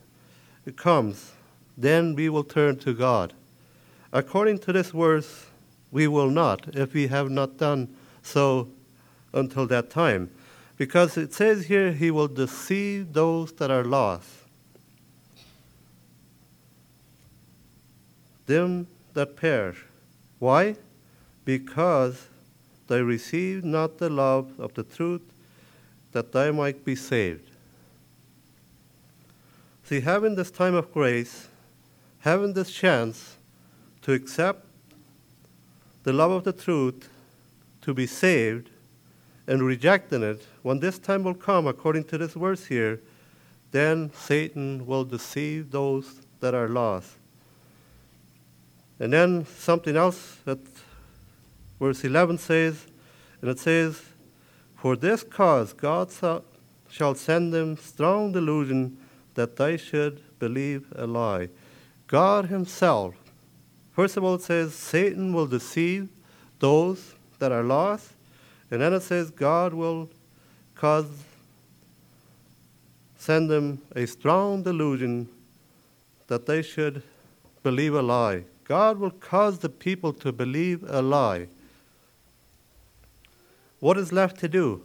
comes, 0.77 1.33
then 1.77 2.15
we 2.15 2.29
will 2.29 2.45
turn 2.45 2.79
to 2.79 2.95
God. 2.95 3.35
According 4.13 4.61
to 4.61 4.73
this 4.73 4.91
verse, 4.91 5.47
we 5.91 6.09
will 6.09 6.31
not 6.31 6.75
if 6.75 6.95
we 6.95 7.09
have 7.09 7.31
not 7.31 7.59
done 7.59 7.95
so 8.25 8.69
until 9.33 9.67
that 9.69 9.91
time. 9.91 10.31
Because 10.77 11.17
it 11.17 11.33
says 11.33 11.67
here, 11.67 11.93
he 11.93 12.11
will 12.11 12.27
deceive 12.27 13.13
those 13.13 13.53
that 13.53 13.71
are 13.71 13.85
lost. 13.85 14.29
Them 18.47 18.89
that 19.15 19.37
perish. 19.37 19.85
Why? 20.39 20.77
Because 21.45 22.27
they 22.89 23.03
receive 23.03 23.65
not 23.65 23.99
the 23.99 24.11
love 24.11 24.59
of 24.59 24.75
the 24.75 24.83
truth 24.83 25.23
that 26.13 26.33
they 26.33 26.51
might 26.51 26.85
be 26.85 26.97
saved. 26.97 27.51
See, 29.85 30.01
having 30.01 30.35
this 30.35 30.51
time 30.51 30.75
of 30.75 30.93
grace, 30.93 31.49
having 32.21 32.53
this 32.55 32.71
chance 32.71 33.37
to 34.03 34.13
accept 34.13 34.65
the 36.03 36.13
love 36.13 36.31
of 36.31 36.45
the 36.45 36.53
truth, 36.53 37.09
to 37.85 37.93
be 37.93 38.07
saved, 38.07 38.71
and 39.47 39.63
rejecting 39.63 40.23
it, 40.23 40.47
when 40.63 40.81
this 40.81 40.99
time 40.99 41.23
will 41.23 41.35
come, 41.35 41.67
according 41.67 42.05
to 42.05 42.17
this 42.17 42.33
verse 42.33 42.65
here, 42.65 43.01
then 43.73 44.11
Satan 44.15 44.87
will 44.87 45.05
deceive 45.05 45.71
those 45.71 46.21
that 46.41 46.55
are 46.55 46.69
lost. 46.69 47.11
And 48.99 49.13
then 49.13 49.45
something 49.45 49.97
else 49.97 50.39
that 50.47 50.61
verse 51.79 52.05
11 52.05 52.39
says, 52.39 52.87
and 53.43 53.51
it 53.51 53.59
says, 53.59 54.01
For 54.77 54.97
this 54.97 55.23
cause 55.23 55.75
God 55.75 56.11
shall 56.89 57.15
send 57.15 57.53
them 57.53 57.77
strong 57.77 58.33
delusion 58.33 58.97
that 59.35 59.57
they 59.57 59.77
should 59.77 60.23
believe 60.39 60.87
a 60.97 61.07
lie. 61.07 61.51
God 62.07 62.47
Himself, 62.47 63.15
first 63.93 64.17
of 64.17 64.25
all, 64.25 64.37
it 64.37 64.43
says 64.43 64.75
Satan 64.75 65.35
will 65.35 65.47
deceive 65.47 66.09
those 66.61 67.15
that 67.45 67.53
are 67.53 67.63
lost, 67.63 68.09
and 68.71 68.81
then 68.81 68.95
it 68.95 69.03
says 69.03 69.31
God 69.31 69.75
will 69.75 70.09
cause 70.75 71.05
send 73.19 73.51
them 73.51 73.83
a 73.95 74.07
strong 74.07 74.63
delusion 74.63 75.29
that 76.29 76.47
they 76.47 76.63
should 76.63 77.03
believe 77.63 77.95
a 77.95 78.01
lie. 78.01 78.45
God 78.65 78.99
will 78.99 79.11
cause 79.11 79.59
the 79.59 79.69
people 79.69 80.15
to 80.15 80.33
believe 80.33 80.83
a 80.89 81.03
lie. 81.03 81.49
What 83.79 83.99
is 83.99 84.11
left 84.11 84.41
to 84.41 84.49
do? 84.49 84.81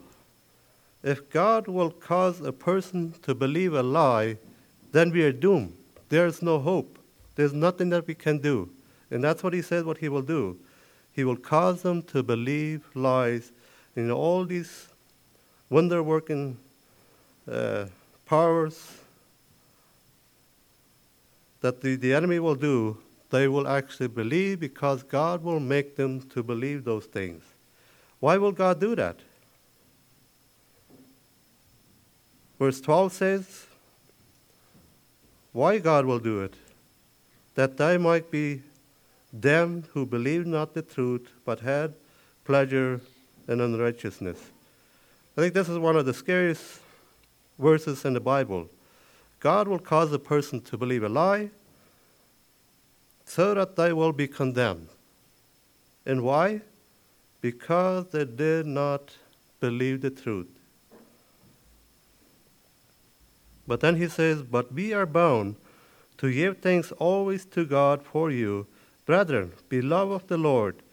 If 1.02 1.30
God 1.30 1.70
will 1.70 1.92
cause 1.92 2.42
a 2.42 2.52
person 2.52 3.14
to 3.22 3.34
believe 3.34 3.74
a 3.74 3.84
lie, 3.84 4.36
then 4.92 5.12
we 5.12 5.24
are 5.24 5.32
doomed. 5.32 5.78
There 6.10 6.28
is 6.28 6.42
no 6.42 6.60
hope. 6.60 7.00
There's 7.36 7.54
nothing 7.54 7.90
that 7.92 8.06
we 8.06 8.16
can 8.16 8.40
do. 8.40 8.70
And 9.12 9.24
that's 9.24 9.44
what 9.44 9.54
he 9.54 9.62
said 9.62 9.86
what 9.86 10.00
he 10.00 10.10
will 10.10 10.28
do. 10.38 10.60
He 11.20 11.26
will 11.26 11.36
cause 11.36 11.82
them 11.82 12.02
to 12.04 12.24
believe 12.24 12.86
lies. 12.96 13.52
In 13.94 14.10
all 14.10 14.46
these 14.46 14.88
wonder 15.70 16.02
working 16.02 16.56
uh, 17.46 17.88
powers 18.26 19.00
that 21.60 21.82
the, 21.82 21.98
the 21.98 22.14
enemy 22.14 22.40
will 22.40 22.56
do, 22.56 23.00
they 23.32 23.50
will 23.50 23.68
actually 23.68 24.08
believe 24.08 24.62
because 24.62 25.04
God 25.04 25.44
will 25.44 25.60
make 25.60 25.98
them 25.98 26.22
to 26.30 26.42
believe 26.42 26.86
those 26.86 27.06
things. 27.06 27.44
Why 28.22 28.38
will 28.38 28.54
God 28.54 28.80
do 28.80 28.96
that? 28.96 29.18
Verse 32.58 32.80
12 32.80 33.12
says, 33.12 33.68
Why 35.52 35.80
God 35.80 36.06
will 36.06 36.20
do 36.20 36.44
it? 36.44 36.54
That 37.56 37.76
they 37.76 37.98
might 37.98 38.32
be 38.32 38.62
them 39.32 39.86
who 39.94 40.06
believed 40.06 40.48
not 40.48 40.74
the 40.74 40.82
truth, 40.82 41.30
but 41.46 41.60
had 41.60 41.94
pleasure 42.46 43.02
in 43.48 43.62
unrighteousness. 43.62 44.40
I 45.38 45.42
think 45.42 45.54
this 45.54 45.70
is 45.70 45.78
one 45.78 45.96
of 45.96 46.06
the 46.06 46.14
scariest 46.14 46.82
verses 47.58 48.06
in 48.06 48.14
the 48.14 48.20
Bible. 48.20 48.70
God 49.40 49.68
will 49.68 49.80
cause 49.80 50.12
a 50.12 50.20
person 50.20 50.62
to 50.62 50.78
believe 50.78 51.04
a 51.04 51.10
lie 51.10 51.50
so 53.26 53.54
that 53.54 53.76
they 53.76 53.94
will 53.94 54.12
be 54.12 54.28
condemned. 54.28 54.90
And 56.06 56.24
why? 56.24 56.62
Because 57.42 58.08
they 58.12 58.26
did 58.26 58.66
not 58.66 59.16
believe 59.60 60.02
the 60.02 60.10
truth. 60.10 60.50
But 63.68 63.82
then 63.82 63.98
he 63.98 64.08
says, 64.08 64.42
But 64.42 64.74
we 64.74 64.94
are 64.94 65.06
bound 65.06 65.56
to 66.18 66.34
give 66.34 66.58
thanks 66.58 66.92
always 66.94 67.46
to 67.46 67.66
God 67.66 68.02
for 68.02 68.32
you, 68.32 68.66
brethren, 69.10 69.52
beloved 69.70 70.14
of 70.14 70.28
the 70.28 70.38
Lord, 70.38 70.84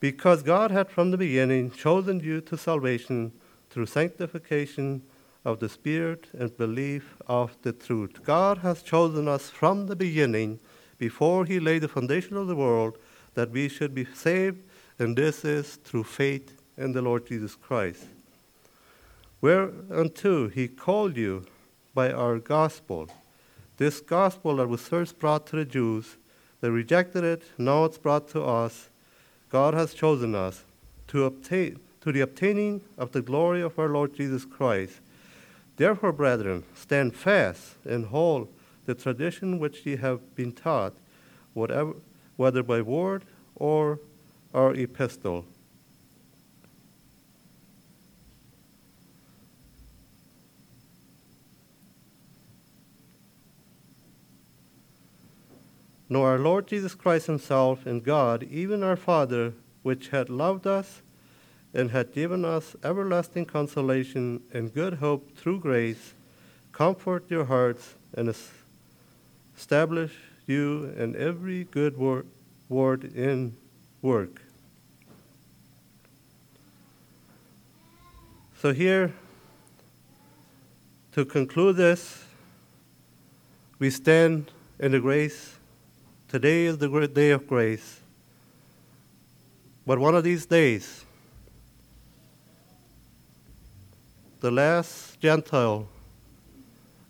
because 0.00 0.42
God 0.42 0.70
had 0.70 0.90
from 0.90 1.10
the 1.10 1.16
beginning 1.16 1.70
chosen 1.70 2.20
you 2.20 2.42
to 2.42 2.58
salvation 2.58 3.32
through 3.70 3.86
sanctification 3.86 5.00
of 5.46 5.58
the 5.58 5.68
Spirit 5.70 6.26
and 6.38 6.54
belief 6.58 7.14
of 7.26 7.56
the 7.62 7.72
truth. 7.72 8.22
God 8.22 8.58
has 8.58 8.82
chosen 8.82 9.26
us 9.26 9.48
from 9.48 9.86
the 9.86 9.96
beginning, 9.96 10.60
before 10.98 11.46
He 11.46 11.58
laid 11.58 11.80
the 11.80 11.88
foundation 11.88 12.36
of 12.36 12.48
the 12.48 12.54
world, 12.54 12.98
that 13.32 13.50
we 13.50 13.70
should 13.70 13.94
be 13.94 14.04
saved, 14.04 14.62
and 14.98 15.16
this 15.16 15.42
is 15.42 15.76
through 15.76 16.04
faith 16.04 16.60
in 16.76 16.92
the 16.92 17.00
Lord 17.00 17.26
Jesus 17.26 17.54
Christ. 17.54 18.04
Whereunto 19.40 20.48
He 20.48 20.68
called 20.68 21.16
you 21.16 21.46
by 21.94 22.12
our 22.12 22.38
gospel. 22.38 23.08
This 23.78 24.00
gospel 24.00 24.56
that 24.56 24.68
was 24.68 24.82
first 24.82 25.18
brought 25.18 25.46
to 25.46 25.56
the 25.56 25.64
Jews, 25.64 26.18
they 26.60 26.70
rejected 26.70 27.24
it, 27.24 27.42
now 27.56 27.84
it's 27.84 27.98
brought 27.98 28.28
to 28.30 28.42
us. 28.42 28.88
God 29.50 29.74
has 29.74 29.94
chosen 29.94 30.34
us 30.34 30.64
to 31.08 31.24
obtain 31.24 31.78
to 32.00 32.12
the 32.12 32.20
obtaining 32.20 32.80
of 32.96 33.12
the 33.12 33.22
glory 33.22 33.60
of 33.60 33.78
our 33.78 33.88
Lord 33.88 34.14
Jesus 34.14 34.44
Christ. 34.44 35.00
Therefore, 35.76 36.12
brethren, 36.12 36.64
stand 36.74 37.14
fast 37.14 37.74
and 37.84 38.06
hold 38.06 38.48
the 38.86 38.94
tradition 38.94 39.58
which 39.58 39.84
ye 39.84 39.96
have 39.96 40.34
been 40.34 40.52
taught, 40.52 40.94
whatever, 41.54 41.94
whether 42.36 42.62
by 42.62 42.80
word 42.80 43.24
or 43.56 44.00
our 44.54 44.74
epistle. 44.74 45.44
Nor 56.08 56.30
our 56.30 56.38
Lord 56.38 56.66
Jesus 56.66 56.94
Christ 56.94 57.26
Himself 57.26 57.84
and 57.84 58.02
God, 58.02 58.42
even 58.44 58.82
our 58.82 58.96
Father, 58.96 59.52
which 59.82 60.08
had 60.08 60.30
loved 60.30 60.66
us 60.66 61.02
and 61.74 61.90
had 61.90 62.14
given 62.14 62.44
us 62.44 62.74
everlasting 62.82 63.44
consolation 63.44 64.42
and 64.52 64.72
good 64.72 64.94
hope 64.94 65.36
through 65.36 65.60
grace, 65.60 66.14
comfort 66.72 67.30
your 67.30 67.44
hearts 67.44 67.94
and 68.14 68.34
establish 69.56 70.12
you 70.46 70.94
in 70.96 71.14
every 71.16 71.64
good 71.64 71.96
wor- 71.98 72.24
word 72.68 73.04
in 73.14 73.54
work. 74.00 74.42
So, 78.60 78.72
here, 78.72 79.12
to 81.12 81.24
conclude 81.24 81.76
this, 81.76 82.24
we 83.78 83.90
stand 83.90 84.50
in 84.80 84.92
the 84.92 85.00
grace 85.00 85.57
Today 86.28 86.66
is 86.66 86.76
the 86.76 86.88
great 86.90 87.14
day 87.14 87.30
of 87.30 87.46
grace. 87.46 88.00
But 89.86 89.98
one 89.98 90.14
of 90.14 90.24
these 90.24 90.44
days, 90.44 91.06
the 94.40 94.50
last 94.50 95.18
Gentile, 95.20 95.88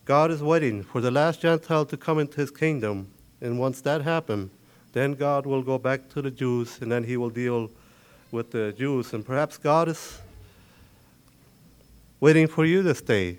God 0.05 0.31
is 0.31 0.41
waiting 0.41 0.85
for 0.85 1.01
the 1.01 1.11
last 1.11 1.41
Gentile 1.41 1.85
to 1.87 1.97
come 1.97 2.21
into 2.21 2.41
his 2.41 2.53
kingdom. 2.53 3.11
And 3.41 3.59
once 3.59 3.81
that 3.81 4.03
happens, 4.03 4.53
then 4.93 5.15
God 5.15 5.47
will 5.47 5.63
go 5.63 5.79
back 5.79 6.09
to 6.11 6.23
the 6.23 6.31
Jews 6.31 6.79
and 6.81 6.93
then 6.93 7.03
he 7.03 7.17
will 7.17 7.31
deal 7.31 7.73
with 8.31 8.53
the 8.53 8.73
Jews. 8.79 9.13
And 9.15 9.27
perhaps 9.27 9.59
God 9.59 9.89
is 9.89 10.21
waiting 12.21 12.47
for 12.47 12.65
you 12.65 12.85
this 12.85 13.01
day. 13.01 13.39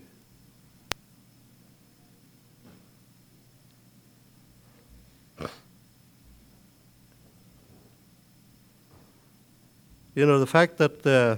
You 10.15 10.25
know, 10.25 10.39
the 10.39 10.47
fact 10.47 10.77
that 10.77 11.05
uh, 11.05 11.37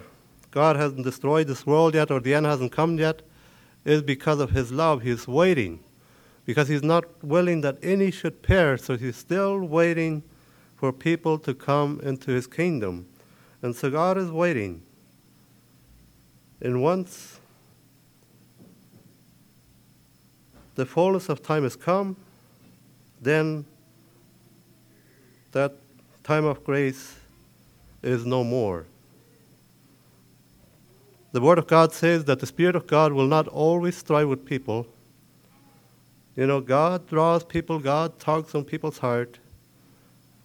God 0.51 0.75
hasn't 0.75 1.03
destroyed 1.03 1.47
this 1.47 1.65
world 1.65 1.93
yet 1.93 2.11
or 2.11 2.19
the 2.19 2.33
end 2.33 2.45
hasn't 2.45 2.71
come 2.71 2.97
yet 2.97 3.21
is 3.85 4.01
because 4.01 4.39
of 4.39 4.51
His 4.51 4.71
love. 4.71 5.01
He's 5.01 5.27
waiting 5.27 5.79
because 6.45 6.67
He's 6.67 6.83
not 6.83 7.05
willing 7.23 7.61
that 7.61 7.77
any 7.81 8.11
should 8.11 8.41
perish, 8.41 8.81
so 8.81 8.97
He's 8.97 9.15
still 9.15 9.59
waiting 9.59 10.23
for 10.75 10.91
people 10.91 11.37
to 11.39 11.53
come 11.53 11.99
into 12.03 12.31
His 12.31 12.47
kingdom. 12.47 13.07
And 13.61 13.75
so 13.75 13.89
God 13.89 14.17
is 14.17 14.31
waiting. 14.31 14.81
And 16.61 16.81
once 16.81 17.39
the 20.75 20.85
fullness 20.85 21.29
of 21.29 21.43
time 21.43 21.63
has 21.63 21.75
come, 21.75 22.15
then 23.21 23.65
that 25.51 25.73
time 26.23 26.45
of 26.45 26.63
grace 26.63 27.20
is 28.01 28.25
no 28.25 28.43
more. 28.43 28.85
the 31.33 31.41
Word 31.41 31.57
of 31.57 31.67
God 31.67 31.93
says 31.93 32.25
that 32.25 32.39
the 32.39 32.45
Spirit 32.45 32.75
of 32.75 32.87
God 32.87 33.13
will 33.13 33.27
not 33.27 33.47
always 33.47 33.95
strive 33.95 34.27
with 34.27 34.45
people. 34.45 34.85
You 36.35 36.45
know, 36.45 36.59
God 36.59 37.07
draws 37.07 37.43
people, 37.43 37.79
God 37.79 38.19
tugs 38.19 38.53
on 38.53 38.65
people's 38.65 38.97
heart 38.97 39.39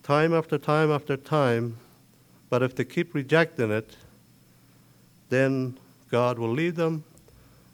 time 0.07 0.33
after 0.33 0.57
time 0.57 0.93
after 0.93 1.17
time, 1.17 1.77
but 2.49 2.63
if 2.63 2.77
they 2.77 2.85
keep 2.85 3.13
rejecting 3.13 3.73
it, 3.73 3.97
then 5.31 5.77
God 6.13 6.39
will 6.39 6.53
lead 6.53 6.77
them. 6.77 7.03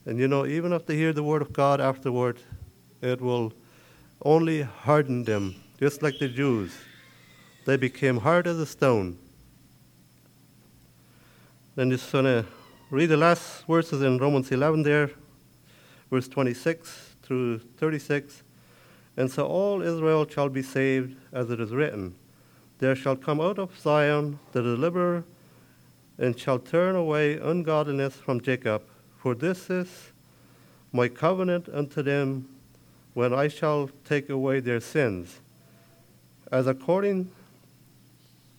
And 0.06 0.18
you 0.18 0.26
know, 0.28 0.46
even 0.46 0.72
if 0.72 0.86
they 0.86 0.96
hear 0.96 1.12
the 1.12 1.22
Word 1.22 1.42
of 1.42 1.52
God 1.52 1.78
afterward, 1.78 2.38
it 3.02 3.20
will 3.20 3.52
only 4.24 4.62
harden 4.62 5.24
them, 5.24 5.56
just 5.78 6.02
like 6.02 6.18
the 6.18 6.28
Jews. 6.28 6.74
They 7.66 7.76
became 7.76 8.16
hard 8.16 8.46
as 8.46 8.58
a 8.58 8.66
stone. 8.66 9.18
Then 11.74 11.90
just 11.90 12.12
going 12.12 12.26
to 12.26 12.44
read 12.90 13.06
the 13.06 13.16
last 13.16 13.66
verses 13.66 14.02
in 14.02 14.18
Romans 14.18 14.52
11 14.52 14.82
there, 14.82 15.10
verse 16.10 16.28
26 16.28 17.14
through 17.22 17.60
36. 17.60 18.42
And 19.16 19.30
so 19.30 19.46
all 19.46 19.80
Israel 19.80 20.28
shall 20.28 20.50
be 20.50 20.62
saved, 20.62 21.16
as 21.32 21.48
it 21.48 21.60
is 21.60 21.70
written 21.70 22.14
There 22.78 22.94
shall 22.94 23.16
come 23.16 23.40
out 23.40 23.58
of 23.58 23.78
Zion 23.80 24.38
the 24.52 24.60
deliverer, 24.60 25.24
and 26.18 26.38
shall 26.38 26.58
turn 26.58 26.94
away 26.94 27.38
ungodliness 27.38 28.16
from 28.16 28.42
Jacob. 28.42 28.82
For 29.16 29.34
this 29.34 29.70
is 29.70 30.12
my 30.92 31.08
covenant 31.08 31.70
unto 31.72 32.02
them 32.02 32.50
when 33.14 33.32
I 33.32 33.48
shall 33.48 33.88
take 34.04 34.28
away 34.28 34.60
their 34.60 34.80
sins. 34.80 35.40
As 36.50 36.66
according 36.66 37.30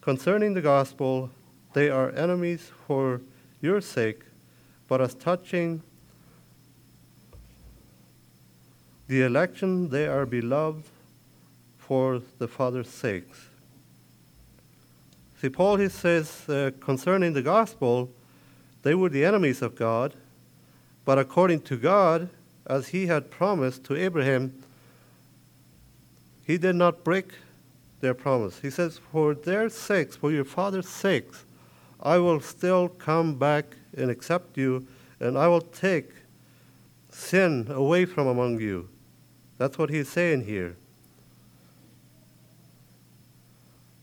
concerning 0.01 0.55
the 0.55 0.61
gospel, 0.61 1.29
they 1.73 1.89
are 1.89 2.11
enemies 2.11 2.71
for 2.87 3.21
your 3.61 3.81
sake, 3.81 4.21
but 4.87 5.01
as 5.01 5.15
touching 5.15 5.81
the 9.07 9.21
election, 9.21 9.89
they 9.89 10.07
are 10.07 10.25
beloved 10.25 10.85
for 11.77 12.21
the 12.39 12.47
Father's 12.47 12.89
sakes. 12.89 13.47
See, 15.41 15.49
Paul 15.49 15.77
he 15.77 15.89
says 15.89 16.47
uh, 16.47 16.71
concerning 16.79 17.33
the 17.33 17.41
gospel, 17.41 18.09
they 18.83 18.95
were 18.95 19.09
the 19.09 19.25
enemies 19.25 19.61
of 19.61 19.75
God, 19.75 20.13
but 21.05 21.19
according 21.19 21.61
to 21.61 21.77
God, 21.77 22.29
as 22.65 22.89
he 22.89 23.07
had 23.07 23.29
promised 23.29 23.83
to 23.85 23.95
Abraham, 23.95 24.53
he 26.45 26.57
did 26.57 26.75
not 26.75 27.03
break 27.03 27.33
their 27.99 28.13
promise. 28.13 28.59
He 28.59 28.69
says, 28.69 28.99
For 29.11 29.33
their 29.33 29.69
sakes, 29.69 30.15
for 30.15 30.31
your 30.31 30.45
father's 30.45 30.87
sakes, 30.87 31.45
I 32.03 32.17
will 32.17 32.41
still 32.41 32.89
come 32.89 33.35
back 33.35 33.77
and 33.95 34.11
accept 34.11 34.57
you, 34.57 34.85
and 35.21 35.37
I 35.37 35.47
will 35.47 35.61
take 35.61 36.11
sin 37.09 37.67
away 37.69 38.03
from 38.03 38.27
among 38.27 38.59
you. 38.59 38.89
That's 39.57 39.77
what 39.77 39.89
he's 39.89 40.09
saying 40.09 40.43
here. 40.45 40.75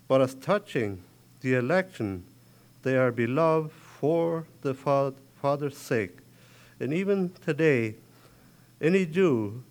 But 0.09 0.23
as 0.23 0.35
touching 0.35 1.03
the 1.43 1.55
election, 1.55 2.25
they 2.83 2.97
are 2.97 3.13
beloved 3.13 3.71
for 3.71 4.47
the 4.63 4.73
Father's 4.73 5.77
sake. 5.77 6.17
And 6.81 6.95
even 6.95 7.33
today, 7.45 7.97
any 8.81 9.05
Jew 9.05 9.63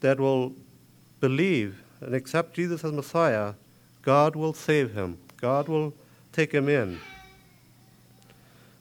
that 0.00 0.20
will 0.20 0.52
believe 1.18 1.82
and 2.00 2.14
accept 2.14 2.54
Jesus 2.54 2.84
as 2.84 2.92
Messiah, 2.92 3.54
God 4.02 4.36
will 4.36 4.52
save 4.52 4.94
him. 4.94 5.18
God 5.40 5.66
will 5.66 5.92
take 6.32 6.52
him 6.52 6.68
in. 6.68 7.00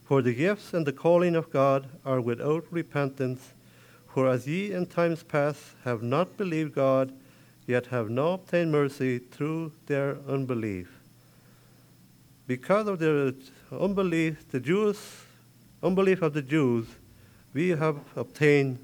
For 0.08 0.22
the 0.22 0.34
gifts 0.34 0.74
and 0.74 0.88
the 0.88 0.94
calling 0.94 1.36
of 1.36 1.52
God 1.52 1.90
are 2.06 2.22
without 2.22 2.64
repentance. 2.72 3.52
For 4.08 4.30
as 4.30 4.48
ye 4.48 4.72
in 4.72 4.86
times 4.86 5.22
past 5.22 5.62
have 5.84 6.02
not 6.02 6.38
believed 6.38 6.76
God, 6.76 7.12
yet 7.66 7.88
have 7.88 8.10
now 8.10 8.32
obtained 8.36 8.72
mercy 8.72 9.20
through 9.20 9.74
their 9.88 10.18
unbelief. 10.26 10.90
Because 12.48 12.88
of 12.88 13.00
their 13.00 13.34
unbelief, 13.70 14.50
the 14.50 14.62
Jews, 14.62 14.98
unbelief 15.84 16.22
of 16.22 16.34
the 16.34 16.42
Jews, 16.42 16.86
we 17.54 17.70
have 17.72 17.98
obtained 18.16 18.80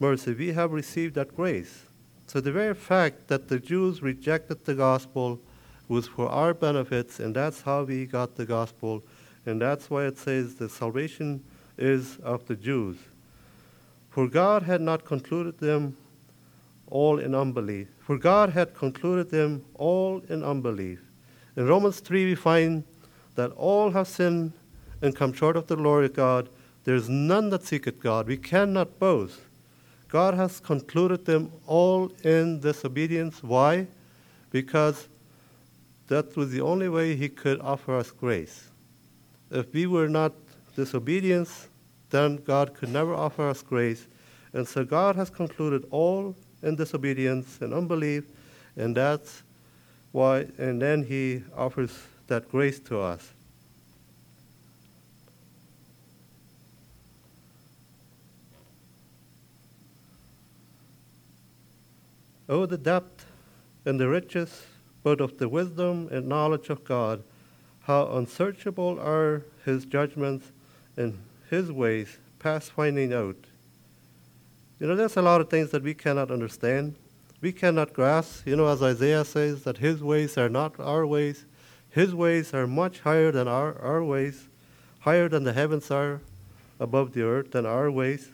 mercy. 0.00 0.32
We 0.32 0.54
have 0.54 0.72
received 0.72 1.14
that 1.16 1.36
grace. 1.36 1.82
So 2.26 2.40
the 2.40 2.52
very 2.52 2.74
fact 2.74 3.28
that 3.28 3.48
the 3.48 3.58
Jews 3.58 4.00
rejected 4.00 4.64
the 4.64 4.74
gospel 4.74 5.38
was 5.88 6.08
for 6.08 6.30
our 6.30 6.54
benefits, 6.54 7.20
and 7.20 7.36
that's 7.36 7.60
how 7.60 7.82
we 7.82 8.06
got 8.06 8.36
the 8.36 8.46
gospel. 8.46 9.02
And 9.46 9.60
that's 9.60 9.90
why 9.90 10.06
it 10.06 10.18
says 10.18 10.54
the 10.54 10.68
salvation 10.68 11.42
is 11.76 12.18
of 12.18 12.46
the 12.46 12.54
Jews. 12.54 12.96
For 14.10 14.28
God 14.28 14.62
had 14.62 14.80
not 14.80 15.04
concluded 15.04 15.58
them 15.58 15.96
all 16.88 17.18
in 17.18 17.34
unbelief. 17.34 17.88
For 18.00 18.18
God 18.18 18.50
had 18.50 18.74
concluded 18.74 19.30
them 19.30 19.64
all 19.74 20.22
in 20.28 20.44
unbelief. 20.44 21.00
In 21.56 21.66
Romans 21.66 22.00
3, 22.00 22.26
we 22.26 22.34
find 22.34 22.84
that 23.34 23.50
all 23.52 23.90
have 23.90 24.08
sinned 24.08 24.52
and 25.00 25.16
come 25.16 25.32
short 25.32 25.56
of 25.56 25.66
the 25.66 25.76
glory 25.76 26.06
of 26.06 26.14
God. 26.14 26.48
There 26.84 26.94
is 26.94 27.08
none 27.08 27.50
that 27.50 27.64
seeketh 27.64 28.00
God. 28.00 28.26
We 28.26 28.36
cannot 28.36 28.98
boast. 28.98 29.40
God 30.08 30.34
has 30.34 30.60
concluded 30.60 31.24
them 31.24 31.50
all 31.66 32.12
in 32.22 32.60
disobedience. 32.60 33.42
Why? 33.42 33.86
Because 34.50 35.08
that 36.08 36.36
was 36.36 36.50
the 36.50 36.60
only 36.60 36.90
way 36.90 37.16
He 37.16 37.30
could 37.30 37.60
offer 37.60 37.96
us 37.96 38.10
grace. 38.10 38.68
If 39.52 39.74
we 39.74 39.86
were 39.86 40.08
not 40.08 40.32
disobedient, 40.74 41.50
then 42.08 42.36
God 42.36 42.72
could 42.72 42.88
never 42.88 43.14
offer 43.14 43.50
us 43.50 43.60
grace. 43.60 44.06
And 44.54 44.66
so 44.66 44.82
God 44.82 45.14
has 45.16 45.28
concluded 45.28 45.84
all 45.90 46.34
in 46.62 46.76
disobedience 46.76 47.58
and 47.60 47.74
unbelief, 47.74 48.24
and 48.76 48.96
that's 48.96 49.42
why, 50.10 50.46
and 50.56 50.80
then 50.80 51.04
He 51.04 51.42
offers 51.54 51.92
that 52.28 52.50
grace 52.50 52.80
to 52.80 52.98
us. 52.98 53.30
Oh, 62.48 62.64
the 62.64 62.78
depth 62.78 63.26
and 63.84 64.00
the 64.00 64.08
riches 64.08 64.66
both 65.02 65.20
of 65.20 65.36
the 65.38 65.48
wisdom 65.48 66.08
and 66.10 66.26
knowledge 66.26 66.70
of 66.70 66.84
God, 66.84 67.22
how 67.84 68.06
unsearchable 68.16 68.98
are 69.00 69.42
his 69.64 69.84
judgments 69.84 70.46
and 70.96 71.18
his 71.50 71.70
ways 71.70 72.18
past 72.38 72.72
finding 72.72 73.12
out. 73.12 73.36
You 74.78 74.86
know, 74.86 74.96
there's 74.96 75.16
a 75.16 75.22
lot 75.22 75.40
of 75.40 75.48
things 75.48 75.70
that 75.70 75.82
we 75.82 75.94
cannot 75.94 76.30
understand. 76.30 76.94
We 77.40 77.52
cannot 77.52 77.92
grasp, 77.92 78.46
you 78.46 78.56
know, 78.56 78.66
as 78.66 78.82
Isaiah 78.82 79.24
says, 79.24 79.64
that 79.64 79.78
his 79.78 80.02
ways 80.02 80.36
are 80.38 80.48
not 80.48 80.78
our 80.78 81.06
ways. 81.06 81.44
His 81.90 82.14
ways 82.14 82.54
are 82.54 82.66
much 82.66 83.00
higher 83.00 83.30
than 83.30 83.48
our, 83.48 83.78
our 83.80 84.02
ways, 84.02 84.48
higher 85.00 85.28
than 85.28 85.44
the 85.44 85.52
heavens 85.52 85.90
are 85.90 86.20
above 86.80 87.12
the 87.12 87.22
earth 87.22 87.52
than 87.52 87.66
our 87.66 87.90
ways. 87.90 88.28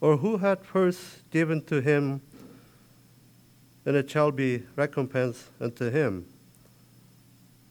Or 0.00 0.18
who 0.18 0.38
had 0.38 0.60
first 0.64 1.30
given 1.30 1.62
to 1.66 1.80
him 1.80 2.20
and 3.86 3.96
it 3.96 4.10
shall 4.10 4.30
be 4.30 4.62
recompense 4.76 5.48
unto 5.60 5.90
him. 5.90 6.26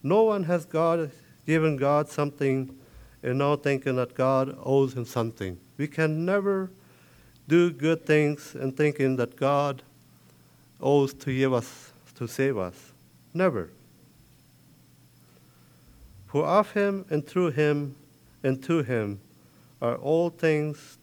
No 0.03 0.23
one 0.23 0.43
has 0.43 0.65
God 0.65 1.11
given 1.47 1.77
God 1.77 2.09
something 2.09 2.77
and 3.23 3.37
now 3.37 3.55
thinking 3.55 3.95
that 3.95 4.13
God 4.13 4.55
owes 4.61 4.93
him 4.93 5.05
something. 5.05 5.57
We 5.77 5.87
can 5.87 6.25
never 6.25 6.69
do 7.47 7.71
good 7.71 8.05
things 8.05 8.53
and 8.53 8.75
thinking 8.75 9.15
that 9.15 9.37
God 9.37 9.81
owes 10.81 11.13
to 11.13 11.35
give 11.35 11.53
us 11.53 11.93
to 12.15 12.27
save 12.27 12.57
us. 12.57 12.91
Never. 13.33 13.69
For 16.27 16.45
of 16.45 16.71
him 16.71 17.05
and 17.09 17.25
through 17.25 17.51
him 17.51 17.95
and 18.43 18.61
to 18.63 18.83
him 18.83 19.21
are 19.81 19.95
all 19.95 20.29
things 20.29 20.97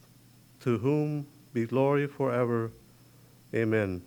to 0.60 0.78
whom 0.78 1.26
be 1.52 1.66
glory 1.66 2.06
forever. 2.06 2.70
Amen. 3.54 4.02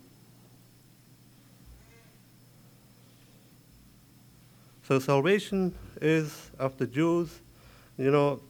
So 4.86 4.98
salvation 4.98 5.74
is 6.02 6.50
of 6.58 6.76
the 6.76 6.86
Jews. 6.86 7.40
You 7.96 8.10
know, 8.10 8.40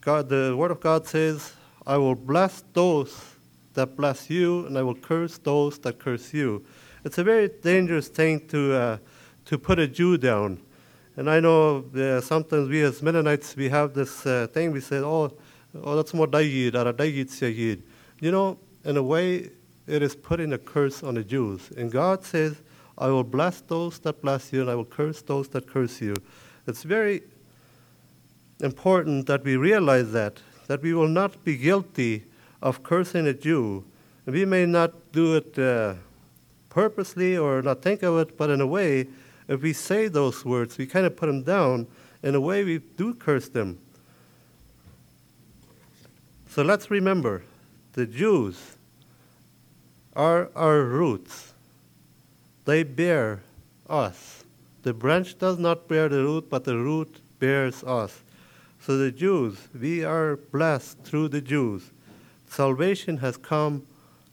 God, 0.00 0.28
the 0.28 0.54
Word 0.56 0.70
of 0.70 0.78
God 0.78 1.04
says, 1.04 1.52
I 1.84 1.96
will 1.96 2.14
bless 2.14 2.62
those 2.74 3.34
that 3.74 3.96
bless 3.96 4.30
you, 4.30 4.66
and 4.66 4.78
I 4.78 4.82
will 4.82 4.94
curse 4.94 5.36
those 5.38 5.76
that 5.80 5.98
curse 5.98 6.32
you. 6.32 6.64
It's 7.04 7.18
a 7.18 7.24
very 7.24 7.48
dangerous 7.48 8.06
thing 8.06 8.46
to, 8.48 8.72
uh, 8.72 8.98
to 9.46 9.58
put 9.58 9.80
a 9.80 9.88
Jew 9.88 10.16
down. 10.16 10.60
And 11.16 11.28
I 11.28 11.40
know 11.40 11.84
uh, 11.96 12.20
sometimes 12.20 12.68
we 12.68 12.82
as 12.82 13.02
Mennonites, 13.02 13.56
we 13.56 13.68
have 13.68 13.94
this 13.94 14.24
uh, 14.26 14.46
thing, 14.52 14.70
we 14.70 14.80
say, 14.80 14.98
oh, 14.98 15.32
oh 15.82 15.96
that's 15.96 16.14
more 16.14 16.28
Dayyid, 16.28 16.76
or 16.76 17.28
Sayyid. 17.28 17.82
You 18.20 18.30
know, 18.30 18.58
in 18.84 18.96
a 18.96 19.02
way, 19.02 19.50
it 19.88 20.02
is 20.02 20.14
putting 20.14 20.52
a 20.52 20.58
curse 20.58 21.02
on 21.02 21.14
the 21.14 21.24
Jews. 21.24 21.72
And 21.76 21.90
God 21.90 22.24
says, 22.24 22.54
I 22.98 23.08
will 23.08 23.24
bless 23.24 23.60
those 23.60 24.00
that 24.00 24.20
bless 24.22 24.52
you, 24.52 24.62
and 24.62 24.70
I 24.70 24.74
will 24.74 24.84
curse 24.84 25.22
those 25.22 25.48
that 25.50 25.68
curse 25.68 26.00
you. 26.00 26.14
It's 26.66 26.82
very 26.82 27.22
important 28.60 29.26
that 29.28 29.44
we 29.44 29.56
realize 29.56 30.10
that, 30.12 30.40
that 30.66 30.82
we 30.82 30.92
will 30.92 31.08
not 31.08 31.44
be 31.44 31.56
guilty 31.56 32.24
of 32.60 32.82
cursing 32.82 33.26
a 33.28 33.32
Jew. 33.32 33.84
And 34.26 34.34
we 34.34 34.44
may 34.44 34.66
not 34.66 35.12
do 35.12 35.36
it 35.36 35.58
uh, 35.58 35.94
purposely 36.70 37.36
or 37.38 37.62
not 37.62 37.82
think 37.82 38.02
of 38.02 38.18
it, 38.18 38.36
but 38.36 38.50
in 38.50 38.60
a 38.60 38.66
way, 38.66 39.06
if 39.46 39.62
we 39.62 39.72
say 39.72 40.08
those 40.08 40.44
words, 40.44 40.76
we 40.76 40.86
kind 40.86 41.06
of 41.06 41.16
put 41.16 41.26
them 41.26 41.42
down. 41.42 41.86
In 42.22 42.34
a 42.34 42.40
way, 42.40 42.64
we 42.64 42.78
do 42.78 43.14
curse 43.14 43.48
them. 43.48 43.78
So 46.48 46.62
let's 46.62 46.90
remember 46.90 47.44
the 47.92 48.06
Jews 48.06 48.76
are 50.16 50.50
our 50.56 50.82
roots. 50.82 51.47
They 52.68 52.82
bear 52.82 53.40
us. 53.88 54.44
The 54.82 54.92
branch 54.92 55.38
does 55.38 55.58
not 55.58 55.88
bear 55.88 56.10
the 56.10 56.22
root, 56.22 56.50
but 56.50 56.64
the 56.64 56.76
root 56.76 57.16
bears 57.38 57.82
us. 57.82 58.20
So 58.82 58.98
the 58.98 59.10
Jews, 59.10 59.56
we 59.72 60.04
are 60.04 60.36
blessed 60.36 60.98
through 61.02 61.28
the 61.28 61.40
Jews. 61.40 61.90
Salvation 62.46 63.16
has 63.16 63.38
come 63.38 63.86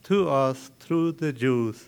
to 0.04 0.28
us 0.28 0.70
through 0.82 1.14
the 1.14 1.32
Jews. 1.32 1.88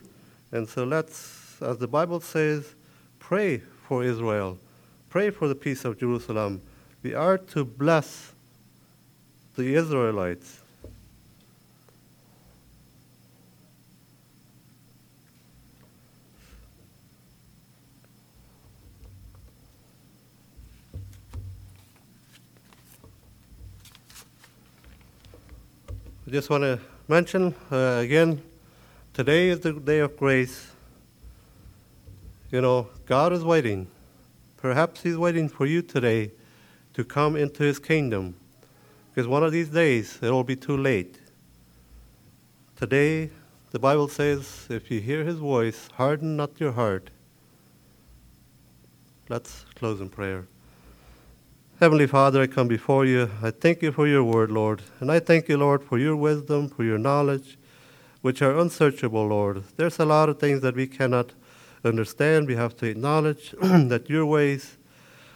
And 0.53 0.69
so 0.69 0.85
let's, 0.85 1.61
as 1.61 1.79
the 1.79 1.87
Bible 1.89 2.21
says, 2.21 2.75
pray 3.19 3.57
for 3.85 4.05
Israel. 4.05 4.57
Pray 5.09 5.31
for 5.31 5.49
the 5.49 5.55
peace 5.55 5.83
of 5.83 5.99
Jerusalem. 5.99 6.61
We 7.03 7.13
are 7.13 7.37
to 7.37 7.65
bless 7.65 8.31
the 9.57 9.75
Israelites. 9.75 10.61
I 26.27 26.29
just 26.29 26.49
want 26.49 26.63
to 26.63 26.77
mention 27.07 27.55
uh, 27.71 28.01
again 28.03 28.41
today 29.13 29.47
is 29.47 29.61
the 29.61 29.71
day 29.71 29.99
of 29.99 30.17
grace. 30.17 30.69
You 32.51 32.59
know, 32.59 32.89
God 33.05 33.31
is 33.31 33.45
waiting. 33.45 33.87
Perhaps 34.57 35.03
He's 35.03 35.15
waiting 35.15 35.47
for 35.47 35.65
you 35.65 35.81
today 35.81 36.31
to 36.95 37.05
come 37.05 37.37
into 37.37 37.63
His 37.63 37.79
kingdom. 37.79 38.35
Because 39.09 39.25
one 39.25 39.41
of 39.41 39.53
these 39.53 39.69
days 39.69 40.19
it 40.21 40.29
will 40.29 40.43
be 40.43 40.57
too 40.57 40.75
late. 40.75 41.17
Today, 42.75 43.29
the 43.71 43.79
Bible 43.79 44.09
says, 44.09 44.67
if 44.69 44.91
you 44.91 44.99
hear 44.99 45.23
His 45.23 45.37
voice, 45.37 45.87
harden 45.93 46.35
not 46.35 46.59
your 46.59 46.73
heart. 46.73 47.09
Let's 49.29 49.63
close 49.75 50.01
in 50.01 50.09
prayer. 50.09 50.45
Heavenly 51.79 52.07
Father, 52.07 52.41
I 52.41 52.47
come 52.47 52.67
before 52.67 53.05
you. 53.05 53.29
I 53.39 53.51
thank 53.51 53.83
you 53.83 53.91
for 53.91 54.07
your 54.07 54.23
word, 54.23 54.49
Lord. 54.49 54.81
And 54.99 55.11
I 55.11 55.19
thank 55.19 55.47
you, 55.47 55.57
Lord, 55.57 55.83
for 55.83 55.99
your 55.99 56.15
wisdom, 56.15 56.69
for 56.69 56.83
your 56.83 56.97
knowledge, 56.97 57.55
which 58.21 58.41
are 58.41 58.57
unsearchable, 58.57 59.27
Lord. 59.27 59.63
There's 59.75 59.99
a 59.99 60.05
lot 60.05 60.27
of 60.27 60.39
things 60.39 60.61
that 60.61 60.75
we 60.75 60.87
cannot 60.87 61.33
understand. 61.85 62.47
We 62.47 62.55
have 62.55 62.75
to 62.77 62.87
acknowledge 62.87 63.51
that 63.61 64.09
your 64.09 64.25
ways 64.25 64.77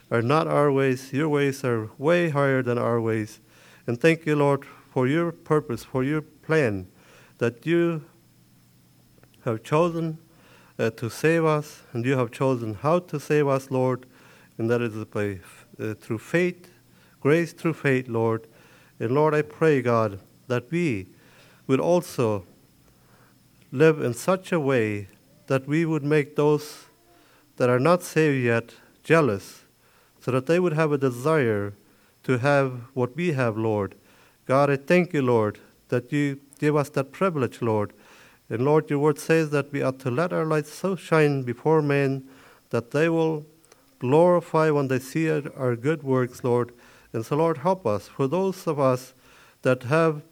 are 0.09 0.23
not 0.23 0.47
our 0.47 0.71
ways. 0.71 1.13
Your 1.13 1.29
ways 1.29 1.63
are 1.63 1.91
way 1.99 2.29
higher 2.29 2.63
than 2.63 2.79
our 2.79 2.99
ways. 2.99 3.39
And 3.85 4.01
thank 4.01 4.25
you, 4.25 4.35
Lord, 4.35 4.65
for 4.91 5.05
your 5.05 5.31
purpose, 5.31 5.83
for 5.83 6.03
your 6.03 6.21
plan, 6.21 6.87
that 7.37 7.67
you 7.67 8.03
have 9.45 9.61
chosen 9.61 10.17
uh, 10.79 10.89
to 10.89 11.07
save 11.07 11.45
us, 11.45 11.83
and 11.93 12.03
you 12.03 12.17
have 12.17 12.31
chosen 12.31 12.73
how 12.73 12.97
to 12.97 13.19
save 13.19 13.47
us, 13.47 13.69
Lord, 13.69 14.07
and 14.57 14.71
that 14.71 14.81
is 14.81 15.05
by 15.05 15.37
uh, 15.81 15.93
through 15.95 16.19
faith, 16.19 16.69
grace 17.19 17.53
through 17.53 17.73
faith, 17.73 18.07
Lord. 18.07 18.47
And 18.99 19.11
Lord, 19.11 19.33
I 19.33 19.41
pray, 19.41 19.81
God, 19.81 20.19
that 20.47 20.69
we 20.71 21.07
would 21.67 21.79
also 21.79 22.45
live 23.71 24.01
in 24.01 24.13
such 24.13 24.51
a 24.51 24.59
way 24.59 25.07
that 25.47 25.67
we 25.67 25.85
would 25.85 26.03
make 26.03 26.35
those 26.35 26.85
that 27.57 27.69
are 27.69 27.79
not 27.79 28.03
saved 28.03 28.43
yet 28.43 28.73
jealous, 29.03 29.63
so 30.19 30.31
that 30.31 30.45
they 30.45 30.59
would 30.59 30.73
have 30.73 30.91
a 30.91 30.97
desire 30.97 31.73
to 32.23 32.37
have 32.37 32.81
what 32.93 33.15
we 33.15 33.31
have, 33.31 33.57
Lord. 33.57 33.95
God, 34.45 34.69
I 34.69 34.75
thank 34.75 35.13
you, 35.13 35.21
Lord, 35.21 35.59
that 35.89 36.11
you 36.11 36.39
give 36.59 36.75
us 36.75 36.89
that 36.89 37.11
privilege, 37.11 37.61
Lord. 37.61 37.93
And 38.49 38.65
Lord, 38.65 38.89
your 38.89 38.99
word 38.99 39.17
says 39.17 39.49
that 39.51 39.71
we 39.71 39.81
ought 39.81 39.99
to 39.99 40.11
let 40.11 40.33
our 40.33 40.45
light 40.45 40.67
so 40.67 40.95
shine 40.95 41.43
before 41.43 41.81
men 41.81 42.27
that 42.69 42.91
they 42.91 43.09
will 43.09 43.45
glorify 44.01 44.71
when 44.71 44.87
they 44.87 44.97
see 44.97 45.27
it, 45.27 45.45
our 45.55 45.75
good 45.75 46.01
works, 46.01 46.43
Lord. 46.43 46.73
And 47.13 47.23
so, 47.23 47.35
Lord, 47.35 47.59
help 47.59 47.85
us. 47.85 48.07
For 48.07 48.27
those 48.27 48.65
of 48.65 48.79
us 48.79 49.13
that 49.61 49.83
have 49.83 50.23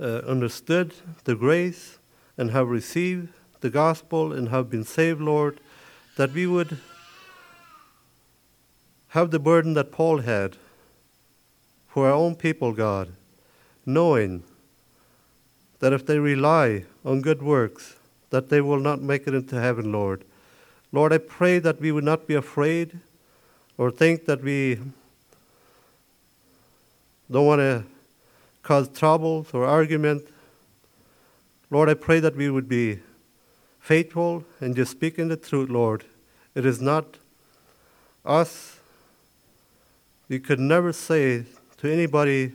uh, 0.00 0.22
understood 0.26 0.94
the 1.24 1.34
grace 1.34 1.98
and 2.38 2.50
have 2.50 2.68
received 2.68 3.28
the 3.60 3.68
gospel 3.68 4.32
and 4.32 4.48
have 4.48 4.70
been 4.70 4.84
saved, 4.84 5.20
Lord, 5.20 5.60
that 6.16 6.32
we 6.32 6.46
would 6.46 6.78
have 9.08 9.30
the 9.30 9.38
burden 9.38 9.74
that 9.74 9.92
Paul 9.92 10.20
had 10.20 10.56
for 11.86 12.06
our 12.06 12.14
own 12.14 12.36
people, 12.36 12.72
God, 12.72 13.12
knowing 13.84 14.44
that 15.80 15.92
if 15.92 16.06
they 16.06 16.18
rely 16.18 16.86
on 17.04 17.20
good 17.20 17.42
works, 17.42 17.96
that 18.30 18.48
they 18.48 18.62
will 18.62 18.80
not 18.80 19.02
make 19.02 19.26
it 19.26 19.34
into 19.34 19.60
heaven, 19.60 19.92
Lord. 19.92 20.24
Lord, 20.94 21.12
I 21.12 21.18
pray 21.18 21.58
that 21.58 21.80
we 21.80 21.90
would 21.90 22.04
not 22.04 22.28
be 22.28 22.36
afraid 22.36 23.00
or 23.76 23.90
think 23.90 24.26
that 24.26 24.44
we 24.44 24.78
don't 27.28 27.46
want 27.46 27.58
to 27.58 27.82
cause 28.62 28.88
troubles 28.90 29.48
or 29.52 29.64
argument. 29.64 30.22
Lord, 31.68 31.88
I 31.88 31.94
pray 31.94 32.20
that 32.20 32.36
we 32.36 32.48
would 32.48 32.68
be 32.68 33.00
faithful 33.80 34.44
and 34.60 34.76
just 34.76 34.92
speaking 34.92 35.26
the 35.26 35.36
truth, 35.36 35.68
Lord. 35.68 36.04
It 36.54 36.64
is 36.64 36.80
not 36.80 37.16
us. 38.24 38.78
We 40.28 40.38
could 40.38 40.60
never 40.60 40.92
say 40.92 41.46
to 41.78 41.92
anybody 41.92 42.52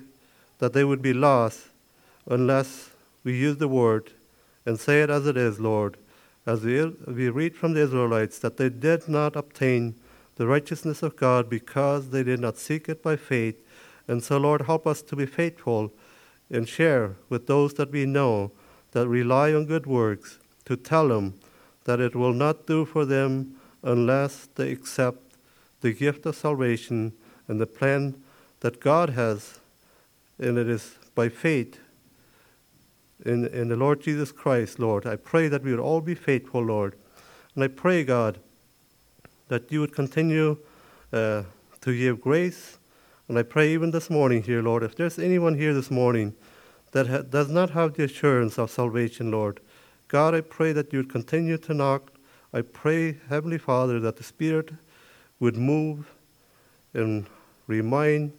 that 0.59 0.71
they 0.71 0.85
would 0.85 1.01
be 1.01 1.11
lost 1.11 1.67
unless 2.25 2.91
we 3.25 3.37
use 3.37 3.57
the 3.57 3.67
word 3.67 4.11
and 4.65 4.79
say 4.79 5.01
it 5.01 5.09
as 5.09 5.27
it 5.27 5.35
is, 5.35 5.59
Lord 5.59 5.97
as 6.49 6.63
we, 6.63 6.83
we 7.05 7.29
read 7.29 7.55
from 7.55 7.73
the 7.73 7.81
Israelites, 7.81 8.39
that 8.39 8.57
they 8.57 8.69
did 8.69 9.07
not 9.07 9.35
obtain 9.35 9.93
the 10.35 10.47
righteousness 10.47 11.03
of 11.03 11.15
God 11.15 11.47
because 11.47 12.09
they 12.09 12.23
did 12.23 12.39
not 12.39 12.57
seek 12.57 12.89
it 12.89 13.03
by 13.03 13.17
faith. 13.17 13.61
And 14.07 14.23
so, 14.23 14.37
Lord, 14.37 14.63
help 14.63 14.87
us 14.87 15.03
to 15.03 15.15
be 15.15 15.27
faithful 15.27 15.93
and 16.49 16.67
share 16.67 17.17
with 17.29 17.45
those 17.45 17.75
that 17.75 17.91
we 17.91 18.07
know 18.07 18.51
that 18.93 19.07
rely 19.07 19.53
on 19.53 19.65
good 19.65 19.85
works 19.85 20.39
to 20.65 20.75
tell 20.75 21.09
them 21.09 21.35
that 21.83 21.99
it 21.99 22.15
will 22.15 22.33
not 22.33 22.65
do 22.65 22.83
for 22.83 23.05
them 23.05 23.55
unless 23.83 24.47
they 24.55 24.71
accept 24.71 25.21
the 25.81 25.93
gift 25.93 26.25
of 26.25 26.35
salvation 26.35 27.13
and 27.47 27.61
the 27.61 27.67
plan 27.67 28.15
that 28.61 28.79
God 28.79 29.11
has, 29.11 29.59
and 30.39 30.57
it 30.57 30.67
is 30.67 30.95
by 31.13 31.29
faith 31.29 31.79
in, 33.25 33.47
in 33.47 33.69
the 33.69 33.75
Lord 33.75 34.01
Jesus 34.01 34.31
Christ, 34.31 34.79
Lord. 34.79 35.05
I 35.05 35.15
pray 35.15 35.47
that 35.47 35.63
we 35.63 35.71
would 35.71 35.79
all 35.79 36.01
be 36.01 36.15
faithful, 36.15 36.63
Lord. 36.63 36.95
And 37.55 37.63
I 37.63 37.67
pray, 37.67 38.03
God, 38.03 38.39
that 39.49 39.71
you 39.71 39.81
would 39.81 39.93
continue 39.93 40.57
uh, 41.11 41.43
to 41.81 41.97
give 41.97 42.21
grace. 42.21 42.77
And 43.27 43.37
I 43.37 43.43
pray 43.43 43.73
even 43.73 43.91
this 43.91 44.09
morning 44.09 44.43
here, 44.43 44.61
Lord, 44.61 44.83
if 44.83 44.95
there's 44.95 45.19
anyone 45.19 45.55
here 45.55 45.73
this 45.73 45.91
morning 45.91 46.33
that 46.91 47.07
ha- 47.07 47.21
does 47.21 47.49
not 47.49 47.71
have 47.71 47.93
the 47.93 48.03
assurance 48.03 48.57
of 48.57 48.71
salvation, 48.71 49.31
Lord, 49.31 49.59
God, 50.07 50.33
I 50.33 50.41
pray 50.41 50.71
that 50.73 50.91
you 50.93 50.99
would 50.99 51.11
continue 51.11 51.57
to 51.57 51.73
knock. 51.73 52.11
I 52.53 52.61
pray, 52.61 53.17
Heavenly 53.29 53.59
Father, 53.59 53.99
that 53.99 54.17
the 54.17 54.23
Spirit 54.23 54.71
would 55.39 55.55
move 55.55 56.11
and 56.93 57.27
remind 57.67 58.33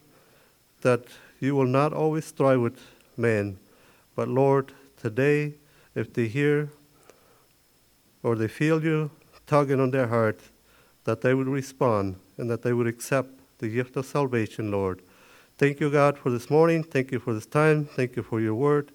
that 0.82 1.04
you 1.38 1.54
will 1.54 1.66
not 1.66 1.92
always 1.92 2.24
strive 2.24 2.60
with 2.60 2.80
man 3.16 3.56
but 4.14 4.28
Lord, 4.28 4.72
today, 5.00 5.54
if 5.94 6.12
they 6.12 6.28
hear 6.28 6.70
or 8.22 8.36
they 8.36 8.48
feel 8.48 8.82
you 8.82 9.10
tugging 9.46 9.80
on 9.80 9.90
their 9.90 10.08
heart, 10.08 10.40
that 11.04 11.22
they 11.22 11.34
would 11.34 11.48
respond 11.48 12.16
and 12.36 12.50
that 12.50 12.62
they 12.62 12.72
would 12.72 12.86
accept 12.86 13.30
the 13.58 13.68
gift 13.68 13.96
of 13.96 14.06
salvation, 14.06 14.70
Lord. 14.70 15.02
Thank 15.58 15.80
you, 15.80 15.90
God, 15.90 16.16
for 16.16 16.30
this 16.30 16.48
morning. 16.48 16.82
Thank 16.82 17.12
you 17.12 17.18
for 17.18 17.34
this 17.34 17.46
time. 17.46 17.84
Thank 17.84 18.16
you 18.16 18.22
for 18.22 18.40
your 18.40 18.54
word. 18.54 18.92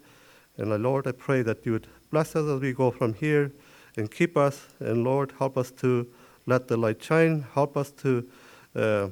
And 0.58 0.72
uh, 0.72 0.78
Lord, 0.78 1.06
I 1.06 1.12
pray 1.12 1.42
that 1.44 1.66
you 1.66 1.74
would 1.74 1.88
bless 2.10 2.36
us 2.36 2.48
as 2.48 2.62
we 2.62 2.74
go 2.74 2.92
from 2.92 3.14
here 3.14 3.52
and 3.98 4.10
keep 4.10 4.38
us. 4.38 4.68
And 4.80 5.04
Lord, 5.04 5.34
help 5.38 5.58
us 5.58 5.72
to 5.72 6.08
let 6.46 6.68
the 6.68 6.78
light 6.78 7.04
shine. 7.04 7.46
Help 7.54 7.78
us 7.78 7.92
to 7.92 8.28
uh, 8.76 9.08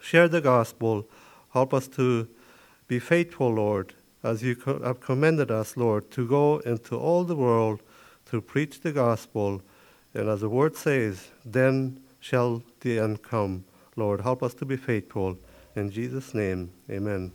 share 0.00 0.28
the 0.28 0.40
gospel. 0.40 1.08
Help 1.52 1.72
us 1.72 1.88
to 1.88 2.28
be 2.88 2.98
faithful, 2.98 3.54
Lord, 3.54 3.94
as 4.22 4.42
you 4.42 4.54
have 4.84 5.00
commended 5.00 5.50
us, 5.50 5.76
Lord, 5.76 6.10
to 6.12 6.26
go 6.26 6.58
into 6.58 6.96
all 6.96 7.24
the 7.24 7.36
world 7.36 7.80
to 8.26 8.40
preach 8.40 8.80
the 8.80 8.92
gospel. 8.92 9.62
And 10.14 10.28
as 10.28 10.40
the 10.40 10.48
word 10.48 10.76
says, 10.76 11.28
then 11.44 12.00
shall 12.20 12.62
the 12.80 12.98
end 12.98 13.22
come. 13.22 13.64
Lord, 13.96 14.20
help 14.20 14.42
us 14.42 14.54
to 14.54 14.64
be 14.64 14.76
faithful. 14.76 15.36
In 15.74 15.90
Jesus' 15.90 16.34
name, 16.34 16.70
amen. 16.90 17.32